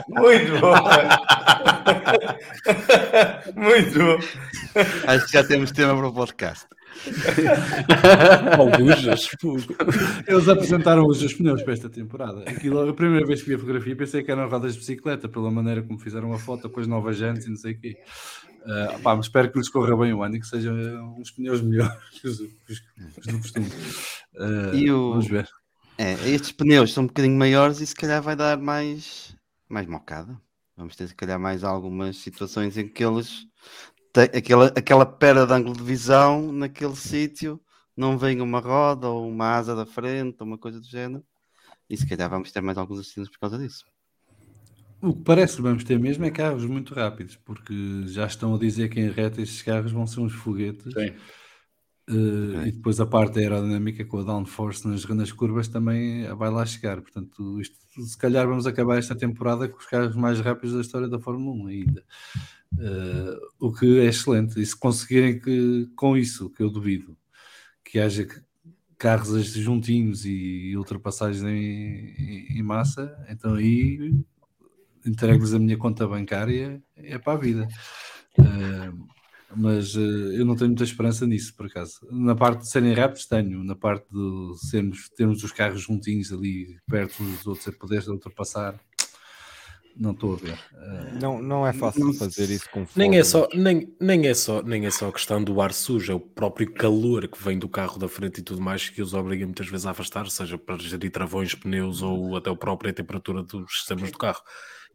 [0.09, 0.75] Muito bom.
[3.57, 4.19] Muito bom.
[5.07, 6.67] Acho que já temos tema para o podcast.
[8.59, 9.75] Algujas, fogo.
[10.27, 12.43] Eles apresentaram os os pneus para esta temporada.
[12.49, 15.51] Aquilo, a primeira vez que vi a fotografia pensei que eram rodas de bicicleta, pela
[15.51, 17.97] maneira como fizeram a foto com as novas jantes e não sei o quê.
[18.65, 21.31] Ah, pá, mas espero que lhes corra bem o ano e que sejam eh, uns
[21.33, 23.67] pneus melhores que os, que os- do costume.
[24.39, 25.49] Ah, E o- Vamos ver.
[25.99, 29.37] É, estes pneus são um bocadinho maiores e se calhar vai dar mais,
[29.69, 30.41] mais mocada.
[30.77, 33.47] Vamos ter se calhar mais algumas situações em que eles
[34.13, 37.61] têm aquela, aquela pera de ângulo de visão naquele sítio,
[37.97, 41.25] não vem uma roda ou uma asa da frente ou uma coisa do género.
[41.89, 43.85] E se calhar vamos ter mais alguns acidentes por causa disso.
[45.03, 47.75] O que parece que vamos ter mesmo é carros muito rápidos, porque
[48.07, 50.93] já estão a dizer que em reta estes carros vão ser uns foguetes.
[50.93, 51.13] Sim.
[52.09, 56.65] Uh, E depois a parte aerodinâmica com a downforce nas, nas curvas também vai lá
[56.65, 57.01] chegar.
[57.01, 61.09] Portanto, isto, se calhar vamos acabar esta temporada com os carros mais rápidos da história
[61.09, 62.05] da Fórmula 1 ainda.
[62.79, 64.61] Uh, o que é excelente.
[64.61, 67.17] E se conseguirem que, com isso, que eu duvido,
[67.85, 68.27] que haja
[68.99, 74.15] carros juntinhos e ultrapassagens em, em- massa, então aí
[75.05, 77.69] entrego-lhes a minha conta bancária é para a vida.
[78.39, 79.07] Uh,
[79.57, 82.01] mas eh, eu não tenho muita esperança nisso, por acaso.
[82.11, 83.63] Na parte de serem rápidos, tenho.
[83.63, 88.81] Na parte de sermos, termos os carros juntinhos ali, perto dos outros, a poder ultrapassar,
[89.97, 90.59] Não estou a ver.
[90.73, 94.63] Uh, não, não é fácil fazer isso com nem é só nem, nem é só
[94.63, 97.69] Nem é só a questão do ar sujo, é o próprio calor que vem do
[97.69, 100.79] carro da frente e tudo mais que os obriga muitas vezes a afastar, seja para
[100.79, 104.43] gerir travões, pneus ou até a própria temperatura dos sistemas do carro.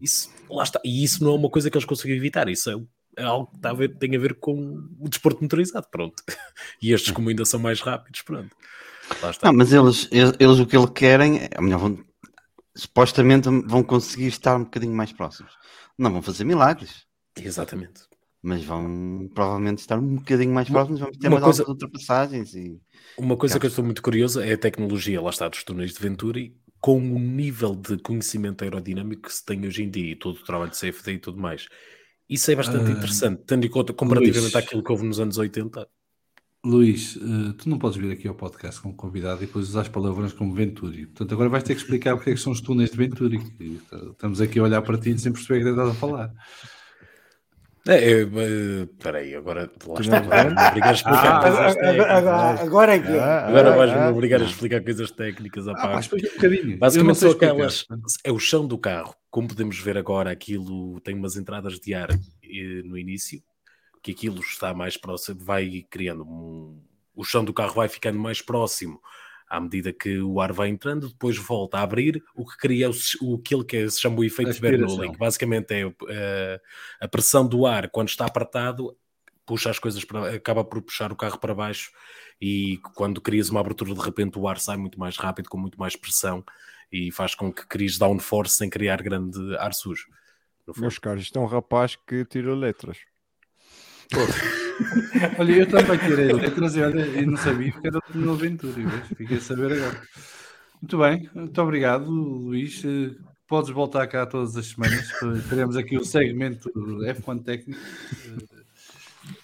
[0.02, 0.80] Isso, lá está.
[0.84, 3.60] E isso não é uma coisa que eles conseguem evitar, isso é, é algo que
[3.60, 6.24] tá a ver, tem a ver com o desporto motorizado, pronto.
[6.82, 8.56] E estes, como ainda são mais rápidos, pronto.
[9.44, 12.00] Não, mas eles, eles, eles, o que eles querem, é, melhor, vão,
[12.78, 15.52] supostamente vão conseguir estar um bocadinho mais próximos.
[15.98, 17.06] Não vão fazer milagres.
[17.36, 18.02] Exatamente.
[18.42, 22.54] Mas vão provavelmente estar um bocadinho mais próximos, vão ter uma mais coisa, algumas ultrapassagens.
[22.54, 22.80] E...
[23.18, 26.00] Uma coisa que eu estou muito curioso é a tecnologia, lá está, dos túneis de
[26.00, 30.38] Venturi, com o nível de conhecimento aerodinâmico que se tem hoje em dia e todo
[30.38, 31.68] o trabalho de CFD e tudo mais.
[32.30, 35.38] Isso é bastante uh, interessante, tendo em conta comparativamente Luís, àquilo que houve nos anos
[35.38, 35.88] 80.
[36.68, 39.88] Luís, uh, tu não podes vir aqui ao podcast como convidado e depois usar as
[39.88, 41.06] palavras como Venturi.
[41.06, 43.40] Portanto, agora vais ter que explicar porque é que são os túneis de Venturi.
[44.12, 46.34] Estamos aqui a olhar para ti sem perceber o que estás a falar.
[47.88, 48.22] É,
[48.84, 52.60] espera aí, agora lá está, me obrigar a explicar ah, coisas técnicas.
[52.60, 53.20] Agora, é que é.
[53.20, 55.68] Agora vais-me ah, obrigar a explicar coisas técnicas.
[55.70, 57.86] Ah, um Basicamente são aquelas.
[58.26, 59.16] É o chão do carro.
[59.30, 63.42] Como podemos ver agora, aquilo tem umas entradas de ar eh, no início,
[64.08, 66.80] que aquilo está mais próximo, vai criando um,
[67.14, 69.02] o chão do carro vai ficando mais próximo
[69.50, 72.94] à medida que o ar vai entrando, depois volta a abrir, o que cria o,
[73.22, 75.96] o aquilo que se chama o efeito Bernoulli, que basicamente é uh,
[77.00, 78.96] a pressão do ar quando está apertado,
[79.46, 81.92] puxa as coisas para, acaba por puxar o carro para baixo
[82.42, 85.80] e quando crias uma abertura de repente o ar sai muito mais rápido, com muito
[85.80, 86.44] mais pressão
[86.92, 90.08] e faz com que cries downforce sem criar grande ar sujo.
[90.76, 92.98] Meus caros, isto é um rapaz que tira letras.
[95.38, 99.02] Olha, eu também tirei letras e, olha, e não sabia que era o Ventura.
[99.16, 100.02] Fiquei a saber agora.
[100.82, 102.84] Muito bem, muito obrigado, Luís.
[102.86, 103.16] Eh,
[103.48, 105.10] podes voltar cá todas as semanas.
[105.50, 107.80] Teremos aqui o segmento F1 técnico.
[107.82, 108.58] Eh,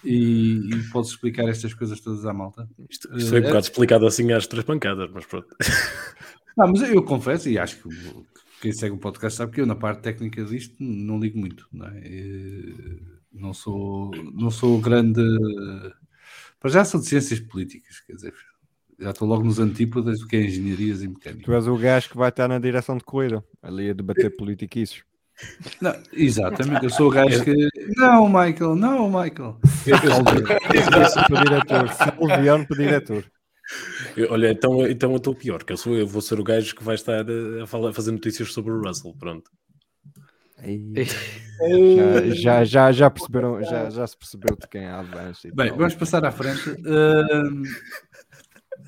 [0.04, 2.68] e, e podes explicar estas coisas todas à malta.
[2.88, 5.48] Isto, isto foi um bocado explicado assim às três pancadas, mas pronto.
[6.56, 7.88] Não, mas eu confesso, e acho que
[8.62, 11.66] quem segue o podcast sabe que eu na parte técnica disto não ligo muito.
[11.72, 12.00] Não é?
[13.34, 15.20] Não sou, não sou grande.
[16.60, 18.32] Para já sou de ciências políticas, quer dizer,
[18.98, 21.44] já estou logo nos antípodas do que é engenharias e mecânica.
[21.44, 25.02] Tu és o gajo que vai estar na direção de corrida, ali a debater politiquices.
[25.80, 27.68] Não, exatamente, eu sou o gajo que.
[27.96, 29.58] Não, Michael, não, Michael.
[31.44, 33.24] Diretor, Silviano para diretor.
[34.30, 36.84] Olha, então, então eu estou pior, que eu, sou, eu vou ser o gajo que
[36.84, 37.26] vai estar
[37.60, 39.12] a, falar, a fazer notícias sobre o Russell.
[39.18, 39.50] Pronto.
[40.64, 45.48] Já, já, já, já, perceberam, já, já se percebeu de quem é a avança.
[45.54, 46.70] Bem, vamos passar à frente.
[46.70, 47.62] Uh,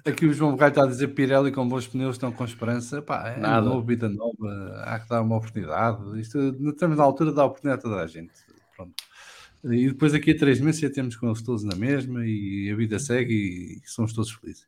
[0.04, 3.02] aqui o João Gaio está a dizer Pirelli com bons pneus estão com esperança.
[3.02, 3.66] Pá, é Nada.
[3.66, 6.20] novo, vida nova, há que dar uma oportunidade.
[6.20, 8.32] Isto, estamos na altura da oportunidade a toda a gente.
[8.74, 8.94] Pronto.
[9.64, 12.76] E depois aqui a três meses já temos com eles todos na mesma e a
[12.76, 14.66] vida segue e somos todos felizes.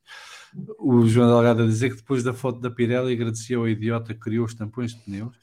[0.79, 4.21] O João Delgado a dizer que depois da foto da Pirelli agradecia ao idiota que
[4.21, 5.37] criou os tampões de pneus.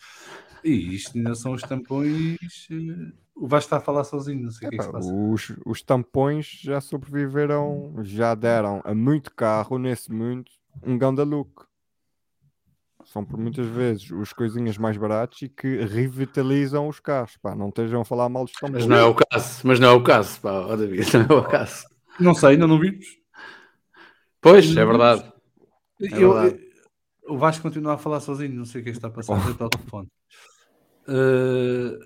[0.65, 2.37] E isto ainda são os tampões.
[2.71, 5.13] Eh, o Vasco está a falar sozinho, não sei o que é que se passa.
[5.13, 10.45] Os, os tampões já sobreviveram, já deram a muito carro nesse mundo
[10.83, 11.65] um ganda look.
[13.05, 17.37] São por muitas vezes os coisinhas mais baratos e que revitalizam os carros.
[17.37, 18.85] Pá, não estejam a falar mal dos tampões.
[18.85, 21.39] Mas não é o caso, mas não é o caso, pá, oh, David, não é
[21.39, 21.85] o caso.
[22.19, 23.05] Não sei, ainda não vimos.
[24.41, 25.31] Pois, é verdade.
[26.01, 26.59] É eu, verdade.
[27.27, 29.33] o Vasco continua a falar sozinho, não sei o que é que está a passar
[29.33, 29.63] oh.
[29.63, 30.07] ao telefone.
[31.07, 31.99] Uh,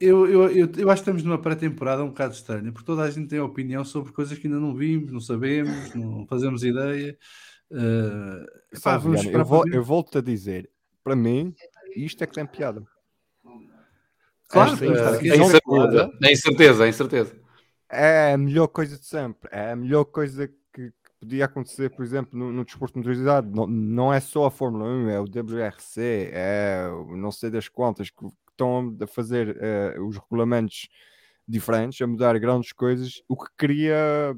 [0.00, 3.10] eu, eu, eu, eu, acho que estamos numa pré-temporada um bocado estranha, porque toda a
[3.10, 7.18] gente tem opinião sobre coisas que ainda não vimos, não sabemos, não fazemos ideia.
[7.70, 8.94] Uh, pá,
[9.30, 10.70] eu, vou, eu volto a dizer,
[11.04, 11.54] para mim,
[11.94, 12.82] isto é que tem piada.
[14.48, 17.40] Claro, é, é, incerteza, é incerteza, é incerteza.
[17.88, 20.59] É a melhor coisa de sempre, é a melhor coisa que
[21.20, 23.54] podia acontecer, por exemplo, no, no desporto motorizado.
[23.54, 27.68] Não, não é só a Fórmula 1, é o WRC, é o não sei das
[27.68, 29.56] quantas que, que estão a fazer
[29.98, 30.88] uh, os regulamentos
[31.46, 34.34] diferentes, a mudar grandes coisas, o que cria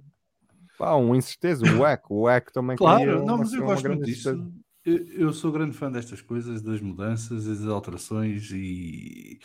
[0.78, 1.64] pá, uma incerteza.
[1.64, 4.52] O WEC, o WEC também Claro, não, mas eu gosto muito disso.
[4.84, 9.38] Eu, sou grande fã destas coisas, das mudanças, das alterações e,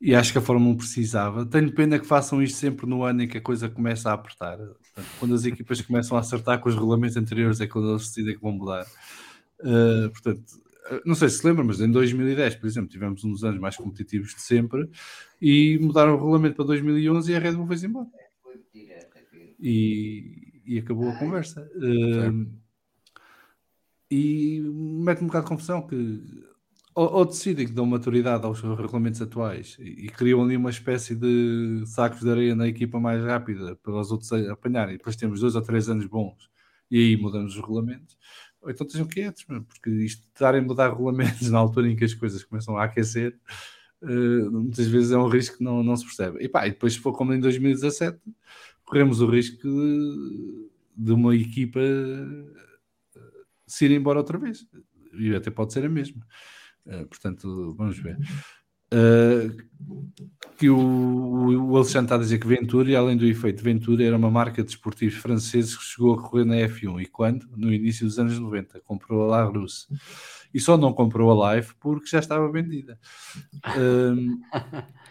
[0.00, 1.44] e acho que a Fórmula 1 precisava.
[1.44, 4.56] Tenho pena que façam isto sempre no ano em que a coisa começa a apertar.
[4.56, 8.36] Portanto, quando as equipas começam a acertar com os regulamentos anteriores é quando eles decidem
[8.36, 8.86] que vão mudar.
[9.58, 10.44] Uh, portanto,
[11.04, 13.76] não sei se se lembra, mas em 2010, por exemplo, tivemos um dos anos mais
[13.76, 14.88] competitivos de sempre
[15.42, 18.06] e mudaram o regulamento para 2011 e a Red Bull foi embora.
[19.58, 21.68] E, e acabou a conversa.
[21.74, 22.46] Uh,
[24.10, 26.22] e mete-me um bocado de confusão que
[26.94, 31.14] ou, ou, decidem que dão maturidade aos regulamentos atuais e, e, criam ali uma espécie
[31.14, 34.94] de sacos de areia na equipa mais rápida para os outros apanharem.
[34.94, 36.48] E depois temos dois ou três anos bons
[36.90, 38.16] e aí mudamos os regulamentos.
[38.62, 42.04] Ou então estejam quietos, porque isto de estarem a mudar regulamentos na altura em que
[42.04, 43.38] as coisas começam a aquecer,
[44.02, 46.42] uh, muitas vezes é um risco que não, não se percebe.
[46.42, 48.18] E, pá, e depois, se for como em 2017,
[48.86, 51.80] corremos o risco de, de uma equipa
[53.66, 54.66] se ir embora outra vez.
[55.18, 56.26] E até pode ser a mesma.
[56.86, 58.16] Uh, portanto, vamos ver.
[58.94, 59.50] Uh,
[60.56, 64.30] que o, o Alexandre está a dizer que Venturi, além do efeito Venturi, era uma
[64.30, 67.46] marca de esportivos franceses que chegou a correr na F1 e quando?
[67.56, 69.86] No início dos anos 90, comprou a La Russe
[70.54, 72.98] e só não comprou a Live porque já estava vendida.
[73.66, 74.40] Uh,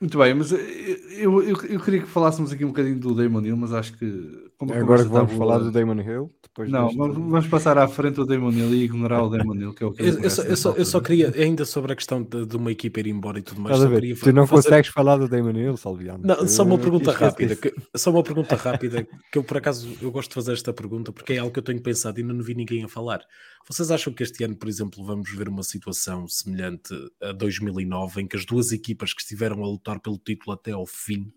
[0.00, 3.56] Muito bem, mas eu, eu, eu, queria que falássemos aqui um bocadinho do Damon Hill,
[3.56, 4.48] mas acho que.
[4.70, 6.32] É agora que vamos falar do Damon Hill?
[6.40, 9.74] Depois não, vamos, vamos, passar à frente do Damon Hill e ignorar o Damon Hill,
[9.74, 11.96] que é o que eu, eu, só, eu, só, eu só queria, ainda sobre a
[11.96, 13.76] questão de, de, uma equipa ir embora e tudo mais.
[13.76, 14.68] Queria, tu não fazer...
[14.68, 16.20] consegues falar do Damon Hill, Salviano?
[16.24, 17.56] Não, só uma pergunta rápida.
[17.56, 21.12] Que, só uma pergunta rápida, que eu por acaso eu gosto de fazer esta pergunta
[21.12, 23.20] porque é algo que eu tenho pensado e ainda não vi ninguém a falar.
[23.68, 28.26] Vocês acham que este ano, por exemplo, vamos ver uma situação semelhante a 2009, em
[28.26, 31.32] que as duas equipas que estiveram a lutar pelo título até ao fim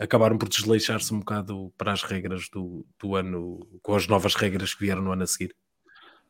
[0.00, 4.72] acabaram por desleixar-se um bocado para as regras do, do ano, com as novas regras
[4.72, 5.54] que vieram no ano a seguir?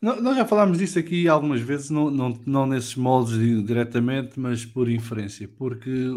[0.03, 4.89] Nós já falámos disso aqui algumas vezes, não, não, não nesses moldes diretamente, mas por
[4.89, 6.09] inferência, porque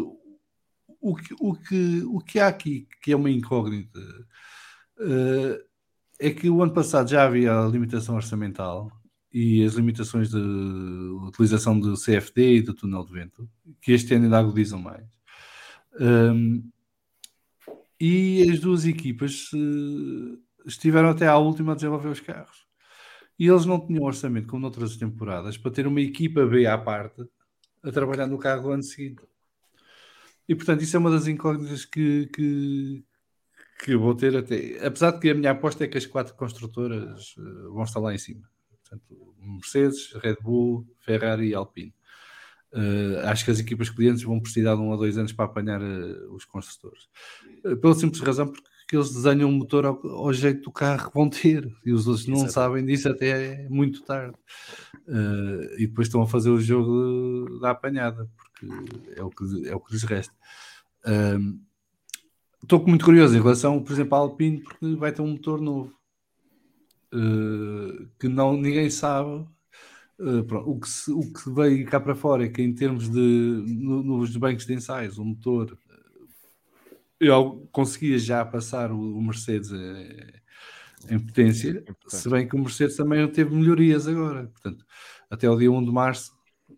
[1.00, 4.00] o que, o, que, o que há aqui, que é uma incógnita,
[4.98, 5.62] uh,
[6.18, 8.90] é que o ano passado já havia a limitação orçamental
[9.30, 10.38] e as limitações de
[11.28, 13.48] utilização do CFD e do túnel de vento,
[13.82, 15.13] que este ano ainda agudizam mais.
[16.00, 16.70] Um,
[18.00, 22.66] e as duas equipas uh, estiveram até à última a desenvolver os carros.
[23.38, 27.24] E eles não tinham orçamento, como noutras temporadas, para ter uma equipa B à parte
[27.82, 29.22] a trabalhar no carro ano seguinte.
[30.48, 33.04] E portanto, isso é uma das incógnitas que, que,
[33.84, 34.84] que vou ter até.
[34.86, 38.14] Apesar de que a minha aposta é que as quatro construtoras uh, vão estar lá
[38.14, 38.48] em cima.
[38.82, 41.94] Portanto, Mercedes, Red Bull, Ferrari e Alpine.
[42.74, 45.80] Uh, acho que as equipas clientes vão precisar de um ou dois anos para apanhar
[45.80, 47.04] uh, os construtores.
[47.64, 51.14] Uh, pela simples razão porque eles desenham o motor ao, ao, jeito do carro que
[51.14, 54.36] vão ter e os outros não sabem disso até muito tarde.
[55.78, 58.66] e depois estão a fazer o jogo da apanhada, porque
[59.18, 60.34] é o que, é o que lhes resta.
[62.62, 65.94] Estou muito curioso em relação, por exemplo, à Alpine, porque vai ter um motor novo.
[68.18, 69.46] Que não, ninguém sabe.
[70.18, 73.08] Uh, pronto, o, que se, o que veio cá para fora é que, em termos
[73.08, 75.76] de no, nos bancos de ensaios, o motor
[77.18, 80.34] eu conseguia já passar o, o Mercedes eh,
[81.10, 84.46] em potência, se bem que o Mercedes também teve melhorias agora.
[84.46, 84.84] Portanto,
[85.30, 86.32] até o dia 1 de março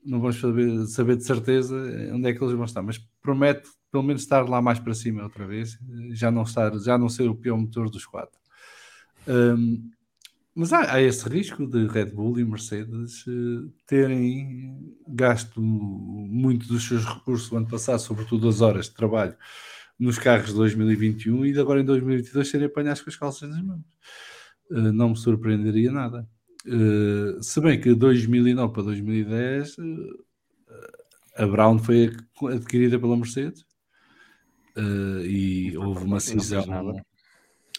[0.05, 1.77] não vamos saber, saber de certeza
[2.13, 5.23] onde é que eles vão estar, mas promete pelo menos estar lá mais para cima
[5.23, 5.79] outra vez,
[6.11, 8.39] já não estar, já não ser o pior motor dos quatro.
[9.27, 9.91] Um,
[10.57, 16.89] mas há, há, esse risco de Red Bull e Mercedes uh, terem gasto muito dos
[16.89, 19.37] seus recursos no ano passado, sobretudo as horas de trabalho
[19.99, 23.85] nos carros de 2021 e agora em 2022 serem apanhados com as calças nas mãos.
[24.71, 26.27] Uh, não me surpreenderia nada.
[26.67, 29.77] Uh, se bem que 2009 para 2010
[31.37, 32.17] a Brown foi
[32.51, 33.63] adquirida pela Mercedes
[35.23, 36.65] e houve uma cisão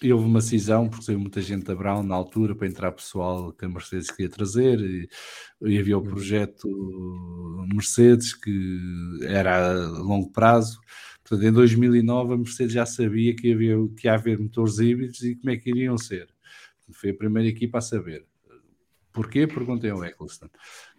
[0.02, 3.52] e houve uma cisão, porque saiu muita gente da Brown na altura para entrar pessoal
[3.52, 5.10] que a Mercedes queria trazer, e,
[5.62, 6.08] e havia o uhum.
[6.08, 6.68] projeto
[7.74, 8.80] Mercedes que
[9.24, 10.80] era a longo prazo.
[11.24, 15.36] Portanto, em 2009 a Mercedes já sabia que, havia, que ia haver motores híbridos e
[15.36, 16.28] como é que iriam ser.
[16.94, 18.26] Foi a primeira equipa a saber.
[19.12, 19.48] Porquê?
[19.48, 20.48] Perguntei ao Eccleston,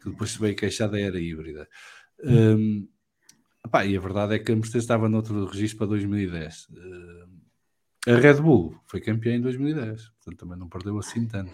[0.02, 1.68] que depois se veio queixar da era híbrida.
[2.22, 2.88] Um,
[3.64, 6.66] epá, e a verdade é que a Mercedes estava noutro registro para 2010.
[6.72, 7.27] Um,
[8.06, 11.52] a Red Bull foi campeã em 2010, portanto também não perdeu assim tanto.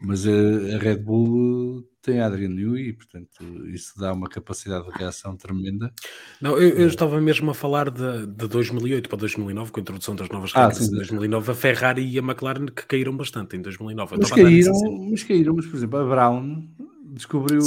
[0.00, 5.36] Mas a, a Red Bull tem Adrian Newey, portanto isso dá uma capacidade de reação
[5.36, 5.92] tremenda.
[6.40, 10.14] Não, eu, eu estava mesmo a falar de, de 2008 para 2009, com a introdução
[10.14, 13.16] das novas ah, regras ah, sim, em 2009, a Ferrari e a McLaren que caíram
[13.16, 14.16] bastante em 2009.
[14.18, 14.72] Mas caíram,
[15.10, 16.68] mas caíram, mas por exemplo, a Brown
[17.12, 17.60] descobriu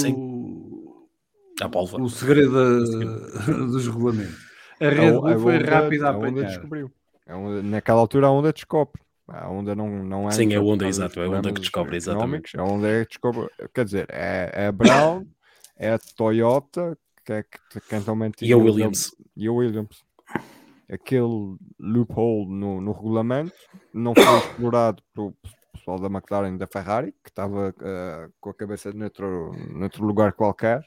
[1.61, 2.85] a o segredo
[3.71, 4.51] dos regulamentos.
[4.79, 6.47] A Red Bull foi rápida a apanhar.
[6.47, 6.91] Descobriu.
[7.31, 9.01] É onde, naquela altura a onda descobre.
[9.25, 10.31] A onda não, não é.
[10.31, 11.21] Sim, é a onda, exato.
[11.21, 12.57] É a onda que descobre, exatamente.
[12.57, 13.47] É a onda que descobre.
[13.73, 15.25] Quer dizer, é, é a Brown,
[15.77, 17.45] é a Toyota, que é
[17.89, 19.15] quem também E a Williams.
[19.37, 20.03] E a Williams.
[20.91, 23.55] Aquele loophole no, no regulamento
[23.93, 25.33] não foi explorado por,
[25.71, 30.33] pessoal da McLaren e da Ferrari, que estava uh, com a cabeça noutro, noutro lugar
[30.33, 30.85] qualquer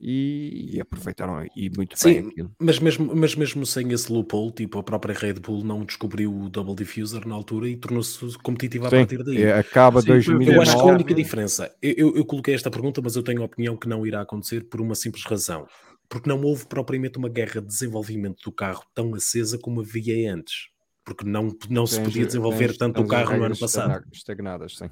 [0.00, 2.52] e, e aproveitaram e muito Sim, bem aquilo.
[2.58, 6.48] Mas mesmo, mas mesmo sem esse loophole, tipo, a própria Red Bull não descobriu o
[6.48, 9.38] Double Diffuser na altura e tornou-se competitiva a partir daí.
[9.38, 10.56] e acaba Sim, foi- 2009.
[10.56, 13.44] Eu acho que a única diferença, eu, eu- coloquei esta pergunta, mas eu tenho a
[13.44, 15.66] opinião que não irá acontecer por uma simples razão.
[16.08, 20.68] Porque não houve propriamente uma guerra de desenvolvimento do carro tão acesa como havia antes.
[21.04, 23.90] Porque não, não se podia desenvolver tens- tanto o tens carro no ano passado.
[23.90, 24.90] estagna- Estagnadas, sim.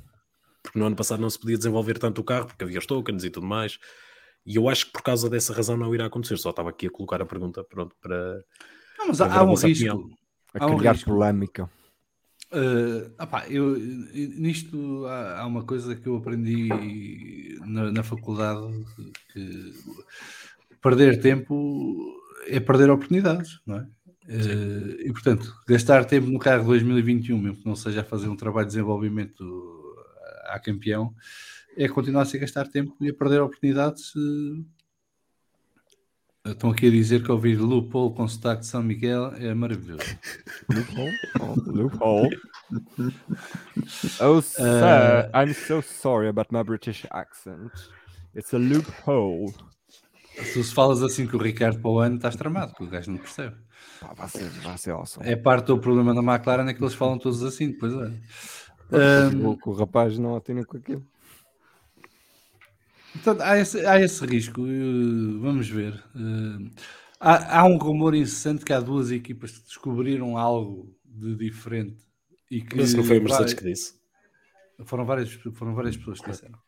[0.63, 3.25] Porque no ano passado não se podia desenvolver tanto o carro, porque havia os tokens
[3.25, 3.79] e tudo mais.
[4.49, 6.39] E eu acho que por causa dessa razão não irá acontecer.
[6.39, 8.43] Só estava aqui a colocar a pergunta pronto, para.
[8.99, 9.67] Não, mas Para há, há a um risco.
[9.67, 10.11] opinião.
[10.55, 11.71] A Há criar polémica.
[12.51, 16.67] Uh, opá, eu, nisto há, há uma coisa que eu aprendi
[17.67, 18.87] na, na faculdade
[19.35, 19.75] que
[20.81, 22.17] perder tempo
[22.47, 23.87] é perder oportunidades, não é?
[24.25, 28.37] Uh, e portanto, gastar tempo no carro 2021, mesmo que não seja a fazer um
[28.37, 29.45] trabalho de desenvolvimento
[30.47, 31.15] a campeão,
[31.79, 34.15] é continuar a gastar tempo e a perder oportunidades.
[34.17, 34.65] uh,
[36.45, 40.03] Estão aqui a dizer que ouvir Loophole com sotaque de São Miguel é maravilhoso.
[40.69, 41.19] Loophole.
[41.41, 42.37] Oh, loophole.
[44.21, 47.73] Oh, sir, Uh, I'm so sorry about my British accent.
[48.35, 49.55] It's a loophole.
[50.37, 53.11] Se se falas assim com o Ricardo para o ano, estás tramado, porque o gajo
[53.11, 53.57] não percebe.
[54.01, 55.27] Pá, vai ser, vai ser awesome.
[55.29, 58.21] É parte do problema da McLaren é que eles falam todos assim, depois olha.
[59.45, 61.05] O, o rapaz não atina com aquilo.
[63.13, 64.63] Portanto, há esse, há esse risco.
[65.41, 65.95] vamos ver.
[66.15, 66.71] Eh,
[67.19, 71.97] há, há um rumor incessante que há duas equipas que descobriram algo de diferente
[72.51, 73.95] e que Mas não foi a Mercedes que disse.
[74.85, 76.59] foram várias, foram várias pessoas que disseram.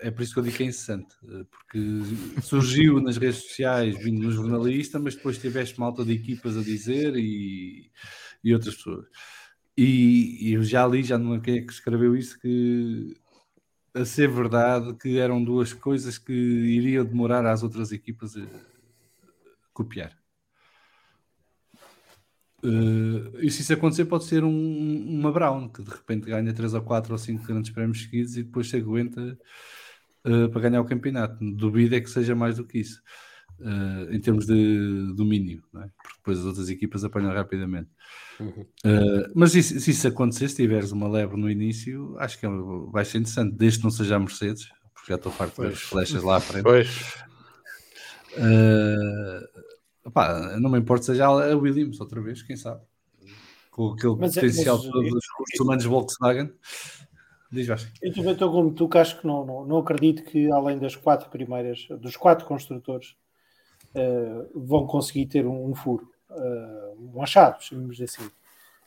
[0.00, 3.96] É por isso que eu digo que é incessante, eh, porque surgiu nas redes sociais,
[3.96, 7.90] vindo no jornalista, mas depois tiveste malta de equipas a dizer e,
[8.44, 9.06] e outras pessoas.
[9.74, 13.16] E, e eu já li, já não lembro quem é que escreveu isso, que
[13.96, 18.46] a ser verdade que eram duas coisas que iriam demorar às outras equipas a
[19.72, 20.16] copiar.
[22.62, 26.74] Eh, e se isso acontecer, pode ser um, uma Brown que de repente ganha 3
[26.74, 29.38] ou 4 ou 5 grandes prémios seguidos e depois se aguenta
[30.24, 31.38] eh, para ganhar o campeonato.
[31.40, 33.02] Duvido é que seja mais do que isso
[33.60, 35.90] eh, em termos de domínio, não é?
[36.02, 37.88] porque depois as outras equipas apanham rapidamente.
[38.38, 38.66] Uhum.
[38.84, 42.50] Eh, mas se, se isso acontecer, se tiveres uma lebre no início, acho que é-
[42.90, 45.74] vai ser interessante, desde que não seja a Mercedes, porque já estou farto de ver
[45.74, 46.62] as flechas lá à frente.
[46.64, 47.16] Pois.
[48.36, 49.46] Uh,
[50.04, 52.82] opá, não me importa seja a Williams outra vez, quem sabe?
[53.70, 56.52] Com aquele Mas é- potencial mas- todo dos recursos humanos de Volkswagen.
[57.50, 57.68] Diz.
[58.02, 60.96] Eu também estou como tu, que acho que não, não, não acredito que além das
[60.96, 63.14] quatro primeiras, dos quatro construtores,
[63.96, 68.30] eh, vão conseguir ter um, um furo, eh, um achado, chamemos assim.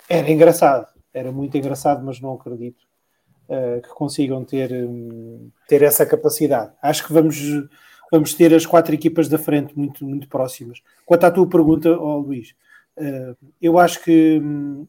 [0.07, 2.85] Era engraçado, era muito engraçado, mas não acredito
[3.49, 6.73] eh, que consigam ter, hum, ter essa capacidade.
[6.79, 7.39] Acho que vamos,
[8.11, 10.79] vamos ter as quatro equipas da frente muito, muito próximas.
[11.07, 12.53] Quanto à tua pergunta, ó, Luís,
[13.59, 14.87] eu acho que, hum,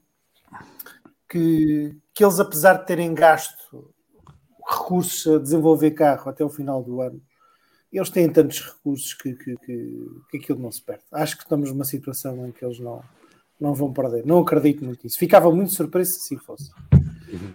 [1.31, 3.91] que, que eles, apesar de terem gasto
[4.69, 7.23] recursos a desenvolver carro até o final do ano,
[7.99, 11.03] eles têm tantos recursos que, que, que, que aquilo não se perde.
[11.12, 13.03] Acho que estamos numa situação em que eles não,
[13.61, 14.25] não vão perder.
[14.25, 15.19] Não acredito muito nisso.
[15.19, 16.71] Ficava muito surpreso se assim fosse.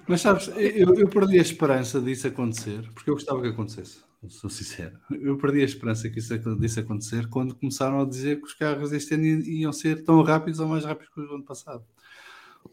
[0.07, 3.99] Mas sabes, eu, eu perdi a esperança disso acontecer, porque eu gostava que acontecesse,
[4.30, 4.98] sou sincero.
[5.10, 8.94] Eu perdi a esperança que isso disso acontecer quando começaram a dizer que os carros
[8.94, 11.84] este ano iam ser tão rápidos ou mais rápidos que os do ano passado.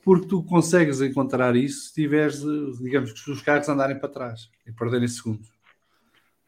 [0.03, 2.43] Porque tu consegues encontrar isso se tiveres,
[2.81, 5.52] digamos, que os carros andarem para trás e perderem segundos.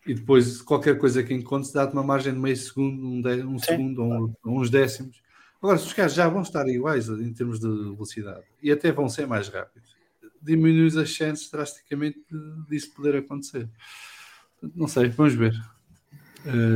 [0.07, 3.59] E depois qualquer coisa que encontres dá-te uma margem de meio segundo, um, de, um
[3.59, 5.23] segundo ou, um, uns décimos.
[5.63, 9.09] Agora, se os carros já vão estar iguais em termos de velocidade e até vão
[9.09, 9.97] ser mais rápidos,
[10.43, 12.21] diminui as chances drasticamente
[12.69, 13.69] disso poder acontecer.
[14.75, 15.55] Não sei, vamos ver.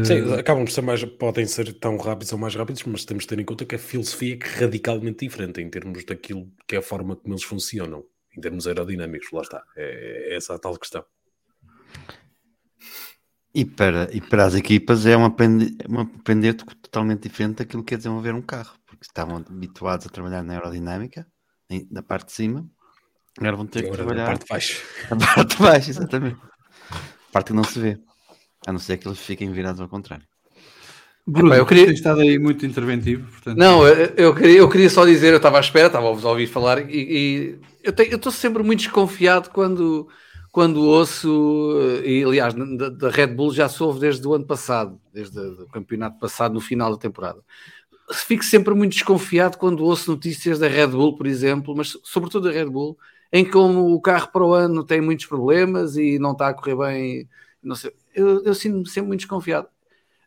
[0.03, 3.29] Sim, acabam por ser mais, podem ser tão rápidos ou mais rápidos, mas temos de
[3.29, 6.83] ter em conta que a filosofia é radicalmente diferente em termos daquilo que é a
[6.83, 8.03] forma como eles funcionam,
[8.35, 9.63] em termos aerodinâmicos, lá está.
[9.77, 11.05] É, é essa a tal questão.
[13.55, 17.95] E para, e para as equipas é um aprender, um aprender totalmente diferente daquilo que
[17.95, 21.27] é desenvolver um carro, porque estavam habituados a trabalhar na aerodinâmica,
[21.91, 22.67] na parte de cima,
[23.39, 24.83] agora vão ter que trabalhar na parte de baixo.
[25.11, 26.39] na parte de baixo, exatamente.
[26.91, 27.99] A parte que não se vê,
[28.67, 30.27] a não ser que eles fiquem virados ao contrário.
[31.27, 31.95] Bruno, Epá, eu queria- queria...
[31.95, 33.31] estado aí muito interventivo.
[33.31, 33.59] Portanto...
[33.59, 36.25] Não, eu, eu queria, eu queria só dizer, eu estava à espera, estava a vos
[36.25, 40.09] ouvir falar, e, e eu estou sempre muito desconfiado quando,
[40.59, 41.73] quando ouço,
[42.05, 46.19] e aliás, da, da Red Bull já soube desde o ano passado, desde o campeonato
[46.19, 47.39] passado, no final da temporada.
[48.13, 52.53] Fico sempre muito desconfiado quando ouço notícias da Red Bull, por exemplo, mas sobretudo da
[52.53, 52.99] Red Bull,
[53.33, 56.75] em como o carro para o ano tem muitos problemas e não está a correr
[56.75, 57.29] bem.
[57.63, 59.69] Não sei, eu, eu sinto-me sempre muito desconfiado.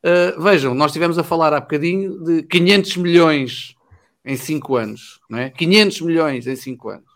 [0.01, 3.75] Uh, vejam, nós estivemos a falar há bocadinho de 500 milhões
[4.23, 5.49] em 5 anos, não é?
[5.49, 7.11] 500 milhões em 5 anos.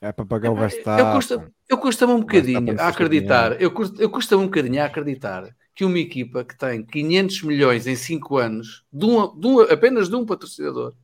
[0.00, 1.04] É para pagar o Verstappen.
[1.04, 4.86] Eu custa-me eu custa um bocadinho a acreditar, eu custa, eu custa um bocadinho a
[4.86, 9.60] acreditar que uma equipa que tem 500 milhões em 5 anos, de um, de um,
[9.60, 10.94] apenas de um patrocinador,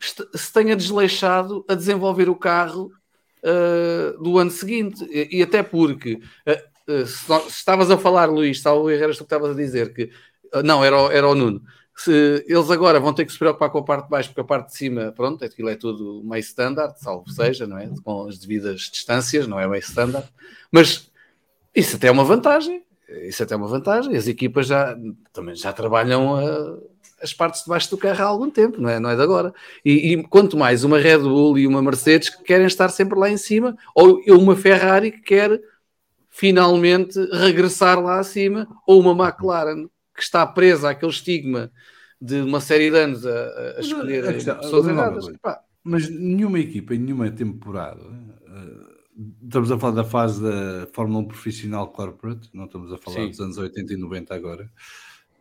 [0.00, 2.90] se tenha desleixado a desenvolver o carro
[3.44, 5.04] uh, do ano seguinte.
[5.04, 9.20] E, e até porque, uh, uh, se, se, estavas a falar, Luís, salvo eras tu
[9.20, 10.10] que estavas a dizer que.
[10.64, 11.62] não, era, era o Nuno.
[11.96, 14.44] Se eles agora vão ter que se preocupar com a parte de baixo, porque a
[14.44, 17.88] parte de cima, pronto, aquilo é tudo meio standard, salvo seja, não é?
[18.02, 20.28] Com as devidas distâncias, não é meio standard.
[20.72, 21.10] Mas
[21.74, 22.82] isso até é uma vantagem.
[23.08, 24.16] Isso até é uma vantagem.
[24.16, 24.96] As equipas já,
[25.32, 26.78] também já trabalham a
[27.24, 29.54] as partes de baixo do carro há algum tempo, não é, não é de agora.
[29.82, 33.30] E, e, quanto mais uma Red Bull e uma Mercedes que querem estar sempre lá
[33.30, 35.58] em cima, ou uma Ferrari que quer
[36.28, 41.70] finalmente regressar lá acima, ou uma McLaren que está presa àquele estigma
[42.20, 45.26] de uma série de anos a, a escolher a questão, pessoas erradas.
[45.82, 48.94] Mas nenhuma equipa, em nenhuma temporada, uh,
[49.44, 53.28] estamos a falar da fase da Fórmula 1 profissional corporate, não estamos a falar Sim.
[53.28, 54.70] dos anos 80 e 90 agora,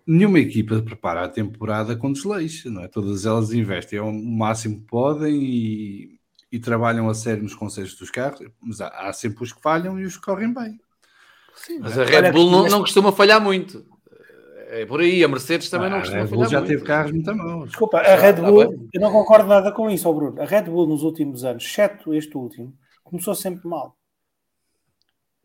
[0.06, 2.88] nenhuma equipa prepara a temporada com desleixo, não é?
[2.88, 6.20] Todas elas investem ao máximo que podem e,
[6.52, 10.00] e trabalham a sério nos conselhos dos carros, mas há, há, sempre os que falham
[10.00, 10.80] e os que correm bem.
[11.56, 13.86] Sim, mas a Red Bull não, não, costuma falhar muito.
[14.76, 16.70] É por aí, a Mercedes também ah, não costuma falhar já muito.
[16.72, 17.70] teve carros muito maus.
[17.70, 20.42] Desculpa, a Red Bull, eu não concordo nada com isso, oh Bruno.
[20.42, 22.74] A Red Bull nos últimos anos, exceto este último,
[23.04, 23.96] começou sempre mal.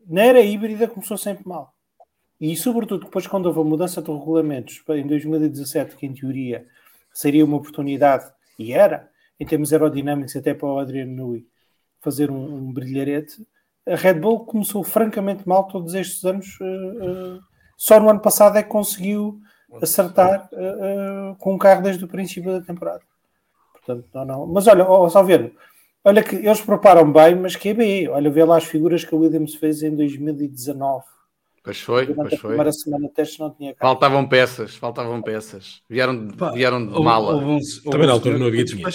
[0.07, 1.75] Na era híbrida começou sempre mal.
[2.41, 6.65] E, sobretudo, depois, quando houve a mudança de regulamentos em 2017, que em teoria
[7.13, 8.25] seria uma oportunidade,
[8.57, 11.45] e era, em termos aerodinâmicos, até para o Adriano Nui
[12.01, 13.45] fazer um, um brilharete,
[13.87, 16.57] a Red Bull começou francamente mal todos estes anos.
[16.59, 17.48] Uh, uh,
[17.79, 19.39] só no ano passado é que conseguiu
[19.81, 22.99] acertar uh, com o carro desde o princípio da temporada.
[23.71, 24.47] Portanto, não, não.
[24.47, 25.55] Mas olha, oh, Salveiro,
[26.03, 28.09] olha que eles preparam bem, mas que é bem.
[28.09, 31.05] Olha, vê lá as figuras que a Williams fez em 2019
[31.63, 33.93] Pois foi, Durante pois a primeira semana de testes não tinha carro.
[33.93, 35.81] Faltavam peças, faltavam peças.
[35.89, 37.33] Vieram, Pá, vieram de mala.
[37.33, 38.91] Houve, houve um, Também na altura não havia dinheiro.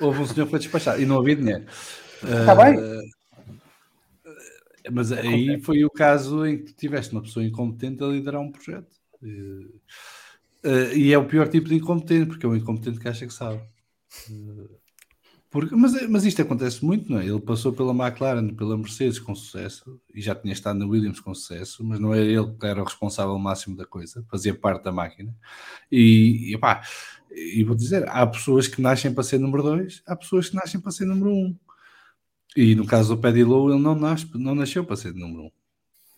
[0.00, 1.64] Houve um senhor que foi despachado e não havia dinheiro.
[2.22, 2.76] Está uh, bem.
[4.90, 8.96] Mas aí foi o caso em que tiveste uma pessoa incompetente a liderar um projeto.
[9.22, 9.80] Uh,
[10.64, 13.32] uh, e é o pior tipo de incompetente, porque é o incompetente que acha que
[13.32, 13.60] sabe.
[14.30, 14.68] Uh,
[15.56, 17.24] porque, mas, mas isto acontece muito, não é?
[17.24, 21.34] Ele passou pela McLaren, pela Mercedes com sucesso e já tinha estado na Williams com
[21.34, 24.92] sucesso, mas não era ele que era o responsável máximo da coisa, fazia parte da
[24.92, 25.34] máquina.
[25.90, 26.82] E, e, pá,
[27.30, 30.78] e vou dizer: há pessoas que nascem para ser número 2, há pessoas que nascem
[30.78, 31.34] para ser número 1.
[31.34, 31.56] Um.
[32.56, 35.46] E no caso do Paddy Lowe, ele não, nasce, não nasceu para ser número 1.
[35.46, 35.50] Um.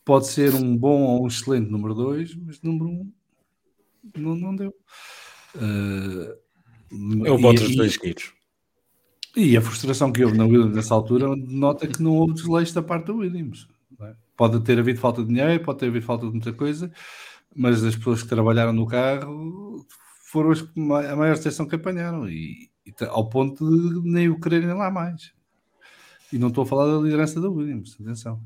[0.04, 3.12] Pode ser um bom ou um excelente número 2, mas número 1 um,
[4.16, 4.74] não, não deu.
[5.54, 8.32] Uh, é o Bottas 2 seguidos.
[9.36, 12.82] E a frustração que houve na Williams nessa altura nota que não houve desleixo da
[12.82, 13.68] parte da Williams.
[14.00, 14.14] É?
[14.36, 16.90] Pode ter havido falta de dinheiro, pode ter havido falta de muita coisa,
[17.54, 19.86] mas as pessoas que trabalharam no carro
[20.30, 24.72] foram as, a maior exceção que apanharam, e, e, ao ponto de nem o quererem
[24.72, 25.32] lá mais.
[26.32, 28.40] E não estou a falar da liderança da Williams, atenção,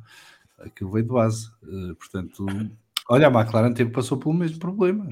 [0.59, 1.51] aquilo veio de base.
[1.63, 2.47] Uh, portanto,
[3.09, 5.09] olha, a McLaren teve, passou pelo mesmo problema.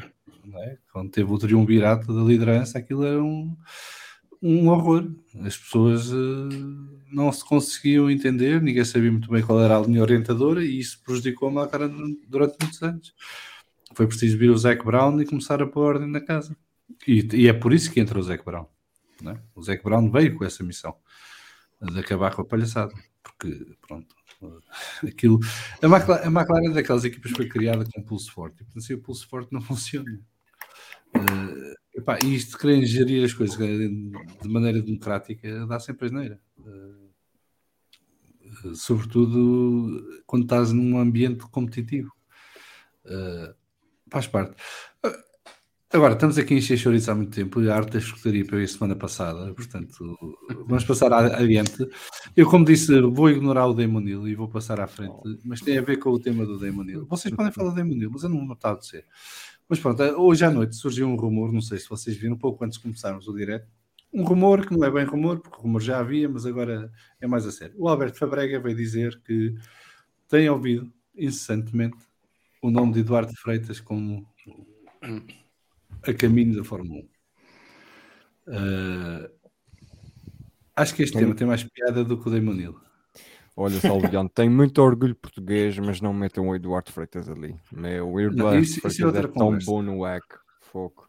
[0.55, 0.79] É?
[0.93, 3.57] Quando teve o triunvirato da liderança, aquilo era um
[4.43, 5.11] um horror.
[5.41, 6.49] As pessoas uh,
[7.13, 11.01] não se conseguiam entender, ninguém sabia muito bem qual era a linha orientadora e isso
[11.05, 13.15] prejudicou a McLaren durante muitos anos.
[13.95, 16.57] Foi preciso vir o Zac Brown e começar a pôr ordem na casa.
[17.07, 18.67] E, e, é por isso que entra o Zac Brown.
[19.27, 19.37] É?
[19.55, 20.95] O Zac Brown veio com essa missão
[21.81, 22.93] de acabar com a palhaçada.
[23.23, 24.15] Porque, pronto,
[25.07, 25.40] aquilo.
[25.82, 28.62] A McLaren, a McLaren é daquelas equipas que foi criada com pulso forte.
[28.62, 30.20] E, portanto, se o pulso forte não funciona.
[31.15, 36.40] Uh, epá, e isto de querer gerir as coisas de maneira democrática dá sempre asneira.
[36.59, 37.11] Uh,
[38.74, 42.12] sobretudo quando estás num ambiente competitivo.
[43.05, 43.55] Uh,
[44.11, 44.57] faz parte.
[45.93, 48.95] Agora, estamos aqui em encher há muito tempo a arte da escutaria para a semana
[48.95, 50.39] passada, portanto,
[50.69, 51.85] vamos passar adiante.
[52.37, 55.79] Eu, como disse, vou ignorar o Damon Hill e vou passar à frente, mas tem
[55.79, 57.07] a ver com o tema do Damon Hill.
[57.07, 59.05] Vocês podem falar do Damon Hill, mas eu não está a dizer.
[59.69, 62.65] Mas pronto, hoje à noite surgiu um rumor, não sei se vocês viram, um pouco
[62.65, 63.67] antes de começarmos o direto,
[64.12, 66.89] um rumor que não é bem rumor, porque rumor já havia, mas agora
[67.21, 67.75] é mais a sério.
[67.77, 69.57] O Alberto Fabrega veio dizer que
[70.29, 71.99] tem ouvido incessantemente
[72.62, 74.25] o nome de Eduardo Freitas como
[76.07, 77.09] a caminho da Fórmula 1.
[78.47, 79.31] Uh,
[80.77, 82.81] Acho que este Tem- tema tem mais piada do que o Damon Hill.
[83.57, 87.55] Olha, Salviano, tenho muito orgulho português, mas não metam o Eduardo Freitas ali.
[87.71, 90.25] Meu, o Eduardo isso- isso é é, tão bom no WEC.
[90.61, 91.07] Fogo.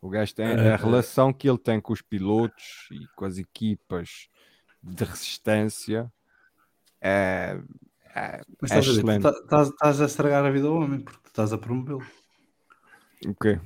[0.00, 3.36] O gajo tem Eh, a relação que ele tem com os pilotos e com as
[3.38, 4.28] equipas
[4.82, 6.10] de resistência
[7.00, 7.60] é,
[8.14, 9.22] é, Mas é estás a, ver, excelente.
[9.22, 12.04] tu tá- estás, estás a estragar a vida ao homem porque estás a promovê-lo.
[13.26, 13.60] O quê?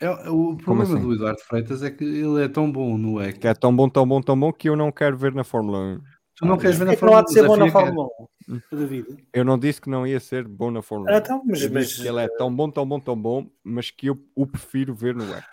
[0.00, 1.02] É, o problema assim?
[1.02, 3.38] do Eduardo Freitas é que ele é tão bom no EC.
[3.38, 5.78] Que é tão bom, tão bom, tão bom que eu não quero ver na Fórmula
[5.78, 6.00] 1.
[6.36, 8.08] Tu não queres ver na É que não há de ser bom na é Fórmula
[8.48, 9.06] 1, David.
[9.32, 11.14] Eu não disse que não ia ser bom na Fórmula 1.
[11.14, 14.06] Ah, então, mas, mas, que ele é tão bom, tão bom, tão bom, mas que
[14.06, 15.44] eu o prefiro ver no WEC.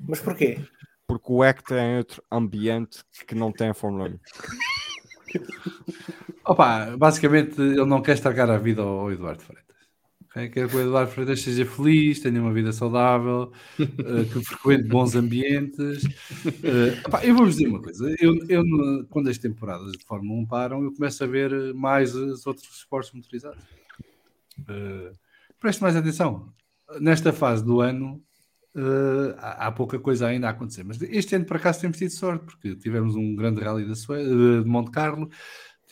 [0.00, 0.58] mas porquê?
[1.06, 4.18] Porque o WEC tem outro ambiente que não tem a Fórmula 1.
[6.44, 9.71] Opa, basicamente ele não quer estragar a vida ao Eduardo Freitas.
[10.34, 10.48] Ok?
[10.50, 15.14] Quer que o Eduardo Freitas seja feliz, tenha uma vida saudável, eh, que frequente bons
[15.14, 16.02] ambientes.
[16.62, 18.62] Eh, opá, eu vou-vos dizer uma coisa: eu, eu,
[19.10, 23.12] quando as temporadas de Fórmula 1 param, eu começo a ver mais os outros esportes
[23.12, 23.62] motorizados.
[24.68, 25.12] Eh,
[25.60, 26.52] preste mais atenção.
[27.00, 28.22] Nesta fase do ano,
[28.76, 32.10] eh, há, há pouca coisa ainda a acontecer, mas este ano, por acaso, temos tido
[32.10, 34.24] sorte, porque tivemos um grande rally da Sue-
[34.62, 35.28] de Monte Carlo,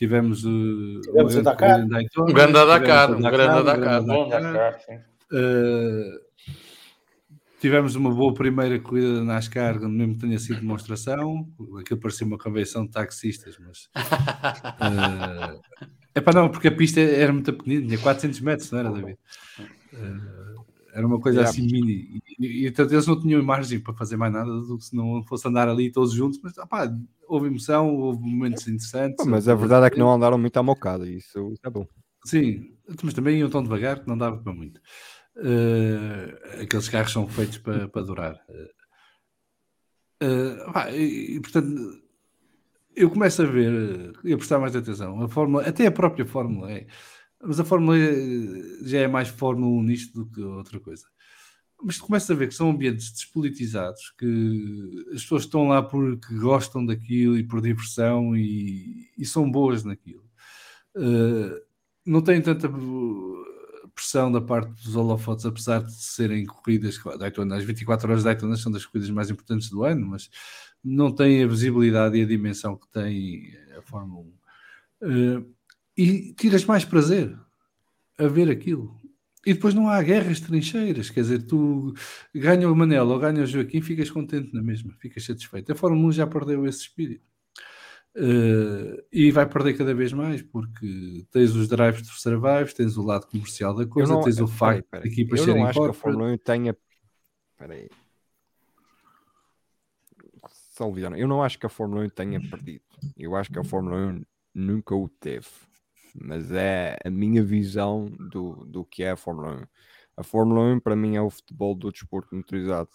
[0.01, 4.79] tivemos, eh, uma Tivemos o grande Daytona, Um grande tivemos Dakar, um grande Dakar.
[5.31, 6.19] Uh,
[7.59, 11.47] tivemos uma boa primeira corrida da NASCAR, mesmo que tenha sido demonstração.
[11.79, 13.91] Aquilo parecia uma convenção de taxistas, mas.
[16.15, 19.19] é para não, porque a pista era muito pequenina, tinha 400 metros, não era, David?
[19.93, 20.65] Uh,
[20.95, 22.23] era uma coisa assim mini.
[22.41, 25.47] E, e, eles não tinham margem para fazer mais nada do que se não fosse
[25.47, 26.39] andar ali todos juntos.
[26.43, 26.91] Mas opá,
[27.27, 29.25] houve emoção, houve momentos interessantes.
[29.25, 31.87] Mas a verdade é que não andaram muito à mocada, isso é bom.
[32.25, 34.79] Sim, mas também iam tão devagar que não dava para muito.
[35.37, 38.39] Eh, aqueles carros são feitos para, para durar.
[40.19, 42.01] Eh, pá, e, e, portanto,
[42.95, 45.21] eu começo a ver e a prestar mais atenção.
[45.21, 46.87] A Fórmula, até a própria Fórmula E,
[47.41, 47.97] mas a Fórmula
[48.83, 51.05] já é mais Fórmula 1 nisto do que outra coisa.
[51.83, 56.33] Mas tu começas a ver que são ambientes despolitizados, que as pessoas estão lá porque
[56.35, 60.23] gostam daquilo e por diversão e, e são boas naquilo.
[60.95, 61.61] Eh,
[62.05, 63.45] não tem tanta uh,
[63.93, 68.57] pressão da parte dos holofotes, apesar de serem corridas, Daytona, as 24 horas de Daytona
[68.57, 70.29] são das corridas mais importantes do ano, mas
[70.83, 74.25] não tem a visibilidade e a dimensão que tem a Fórmula
[75.01, 75.39] 1.
[75.39, 75.55] Uh,
[75.97, 77.37] e tiras mais prazer
[78.17, 78.99] a ver aquilo.
[79.45, 81.93] E depois não há guerras trincheiras, quer dizer, tu
[82.33, 85.71] ganha o Manel ou ganha o Joaquim, ficas contente na mesma, ficas satisfeito.
[85.71, 87.25] A Fórmula 1 já perdeu esse espírito.
[88.13, 93.03] Uh, e vai perder cada vez mais porque tens os drives to survive, tens o
[93.03, 95.07] lado comercial da coisa, não- tens o facto peraí.
[95.07, 95.93] de equipas Eu serem não acho que a.
[95.93, 96.77] Fórmula 1 tenha.
[97.57, 97.89] Peraí.
[101.17, 102.83] Eu não acho que a Fórmula 1 tenha perdido.
[103.17, 105.47] Eu acho que a Fórmula 1 nunca o teve.
[106.15, 109.63] Mas é a minha visão do, do que é a Fórmula 1.
[110.17, 112.89] A Fórmula 1 para mim é o futebol do desporto motorizado.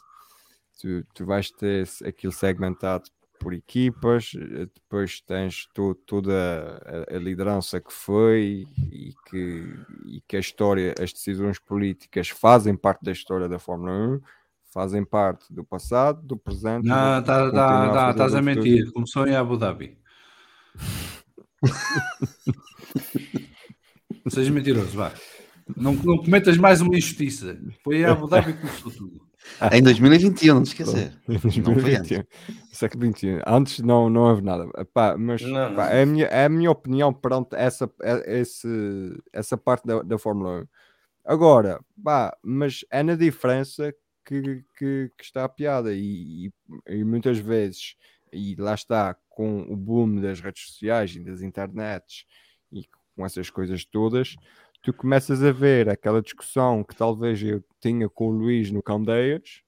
[0.80, 3.04] Tu, tu vais ter aquilo segmentado
[3.38, 6.32] por equipas, eh, depois tens to- toda
[7.10, 12.76] a, a liderança que foi e que, e que a história, as decisões políticas fazem
[12.76, 14.20] parte da história da Fórmula 1,
[14.72, 16.86] fazem parte do passado, do presente.
[16.86, 18.92] Não, tá, continua tá, a tá, estás do a mentir.
[18.92, 19.98] Começou em Abu Dhabi.
[24.24, 25.12] Não sejas mentiroso, vá.
[25.76, 27.58] Não, não cometas mais uma injustiça.
[27.82, 29.26] Foi em Abu Dhabi que começou tudo.
[29.72, 31.12] Em 2021, não te esquecer.
[31.26, 32.24] Não foi 2021.
[32.72, 33.40] Século XXI.
[33.46, 34.68] Antes não, não houve nada.
[34.76, 35.82] Epá, mas Não, não.
[35.82, 38.68] é, a minha, é a minha opinião perante essa, é- esse,
[39.32, 40.66] essa parte da, da Fórmula 1.
[41.24, 43.92] Agora, pá, mas é na diferença
[44.24, 45.92] que, que, que está a piada.
[45.94, 46.52] E, e-
[46.88, 47.94] e muitas vezes,
[48.32, 52.24] e lá está, com o boom das redes sociais e das internets
[52.72, 52.84] e
[53.14, 54.36] com essas coisas todas,
[54.82, 59.62] tu começas a ver aquela discussão que talvez eu tinha com o Luís no Candeias,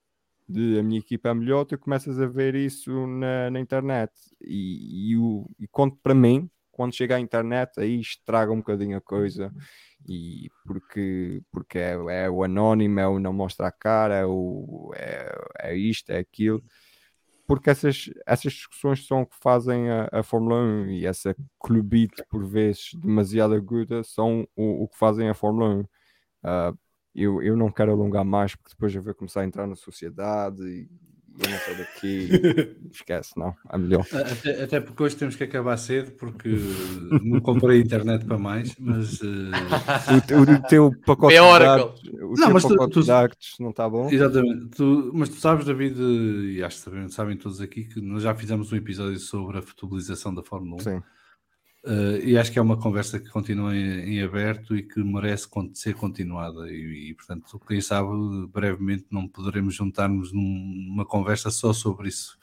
[0.49, 4.13] de a minha equipa é melhor, tu começas a ver isso na, na internet.
[4.41, 8.97] E, e, o, e quando, para mim, quando chega à internet, aí estraga um bocadinho
[8.97, 9.53] a coisa.
[10.09, 11.93] E porque, porque é,
[12.25, 16.19] é o anónimo, é o não mostra a cara, é, o, é, é isto, é
[16.19, 16.63] aquilo.
[17.49, 22.23] Porque essas, essas discussões são o que fazem a, a Fórmula 1 e essa clubite,
[22.29, 25.85] por vezes, demasiado aguda, são o, o que fazem a Fórmula 1.
[26.45, 26.75] Ah,
[27.15, 30.63] eu, eu não quero alongar mais porque depois eu vou começar a entrar na sociedade
[30.63, 30.91] e,
[31.39, 32.29] eu não sou daqui.
[32.93, 33.55] Esquece, não.
[33.71, 34.07] É melhor.
[34.13, 36.49] Até, até, porque hoje temos que acabar cedo, porque
[37.23, 39.21] não comprei internet para mais, mas.
[39.21, 39.51] Uh...
[40.37, 43.71] O, o, teu pacote de dados, o não, mas pacote tu, tu, de dados não
[43.71, 44.11] está bom?
[44.11, 44.67] Exatamente.
[44.77, 48.35] Tu, mas tu sabes, David, e acho que sabem, sabem todos aqui, que nós já
[48.35, 50.85] fizemos um episódio sobre a futebolização da Fórmula 1.
[50.85, 51.03] Sim.
[51.85, 55.49] Uh, e acho que é uma conversa que continua em, em aberto e que merece
[55.75, 56.71] ser continuada.
[56.71, 58.09] E, e, portanto, quem sabe,
[58.53, 62.37] brevemente não poderemos juntar-nos numa conversa só sobre isso.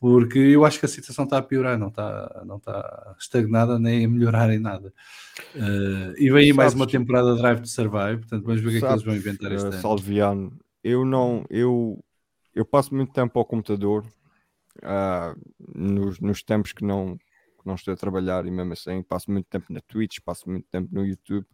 [0.00, 4.04] Porque eu acho que a situação está a piorar, não está, não está estagnada nem
[4.04, 4.92] a melhorar em nada.
[5.54, 8.76] Uh, e vem aí mais uma temporada Drive to Survive, portanto, vamos ver o que
[8.76, 9.80] é que eles vão inventar este uh, ano.
[9.80, 12.04] Salviano, eu não, eu,
[12.54, 14.06] eu passo muito tempo ao computador
[14.78, 15.36] uh,
[15.74, 17.18] nos, nos tempos que não,
[17.68, 20.88] não estou a trabalhar e mesmo assim passo muito tempo na Twitch, passo muito tempo
[20.92, 21.46] no YouTube,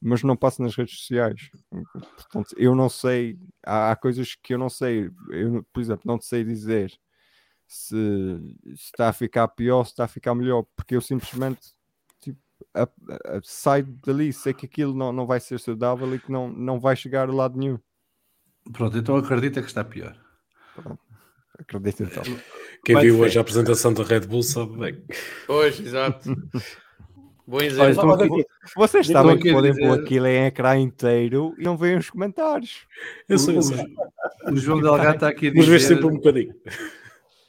[0.00, 1.50] mas não passo nas redes sociais.
[1.92, 5.10] Portanto, eu não sei, há, há coisas que eu não sei.
[5.30, 6.98] Eu, por exemplo, não sei dizer
[7.66, 11.74] se, se, está a ficar pior, se está a ficar melhor, porque eu simplesmente
[12.20, 12.40] tipo,
[12.72, 16.48] a, a, saio dali, sei que aquilo não, não vai ser saudável e que não,
[16.48, 17.78] não vai chegar a lado nenhum.
[18.72, 20.16] Pronto, então acredita que está pior.
[20.74, 21.00] Pronto,
[21.58, 22.22] acredito então.
[22.84, 25.02] Quem Vai viu hoje a apresentação da Red Bull sabe bem.
[25.48, 26.34] Hoje, exato.
[27.48, 28.10] Bom exemplo.
[28.10, 28.44] Olha,
[28.76, 29.86] vocês sabem que podem dizer...
[29.86, 32.86] pôr aquilo em ecrã inteiro e não veem os comentários.
[33.26, 33.96] Eu eu sei.
[34.52, 35.70] O, João Delgado está aqui a dizer.
[35.70, 36.54] Mas sempre um bocadinho.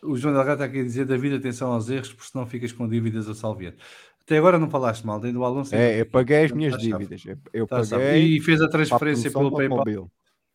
[0.02, 2.88] O João Delgado está aqui a dizer: David, atenção aos erros, porque senão ficas com
[2.88, 3.74] dívidas a salviar.
[4.22, 5.76] Até agora não falaste mal, dentro do Alonso.
[5.76, 7.22] É, eu paguei as minhas dívidas.
[7.52, 8.38] Eu tá paguei.
[8.38, 10.10] E fez a transferência pelo PayPal.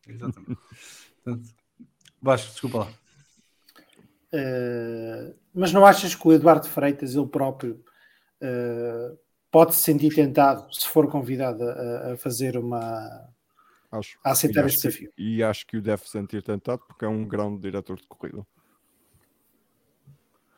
[0.07, 0.57] Exatamente.
[1.23, 1.49] Portanto,
[2.19, 2.87] baixo, desculpa lá.
[4.35, 7.81] Uh, mas não achas que o Eduardo Freitas, ele próprio,
[8.41, 9.17] uh,
[9.49, 13.29] pode se sentir tentado se for convidado a, a fazer uma.
[13.89, 15.11] Acho, a aceitar este desafio.
[15.15, 18.45] Que, e acho que o deve sentir tentado porque é um grande diretor de corrida.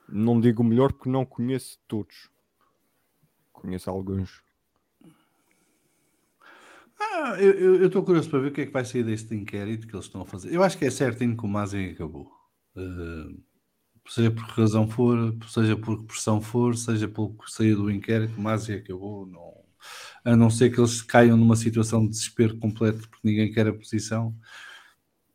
[0.10, 2.32] Não digo melhor porque não conheço todos.
[3.52, 4.42] Conheço alguns.
[7.00, 9.96] Ah, eu estou curioso para ver o que é que vai sair deste inquérito que
[9.96, 10.52] eles estão a fazer.
[10.52, 12.32] Eu acho que é certinho que o Mazem acabou.
[12.76, 13.40] Uh,
[14.08, 17.92] seja por que razão for, seja por que pressão for, seja pelo que saia do
[17.92, 19.26] inquérito, mas e acabou.
[19.26, 19.54] Não,
[20.24, 23.74] a não ser que eles caiam numa situação de desespero completo porque ninguém quer a
[23.74, 24.36] posição,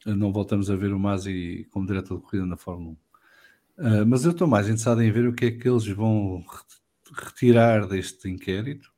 [0.05, 2.93] não voltamos a ver o Masi como diretor de corrida na Fórmula 1.
[2.93, 2.97] Uh,
[3.79, 6.45] ah, mas eu estou mais interessado em ver o que é que eles vão
[7.13, 8.93] retirar deste inquérito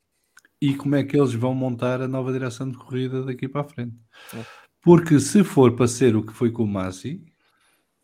[0.60, 3.64] e como é que eles vão montar a nova direção de corrida daqui para a
[3.64, 3.96] frente.
[4.34, 4.44] É.
[4.82, 7.24] Porque se for para ser o que foi com o Masi,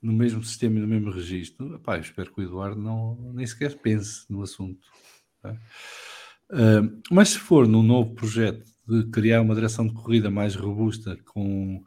[0.03, 3.77] no mesmo sistema e no mesmo registro, epá, espero que o Eduardo não, nem sequer
[3.77, 4.87] pense no assunto.
[5.45, 11.17] Uh, mas se for num novo projeto de criar uma direção de corrida mais robusta,
[11.27, 11.83] com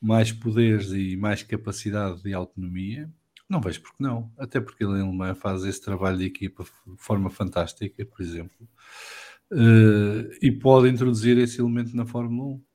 [0.00, 3.10] mais poderes e mais capacidade de autonomia,
[3.48, 4.32] não vejo porque não.
[4.38, 8.68] Até porque ele em Alemanha faz esse trabalho de equipa de forma fantástica, por exemplo.
[9.52, 12.65] Uh, e pode introduzir esse elemento na Fórmula 1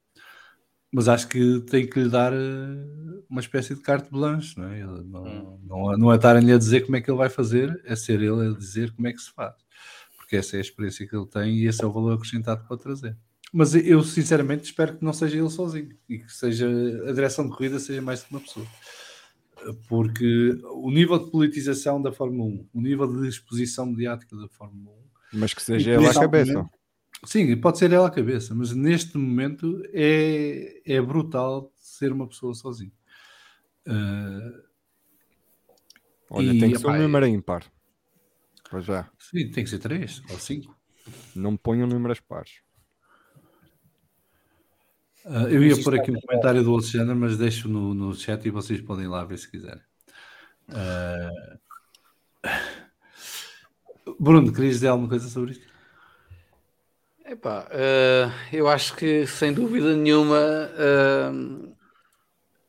[0.91, 4.83] mas acho que tem que lhe dar eh, uma espécie de carte blanche, não é?
[4.83, 5.59] Não, hum.
[5.63, 8.49] não, não é estarem-lhe a dizer como é que ele vai fazer, é ser ele
[8.49, 9.55] a dizer como é que se faz,
[10.17, 12.77] porque essa é a experiência que ele tem e esse é o valor acrescentado para
[12.77, 13.17] trazer.
[13.53, 16.67] Mas eu sinceramente espero que não seja ele sozinho e que seja
[17.07, 18.65] a direção de corrida seja mais do que uma pessoa.
[19.87, 24.95] Porque o nível de politização da Fórmula 1, o nível de exposição mediática da Fórmula
[25.33, 26.69] 1, mas que seja ele a cabeça.
[27.23, 32.55] Sim, pode ser ela a cabeça, mas neste momento é, é brutal ser uma pessoa
[32.55, 32.91] sozinha.
[33.87, 34.63] Uh,
[36.29, 37.63] Olha, e, tem que ser um número ímpar.
[38.69, 39.09] Pois já.
[39.19, 40.75] Sim, tem que ser três ou cinco.
[41.35, 42.61] Não ponham números pares.
[45.25, 48.49] Uh, eu ia pôr aqui um comentário do Alexandre, mas deixo no, no chat e
[48.49, 49.83] vocês podem lá ver se quiserem.
[50.69, 51.59] Uh...
[54.19, 55.70] Bruno, querias dizer alguma coisa sobre isto?
[57.31, 61.73] Epá, uh, eu acho que sem dúvida nenhuma uh,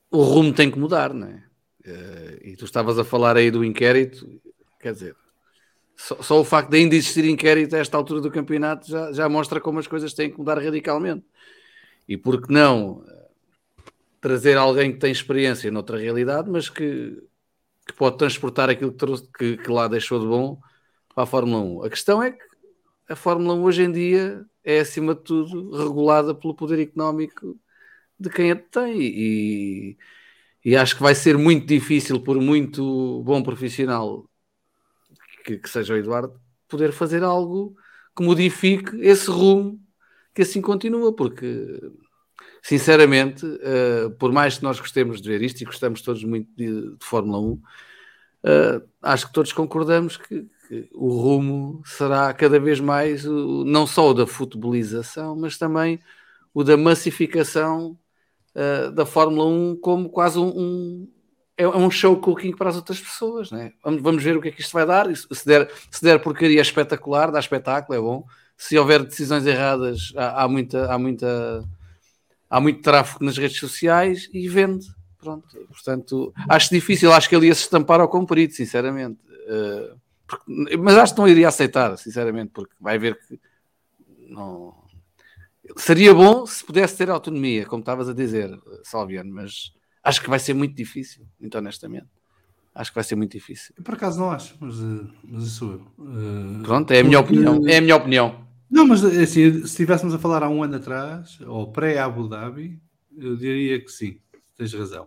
[0.08, 1.44] o rumo tem que mudar, não é?
[1.84, 4.40] Uh, e tu estavas a falar aí do inquérito,
[4.78, 5.16] quer dizer,
[5.96, 9.28] só, só, o facto de ainda existir inquérito a esta altura do campeonato já, já
[9.28, 11.26] mostra como as coisas têm que mudar radicalmente.
[12.08, 13.04] E por que não
[14.20, 17.20] trazer alguém que tem experiência noutra realidade, mas que,
[17.84, 20.60] que pode transportar aquilo que, trouxe, que, que lá deixou de bom
[21.12, 21.84] para a Fórmula 1.
[21.84, 22.51] A questão é que
[23.12, 27.58] a Fórmula 1 hoje em dia é, acima de tudo, regulada pelo poder económico
[28.18, 29.00] de quem a tem.
[29.00, 29.98] E,
[30.64, 34.28] e acho que vai ser muito difícil, por muito bom profissional
[35.44, 37.76] que, que seja o Eduardo, poder fazer algo
[38.16, 39.80] que modifique esse rumo
[40.34, 41.80] que assim continua, porque
[42.62, 46.96] sinceramente, uh, por mais que nós gostemos de ver isto e gostamos todos muito de,
[46.96, 47.62] de Fórmula 1, uh,
[49.02, 54.08] acho que todos concordamos que, que, o rumo será cada vez mais o, não só
[54.08, 56.00] o da futebolização, mas também
[56.54, 57.98] o da massificação
[58.54, 61.08] uh, da Fórmula 1 como quase um, um
[61.58, 63.72] é, um show cooking para as outras pessoas, né?
[63.84, 65.14] vamos, vamos ver o que é que isto vai dar.
[65.14, 68.24] Se der, se der porcaria é espetacular, dá espetáculo, é bom.
[68.56, 71.62] Se houver decisões erradas, há, há muita, há muita
[72.48, 74.86] há muito tráfego nas redes sociais e vende.
[75.18, 79.20] Pronto, portanto, acho difícil, acho que ele ia se estampar ao comprido, sinceramente.
[79.46, 80.01] Uh,
[80.32, 83.38] porque, mas acho que não iria aceitar, sinceramente, porque vai ver que
[84.28, 84.74] não.
[85.76, 88.50] Seria bom se pudesse ter autonomia, como estavas a dizer,
[88.82, 89.72] Salviano, mas
[90.02, 92.06] acho que vai ser muito difícil, muito honestamente.
[92.74, 93.74] Acho que vai ser muito difícil.
[93.76, 95.86] Eu, por acaso não acho, mas, eh, mas isso sou eu.
[95.98, 97.60] Uh, Pronto, é a minha opinião.
[97.68, 98.46] É a minha opinião.
[98.70, 102.80] Não, mas assim, se estivéssemos a falar há um ano atrás, ou pré-Abu Dhabi,
[103.14, 104.18] eu diria que sim,
[104.56, 105.06] tens razão.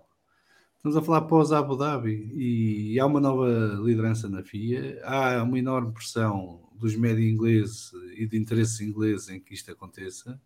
[0.86, 3.50] Estamos a falar pós-Abu Dhabi e há uma nova
[3.84, 9.40] liderança na FIA, há uma enorme pressão dos médios ingleses e de interesses ingleses em
[9.40, 10.40] que isto aconteça.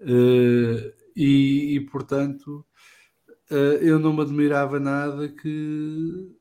[0.00, 2.64] Uh, e, e, portanto,
[3.50, 6.34] uh, eu não me admirava nada que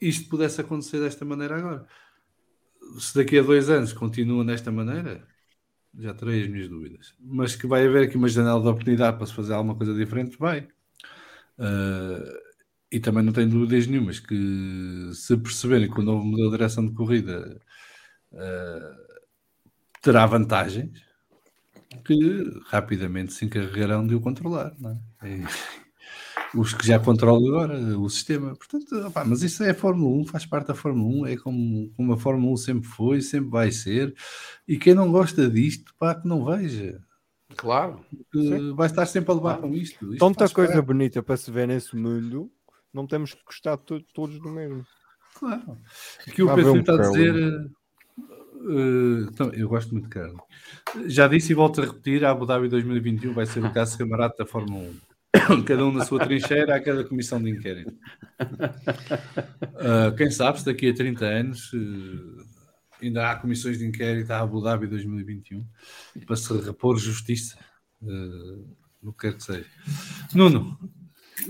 [0.00, 1.86] isto pudesse acontecer desta maneira agora
[2.98, 5.28] se daqui a dois anos continua nesta maneira,
[5.94, 7.14] já terei as minhas dúvidas.
[7.20, 10.38] Mas que vai haver aqui uma janela de oportunidade para se fazer alguma coisa diferente,
[10.38, 10.66] vai.
[11.58, 12.46] Uh,
[12.90, 16.86] e também não tenho dúvidas nenhumas que se perceberem que o novo modelo de direção
[16.86, 17.60] de corrida
[18.32, 19.16] uh,
[20.00, 21.02] terá vantagens,
[22.04, 24.74] que rapidamente se encarregarão de o controlar.
[25.22, 25.40] É?
[26.54, 28.54] os que já controlam agora o sistema.
[28.54, 31.90] Portanto, opa, mas isso é a Fórmula 1, faz parte da Fórmula 1, é como,
[31.96, 34.14] como a Fórmula 1 sempre foi, sempre vai ser.
[34.66, 37.00] E quem não gosta disto, pá, que não veja.
[37.56, 38.04] Claro.
[38.74, 40.12] Vai estar sempre a levar com isto.
[40.12, 40.86] isto Tanta coisa parte.
[40.86, 42.50] bonita para se ver nesse mundo,
[42.92, 44.84] não temos que gostar to todos do mesmo.
[45.38, 45.78] Claro.
[46.26, 47.70] Aqui o Pedro está a dizer.
[48.58, 50.38] Uh, então, eu gosto muito de carne.
[51.06, 54.34] Já disse e volto a repetir: a Abu Dhabi 2021 vai ser o caso camarada
[54.38, 54.88] da Fórmula
[55.52, 55.62] 1.
[55.64, 57.94] cada um na sua trincheira, a cada comissão de inquérito.
[59.74, 62.55] Uh, quem sabe se daqui a 30 anos uh,
[63.02, 65.64] ainda há comissões de inquérito à Abu Dhabi 2021
[66.26, 67.58] para se repor justiça,
[68.02, 69.66] uh, no que quer que seja.
[70.34, 70.78] Nuno,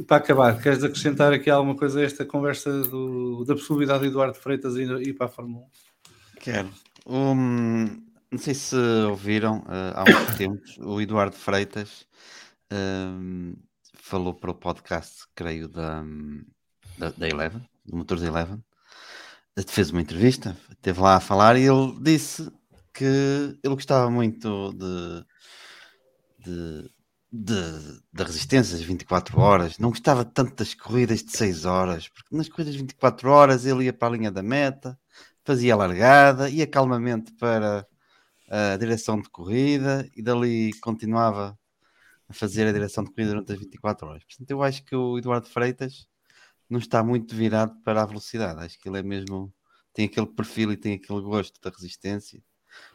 [0.06, 4.36] para acabar, queres acrescentar aqui alguma coisa a esta conversa do, da possibilidade de Eduardo
[4.36, 5.68] Freitas ir, ir para a Fórmula 1?
[6.40, 6.70] Quero.
[7.06, 8.76] Um, não sei se
[9.08, 12.06] ouviram há uns tempos o Eduardo Freitas
[12.72, 13.54] um,
[13.94, 16.04] falou para o podcast, creio, da,
[16.98, 18.62] da, da Eleven, do Motores Eleven,
[19.64, 22.50] fez uma entrevista, esteve lá a falar e ele disse
[22.92, 25.24] que ele gostava muito de,
[26.44, 26.90] de,
[27.32, 32.36] de, da resistência das 24 horas, não gostava tanto das corridas de 6 horas, porque
[32.36, 34.98] nas corridas de 24 horas ele ia para a linha da meta,
[35.44, 37.86] fazia a largada, ia calmamente para
[38.48, 41.58] a direção de corrida e dali continuava
[42.28, 44.24] a fazer a direção de corrida durante as 24 horas.
[44.24, 46.06] Portanto, eu acho que o Eduardo Freitas
[46.68, 48.64] não está muito virado para a velocidade.
[48.64, 49.52] Acho que ele é mesmo.
[49.92, 52.42] tem aquele perfil e tem aquele gosto da resistência,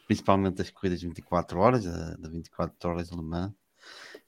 [0.07, 3.53] principalmente das corridas de 24 horas, da, da 24 horas Mans.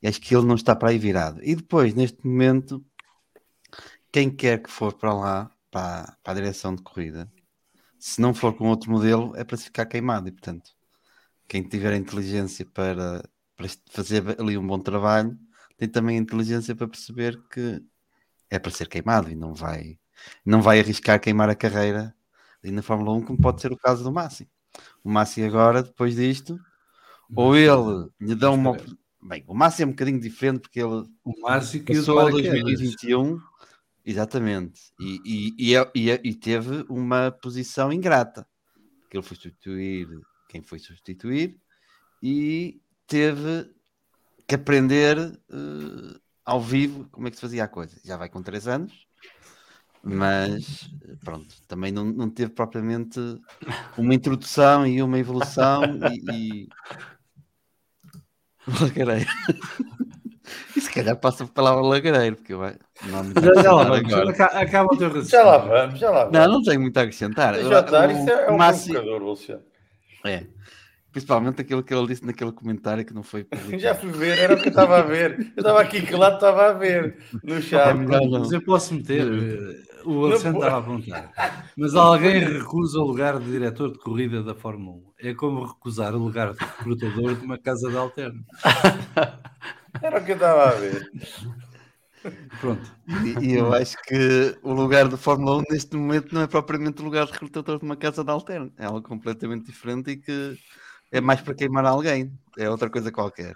[0.02, 1.40] E acho que ele não está para aí virado.
[1.44, 2.84] E depois, neste momento,
[4.12, 7.32] quem quer que for para lá, para, para a direção de corrida,
[8.00, 10.28] se não for com outro modelo, é para se ficar queimado.
[10.28, 10.72] E portanto,
[11.48, 13.24] quem tiver a inteligência para
[13.56, 15.38] para fazer ali um bom trabalho,
[15.78, 17.82] tem também a inteligência para perceber que
[18.54, 19.98] é para ser queimado e não vai,
[20.46, 22.16] não vai arriscar queimar a carreira
[22.64, 24.48] ali na Fórmula 1, como pode ser o caso do Massi.
[25.04, 26.60] O Massi agora, depois disto,
[27.36, 28.78] ou ele lhe dá uma.
[29.22, 33.42] Bem, o Massi é um bocadinho diferente porque ele o Massi que passou 2021,
[34.06, 38.48] exatamente, e, e, e, é, e, é, e teve uma posição ingrata,
[39.02, 40.08] porque ele foi substituir
[40.48, 41.58] quem foi substituir
[42.22, 43.72] e teve
[44.48, 47.98] que aprender uh, ao vivo como é que se fazia a coisa.
[48.04, 49.08] Já vai com 3 anos,
[50.04, 50.90] mas
[51.24, 53.20] pronto, também não, não teve propriamente
[53.98, 56.66] uma introdução e uma evolução e.
[56.66, 56.70] e...
[58.82, 59.30] Lagareiro.
[60.76, 62.76] E se calhar passa a palavra lagareiro, porque vai.
[63.06, 65.30] Não já, já lá vamos, acaba o teu raciocínio.
[65.30, 66.40] Já lá vamos, já lá vamos.
[66.40, 67.56] Não, não tenho muito a acrescentar.
[67.56, 69.00] Já está, isso é, é um máximo...
[69.18, 69.64] Luciano.
[70.26, 70.46] É.
[71.14, 73.78] Principalmente aquilo que ele disse naquele comentário que não foi publicado.
[73.80, 75.54] Já fui ver, era o que eu estava a ver.
[75.56, 77.96] Eu estava aqui que lado estava a ver no chat.
[77.96, 79.24] Mas eu posso meter.
[80.06, 81.72] o Alexandre estava a perguntar.
[81.78, 85.30] Mas alguém recusa o lugar de diretor de corrida da Fórmula 1.
[85.30, 88.44] É como recusar o lugar de recrutador de uma casa de alterno.
[90.02, 91.12] Era o que eu estava a ver.
[92.60, 92.92] Pronto.
[93.40, 97.04] E, e eu acho que o lugar da Fórmula 1 neste momento não é propriamente
[97.04, 98.74] o lugar de recrutador de uma casa de alterno.
[98.80, 100.58] É algo completamente diferente e que
[101.14, 102.38] é mais para queimar alguém.
[102.58, 103.56] É outra coisa qualquer.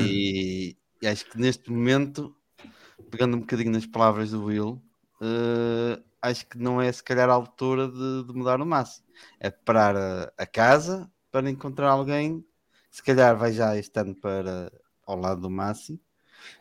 [0.00, 2.34] E, e acho que neste momento,
[3.10, 4.82] pegando um bocadinho nas palavras do Will,
[5.20, 9.06] uh, acho que não é se calhar a altura de, de mudar o máximo.
[9.38, 14.14] É parar a, a, casa para encontrar alguém que se calhar vai já este ano
[14.14, 14.72] para
[15.06, 16.00] ao lado do máximo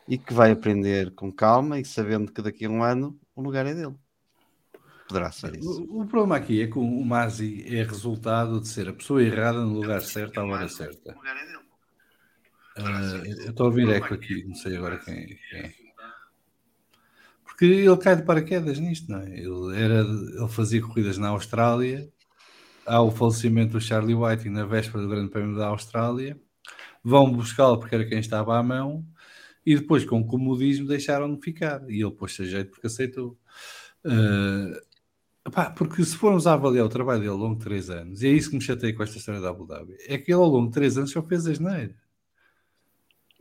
[0.07, 3.65] e que vai aprender com calma e sabendo que daqui a um ano o lugar
[3.65, 3.95] é dele.
[5.11, 5.83] Poderá ser isso.
[5.83, 9.59] O, o problema aqui é que o Masi é resultado de ser a pessoa errada
[9.59, 11.13] no lugar certo à hora certa.
[12.77, 15.73] Uh, eu estou a ouvir eco aqui, não sei agora quem, é.
[17.43, 19.37] Porque ele cai de paraquedas nisto, não é?
[19.37, 22.09] Ele, era, ele fazia corridas na Austrália,
[22.85, 26.39] há o falecimento do Charlie Whiting na véspera do Grande Prémio da Austrália,
[27.03, 29.05] vão buscá-lo porque era quem estava à mão,
[29.65, 31.83] e depois, com o comodismo, deixaram de ficar.
[31.89, 33.37] E ele pôs-se a jeito porque aceitou.
[34.05, 34.90] Uh,
[35.49, 38.27] pá, porque se formos a avaliar o trabalho dele ao longo de três anos, e
[38.27, 40.47] é isso que me chatei com esta história da Abu Dhabi, é que ele ao
[40.47, 41.95] longo de três anos só fez asneira.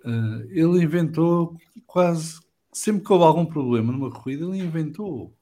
[0.05, 2.41] Uh, ele inventou quase
[2.73, 5.35] sempre que houve algum problema numa corrida, ele inventou.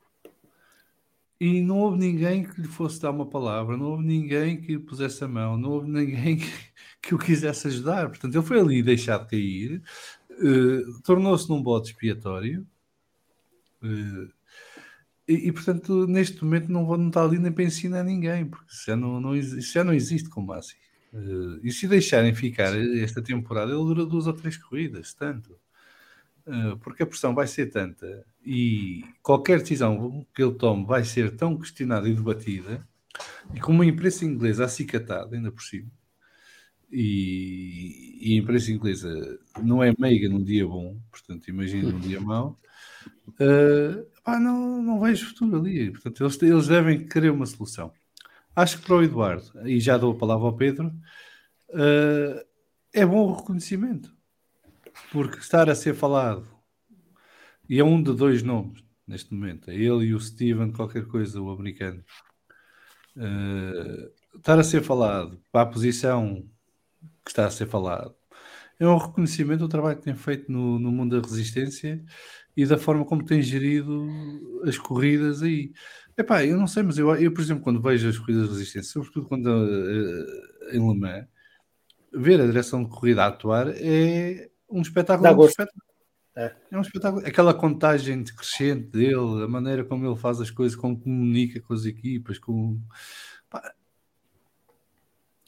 [1.41, 4.79] E não houve ninguém que lhe fosse dar uma palavra, não houve ninguém que lhe
[4.79, 6.51] pusesse a mão, não houve ninguém que,
[7.01, 8.09] que o quisesse ajudar.
[8.09, 9.81] Portanto, ele foi ali deixado cair,
[10.31, 12.67] uh, tornou-se num bode expiatório.
[13.81, 14.29] Uh,
[15.29, 18.87] e, e, portanto, neste momento não, não está ali nem para ensinar ninguém, porque isso
[18.87, 20.77] já não, não, isso já não existe como assim.
[21.13, 25.59] Uh, e se deixarem ficar esta temporada, ele dura duas ou três corridas, tanto.
[26.47, 31.37] Uh, porque a pressão vai ser tanta e qualquer decisão que ele tome vai ser
[31.37, 32.87] tão questionada e debatida,
[33.55, 35.91] e com uma imprensa inglesa acicatada, ainda por cima,
[36.91, 42.19] e, e a imprensa inglesa não é meiga num dia bom, portanto, imagina num dia
[42.19, 42.59] mau,
[43.29, 45.91] uh, pá, não, não vejo futuro ali.
[45.91, 47.91] Portanto, eles, eles devem querer uma solução.
[48.55, 50.89] Acho que para o Eduardo, e já dou a palavra ao Pedro,
[51.71, 52.47] uh,
[52.93, 54.15] é bom o reconhecimento,
[55.11, 56.47] porque estar a ser falado,
[57.69, 61.41] e é um de dois nomes neste momento, é ele e o Steven, qualquer coisa,
[61.41, 62.05] o americano.
[63.17, 66.47] Uh, estar a ser falado para a posição
[67.25, 68.15] que está a ser falado.
[68.79, 72.05] É um reconhecimento do trabalho que tem feito no, no mundo da resistência
[72.59, 74.05] e da forma como tem gerido
[74.67, 75.71] as corridas aí.
[76.17, 78.93] Epá, eu não sei, mas eu, eu por exemplo, quando vejo as corridas de resistência,
[78.95, 81.29] sobretudo quando uh, em Le Mans,
[82.13, 85.41] ver a direção de corrida a atuar é um espetáculo.
[85.41, 85.83] Um espetáculo.
[86.35, 86.53] É.
[86.73, 86.77] é.
[86.77, 87.25] um espetáculo.
[87.25, 91.85] Aquela contagem decrescente dele, a maneira como ele faz as coisas, como comunica com as
[91.85, 92.81] equipas, com.
[93.49, 93.73] Pá,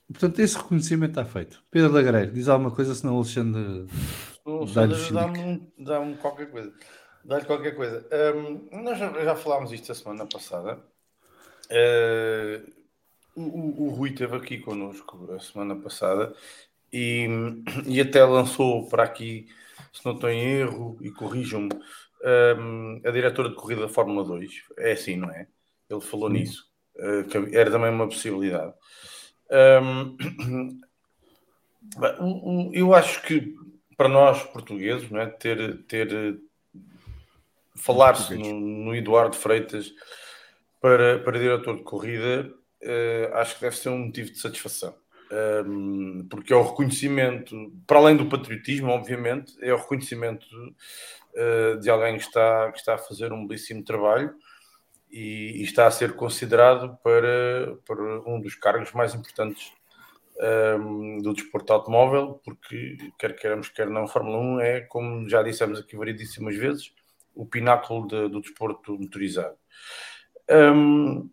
[0.07, 1.63] Portanto, esse reconhecimento está feito.
[1.71, 3.87] Pedro Lagreiro, diz alguma coisa, senão o Alexandre.
[5.13, 6.73] Dá-me dá qualquer coisa.
[7.25, 8.07] Dá-lhe qualquer coisa.
[8.35, 10.79] Um, nós já, já, falámos isto a semana passada.
[11.71, 12.73] Uh,
[13.35, 16.35] o, o, Rui esteve aqui connosco a semana passada
[16.93, 17.29] e,
[17.87, 19.47] e até lançou para aqui,
[19.93, 21.71] se não estou em erro, e corrijam-me,
[22.59, 24.51] um, a diretora de corrida da Fórmula 2.
[24.79, 25.47] É assim, não é?
[25.89, 26.35] Ele falou Sim.
[26.35, 26.71] nisso.
[26.97, 28.73] Uh, era também uma possibilidade.
[32.21, 33.55] Um, eu acho que
[33.97, 36.41] para nós portugueses, não é, ter, ter
[37.81, 39.93] falar-se no, no, Eduardo Freitas
[40.81, 42.53] para, para diretor de corrida,
[42.83, 44.95] uh, acho que deve ser um motivo de satisfação.
[45.65, 47.55] Um, porque é o reconhecimento,
[47.87, 52.95] para além do patriotismo, obviamente, é o reconhecimento uh, de alguém que está, que está
[52.95, 54.35] a fazer um belíssimo trabalho
[55.11, 59.73] e, e, está a ser considerado para, para um dos cargos mais importantes
[60.79, 65.43] um, do desporto automóvel, porque quer queiramos, quer não, a Fórmula 1 é, como já
[65.43, 66.93] dissemos aqui variedíssimas vezes,
[67.35, 69.57] o pináculo de, do desporto motorizado.
[70.51, 71.31] Um,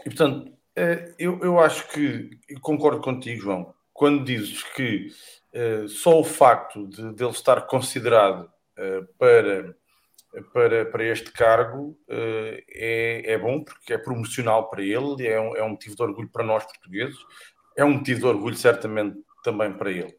[0.00, 5.08] e portanto, eh, eu, eu acho que eu concordo contigo, João, quando dizes que
[5.54, 9.74] uh, só o facto de, de ele estar considerado uh, para
[10.52, 15.56] para, para este cargo uh, é, é bom, porque é promocional para ele, é um,
[15.56, 17.18] é um motivo de orgulho para nós portugueses,
[17.76, 20.14] é um motivo de orgulho certamente também para ele.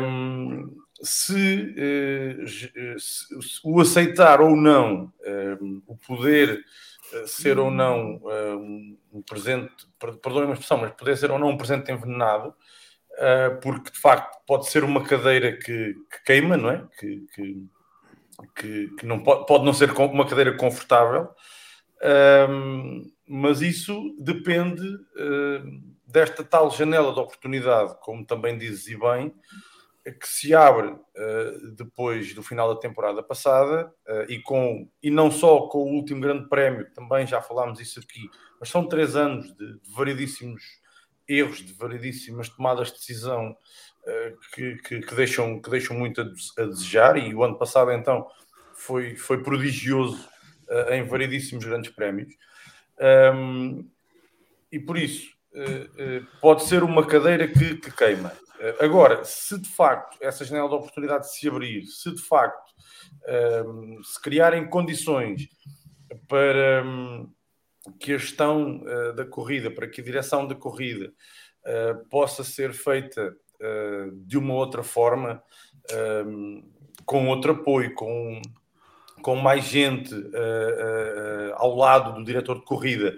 [0.00, 2.68] Um, se, uh, se,
[2.98, 5.12] se, o aceitar ou não,
[5.60, 6.64] um, o poder
[7.26, 8.20] ser ou não
[9.12, 12.54] um, presente, perdoem uma expressão, mas poder ser ou não um presente envenenado,
[13.62, 16.86] porque de facto pode ser uma cadeira que, que queima, não é?
[16.98, 17.66] Que, que
[18.54, 21.28] que, que, não pode, pode não ser uma cadeira confortável,
[23.26, 24.82] mas isso depende
[26.06, 29.34] desta tal janela de oportunidade, como também dizes e bem,
[30.12, 35.30] que se abre uh, depois do final da temporada passada uh, e, com, e não
[35.30, 38.28] só com o último grande prémio, também já falámos isso aqui,
[38.60, 40.62] mas são três anos de, de variedíssimos
[41.26, 46.24] erros, de variedíssimas tomadas de decisão uh, que, que, que, deixam, que deixam muito a,
[46.62, 48.26] a, desejar e o ano passado então
[48.74, 50.28] foi, foi prodigioso
[50.90, 52.34] em variedíssimos grandes prémios.
[53.34, 53.88] Um,
[54.70, 55.32] e por isso
[56.42, 58.30] pode ser uma cadeira que, que queima
[58.80, 62.72] Agora, se de facto essa janela de oportunidade se abrir, se de facto
[63.66, 65.48] um, se criarem condições
[66.26, 67.30] para um,
[67.98, 71.12] que a gestão uh, da corrida, para que a direção da corrida
[71.64, 75.42] uh, possa ser feita uh, de uma outra forma,
[76.26, 76.62] um,
[77.04, 78.42] com outro apoio, com,
[79.22, 80.12] com mais gente
[81.54, 83.16] ao lado do diretor de corrida,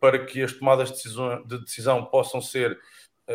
[0.00, 2.78] para que as tomadas de decisão, de decisão possam ser eh,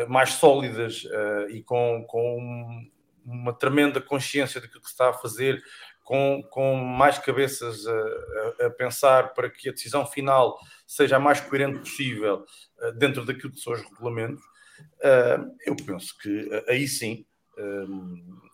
[0.08, 2.82] mais sólidas uh, e com, com
[3.24, 5.62] uma tremenda consciência do que está a fazer,
[6.02, 11.40] com, com mais cabeças a, a, pensar para que a decisão final seja a mais
[11.40, 12.44] coerente possível
[12.82, 14.42] uh, dentro daquilo que são os regulamentos,
[15.66, 17.24] eu penso que aí sim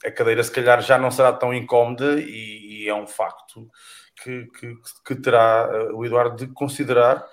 [0.05, 3.71] a cadeira se calhar já não será tão incómoda e, e é um facto
[4.23, 4.75] que, que,
[5.07, 7.27] que terá o Eduardo de considerar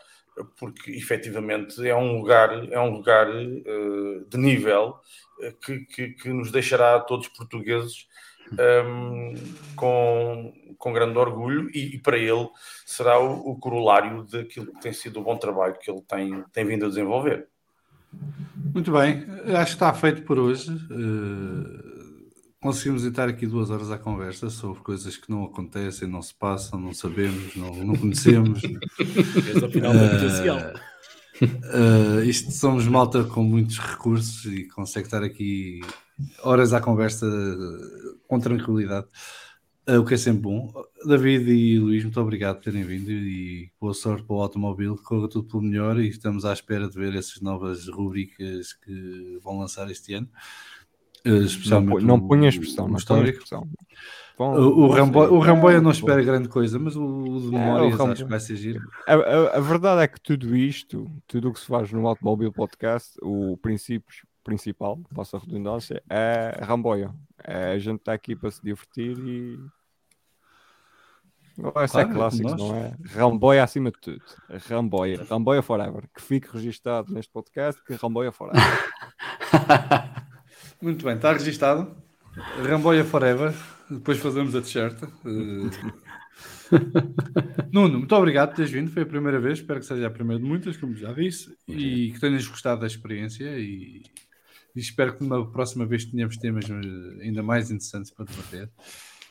[0.58, 5.00] porque efetivamente é um lugar, é um lugar uh, de nível
[5.40, 8.08] uh, que, que, que, nos deixará a todos portugueses
[8.52, 9.36] um, ehm,
[9.76, 12.48] com, com grande orgulho e, e para ele
[12.86, 16.66] será o, o, corolário daquilo que tem sido o bom trabalho que ele tem, tem
[16.66, 17.48] vindo a desenvolver.
[18.74, 20.72] Muito bem, acho que está feito por hoje.
[20.90, 21.97] Uh
[22.68, 26.78] conseguimos estar aqui duas horas à conversa sobre coisas que não acontecem, não se passam,
[26.78, 28.62] não sabemos, não, não conhecemos.
[28.68, 28.68] uh,
[31.42, 35.80] uh, isto somos malta com muitos recursos e consegue estar aqui
[36.44, 37.26] horas à conversa
[38.28, 39.08] com tranquilidade.
[39.90, 40.70] Uh, o que é sempre bom.
[41.06, 45.30] David e Luís, muito obrigado por terem vindo e boa sorte para o automóvel, corra
[45.30, 49.90] tudo pelo melhor e estamos à espera de ver essas novas rubricas que vão lançar
[49.90, 50.28] este ano.
[51.28, 53.68] Eh, especialmente não, não punha expressão, não punha expressão.
[54.38, 58.12] Bom, o, Ramboia, o Ramboia não espera grande coisa, mas o, o de memória é,
[58.12, 58.88] acho que vai ser giro.
[59.08, 62.52] A, a, a, verdade é que tudo isto, tudo o que se faz no Automobile
[62.52, 67.12] Podcast, o princípio principal, passa a redundância, é Ramboia.
[67.44, 69.58] É, a gente está aqui para se divertir e.
[71.58, 72.96] Não é claro, clássico, não é?
[73.08, 74.22] Ramboia acima de tudo.
[74.70, 75.26] Ramboia.
[75.28, 76.08] Ramboia forever.
[76.16, 78.62] Que fique registado neste podcast que Ramboia forever.
[80.82, 81.96] Muito bem, está registado.
[82.64, 83.54] Ramboia Forever.
[83.90, 85.02] Depois fazemos a t-shirt.
[85.26, 85.70] Uh...
[87.72, 88.92] Nuno, muito obrigado por teres vindo.
[88.92, 89.60] Foi a primeira vez.
[89.60, 91.56] Espero que seja a primeira de muitas, como já disse.
[91.68, 93.58] E que tenhas gostado da experiência.
[93.58, 94.04] E,
[94.76, 98.70] e espero que numa próxima vez tenhamos temas eh, ainda mais interessantes para debater.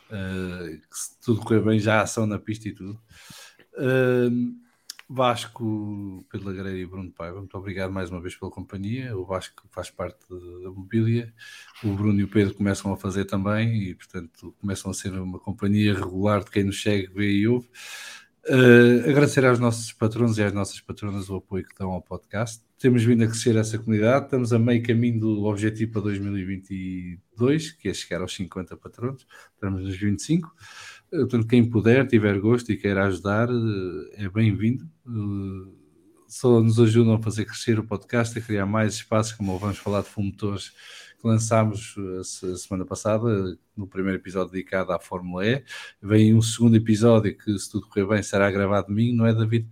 [0.08, 2.98] Uh, que se tudo correr bem, já há ação na pista e tudo.
[3.74, 4.65] Uh,
[5.08, 9.16] Vasco, Pedro Lagreira e Bruno Paiva, muito obrigado mais uma vez pela companhia.
[9.16, 11.32] O Vasco faz parte da mobília,
[11.84, 15.38] o Bruno e o Pedro começam a fazer também e, portanto, começam a ser uma
[15.38, 17.68] companhia regular de quem nos segue, vê e ouve.
[18.48, 22.62] Uh, agradecer aos nossos patronos e às nossas patronas o apoio que dão ao podcast.
[22.78, 27.88] Temos vindo a crescer essa comunidade, estamos a meio caminho do objetivo para 2022, que
[27.88, 30.54] é chegar aos 50 patronos, estamos nos 25.
[31.10, 34.84] Portanto, quem puder, tiver gosto e queira ajudar, eh, é bem-vindo.
[35.06, 35.72] Eh,
[36.28, 40.02] só nos ajudam a fazer crescer o podcast, a criar mais espaços, como vamos falar
[40.02, 40.70] de fumotores
[41.20, 45.64] que lançámos eh, a semana passada, no primeiro episódio dedicado à Fórmula E.
[46.02, 49.68] Vem um segundo episódio que, se tudo correr bem, será gravado domingo, não é, David?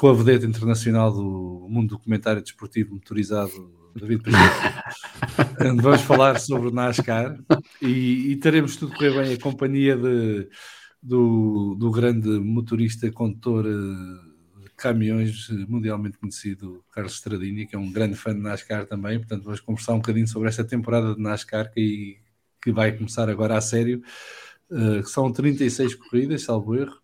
[0.00, 3.52] Com a vedeta internacional do mundo do comentário desportivo motorizado
[3.94, 4.22] David
[5.76, 7.38] Vamos falar sobre o NASCAR
[7.82, 10.48] e, e, teremos tudo correr bem a companhia de,
[11.02, 17.92] do, do grande motorista, condutor eh, de caminhões mundialmente conhecido, Carlos Stradini, que é um
[17.92, 19.18] grande fã de NASCAR também.
[19.18, 22.16] Portanto, vamos conversar um bocadinho sobre esta temporada de NASCAR que,
[22.62, 24.02] que vai começar agora a sério.
[24.70, 26.96] Uh, são 36 corridas, salvo erro.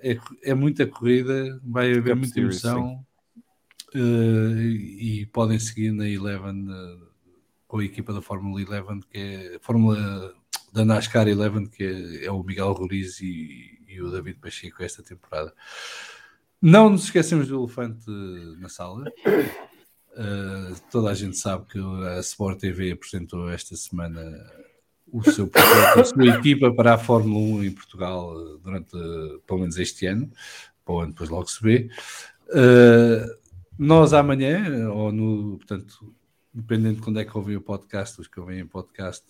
[0.00, 3.04] É, é muita corrida, vai haver muita emoção.
[3.94, 7.06] Uh, e podem seguir na Eleven uh,
[7.66, 10.34] com a equipa da Fórmula Eleven, que é Fórmula
[10.72, 15.02] da NASCAR Eleven, que é, é o Miguel Ruiz e, e, o David Pacheco esta
[15.02, 15.52] temporada.
[16.60, 18.04] Não nos esquecemos do elefante
[18.58, 19.04] na sala.
[19.26, 24.20] Uh, toda a gente sabe que a Sport TV apresentou esta semana
[25.12, 25.50] o seu
[25.96, 28.90] a sua equipa para a Fórmula 1 em Portugal durante,
[29.46, 30.30] pelo menos este ano,
[30.84, 31.88] para o ano depois logo se vê.
[32.48, 33.36] Uh,
[33.78, 36.14] nós amanhã, ou no, portanto,
[36.52, 39.24] dependendo de quando é que ouvem o podcast, os que ouvem o podcast,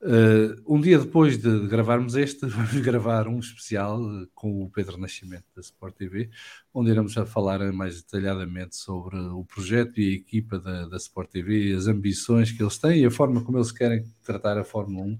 [0.00, 4.96] Uh, um dia depois de gravarmos este, vamos gravar um especial uh, com o Pedro
[4.96, 6.30] Nascimento da Sport TV,
[6.72, 11.74] onde iremos falar mais detalhadamente sobre o projeto e a equipa da, da Sport TV,
[11.74, 15.18] as ambições que eles têm e a forma como eles querem tratar a Fórmula 1,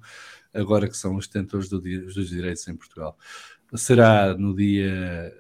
[0.55, 3.19] agora que são os detentores do, dos direitos em Portugal.
[3.75, 5.35] Será no dia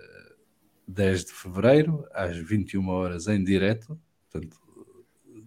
[0.88, 3.98] 10 de fevereiro, às 21 horas, em direto.
[4.30, 4.56] Portanto,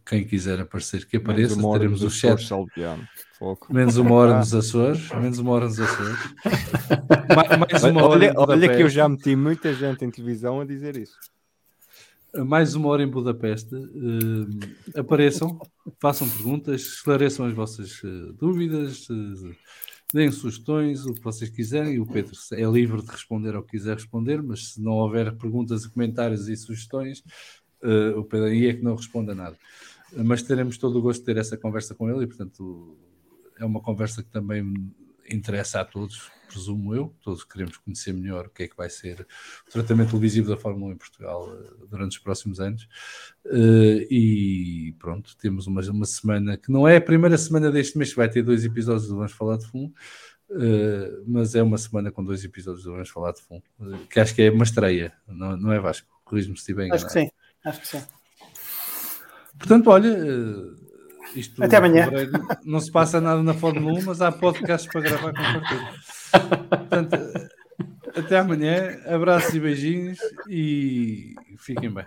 [0.06, 1.56] quem quiser aparecer, que apareça.
[1.56, 2.50] Teremos o chat.
[3.70, 5.10] Menos uma hora nos Açores.
[5.10, 6.20] Menos uma hora nos Açores.
[7.72, 10.98] mais uma hora olha, olha que eu já meti muita gente em televisão a dizer
[10.98, 11.18] isso.
[12.34, 13.76] Mais uma hora em Budapeste.
[13.76, 14.48] Uh,
[14.96, 15.60] apareçam,
[16.00, 19.56] façam perguntas, esclareçam as vossas uh, dúvidas, uh,
[20.14, 22.00] deem sugestões, o que vocês quiserem.
[22.00, 25.86] O Pedro é livre de responder ao que quiser responder, mas se não houver perguntas,
[25.86, 27.22] comentários e sugestões,
[28.16, 29.58] o Pedro aí é que não responde a nada.
[30.14, 32.98] Mas teremos todo o gosto de ter essa conversa com ele e, portanto,
[33.60, 34.74] é uma conversa que também
[35.30, 37.16] interessa a todos, presumo eu.
[37.22, 39.26] Todos queremos conhecer melhor o que é que vai ser
[39.68, 42.84] o tratamento televisivo da Fórmula 1 em Portugal eh, durante os próximos anos.
[43.46, 48.10] Uh, e pronto, temos uma, uma semana que não é a primeira semana deste mês,
[48.10, 49.94] que vai ter dois episódios do Vamos Falar de Fundo.
[50.50, 53.64] Uh, mas é uma semana com dois episódios do Vamos Falar de Fundo,
[54.10, 56.10] que acho que é uma estreia, não, não é Vasco?
[56.26, 57.06] Corrijo-me se estiver enganado.
[57.06, 57.32] Acho que sim,
[57.64, 58.21] acho que sim.
[59.62, 60.18] Portanto, olha,
[61.36, 62.10] isto Até amanhã.
[62.66, 65.88] Não se passa nada na Fórmula 1, mas há podcasts para gravar com certeza.
[66.70, 67.16] Portanto,
[68.16, 68.98] até amanhã.
[69.06, 70.20] Abraços e beijinhos
[70.50, 72.06] e fiquem bem.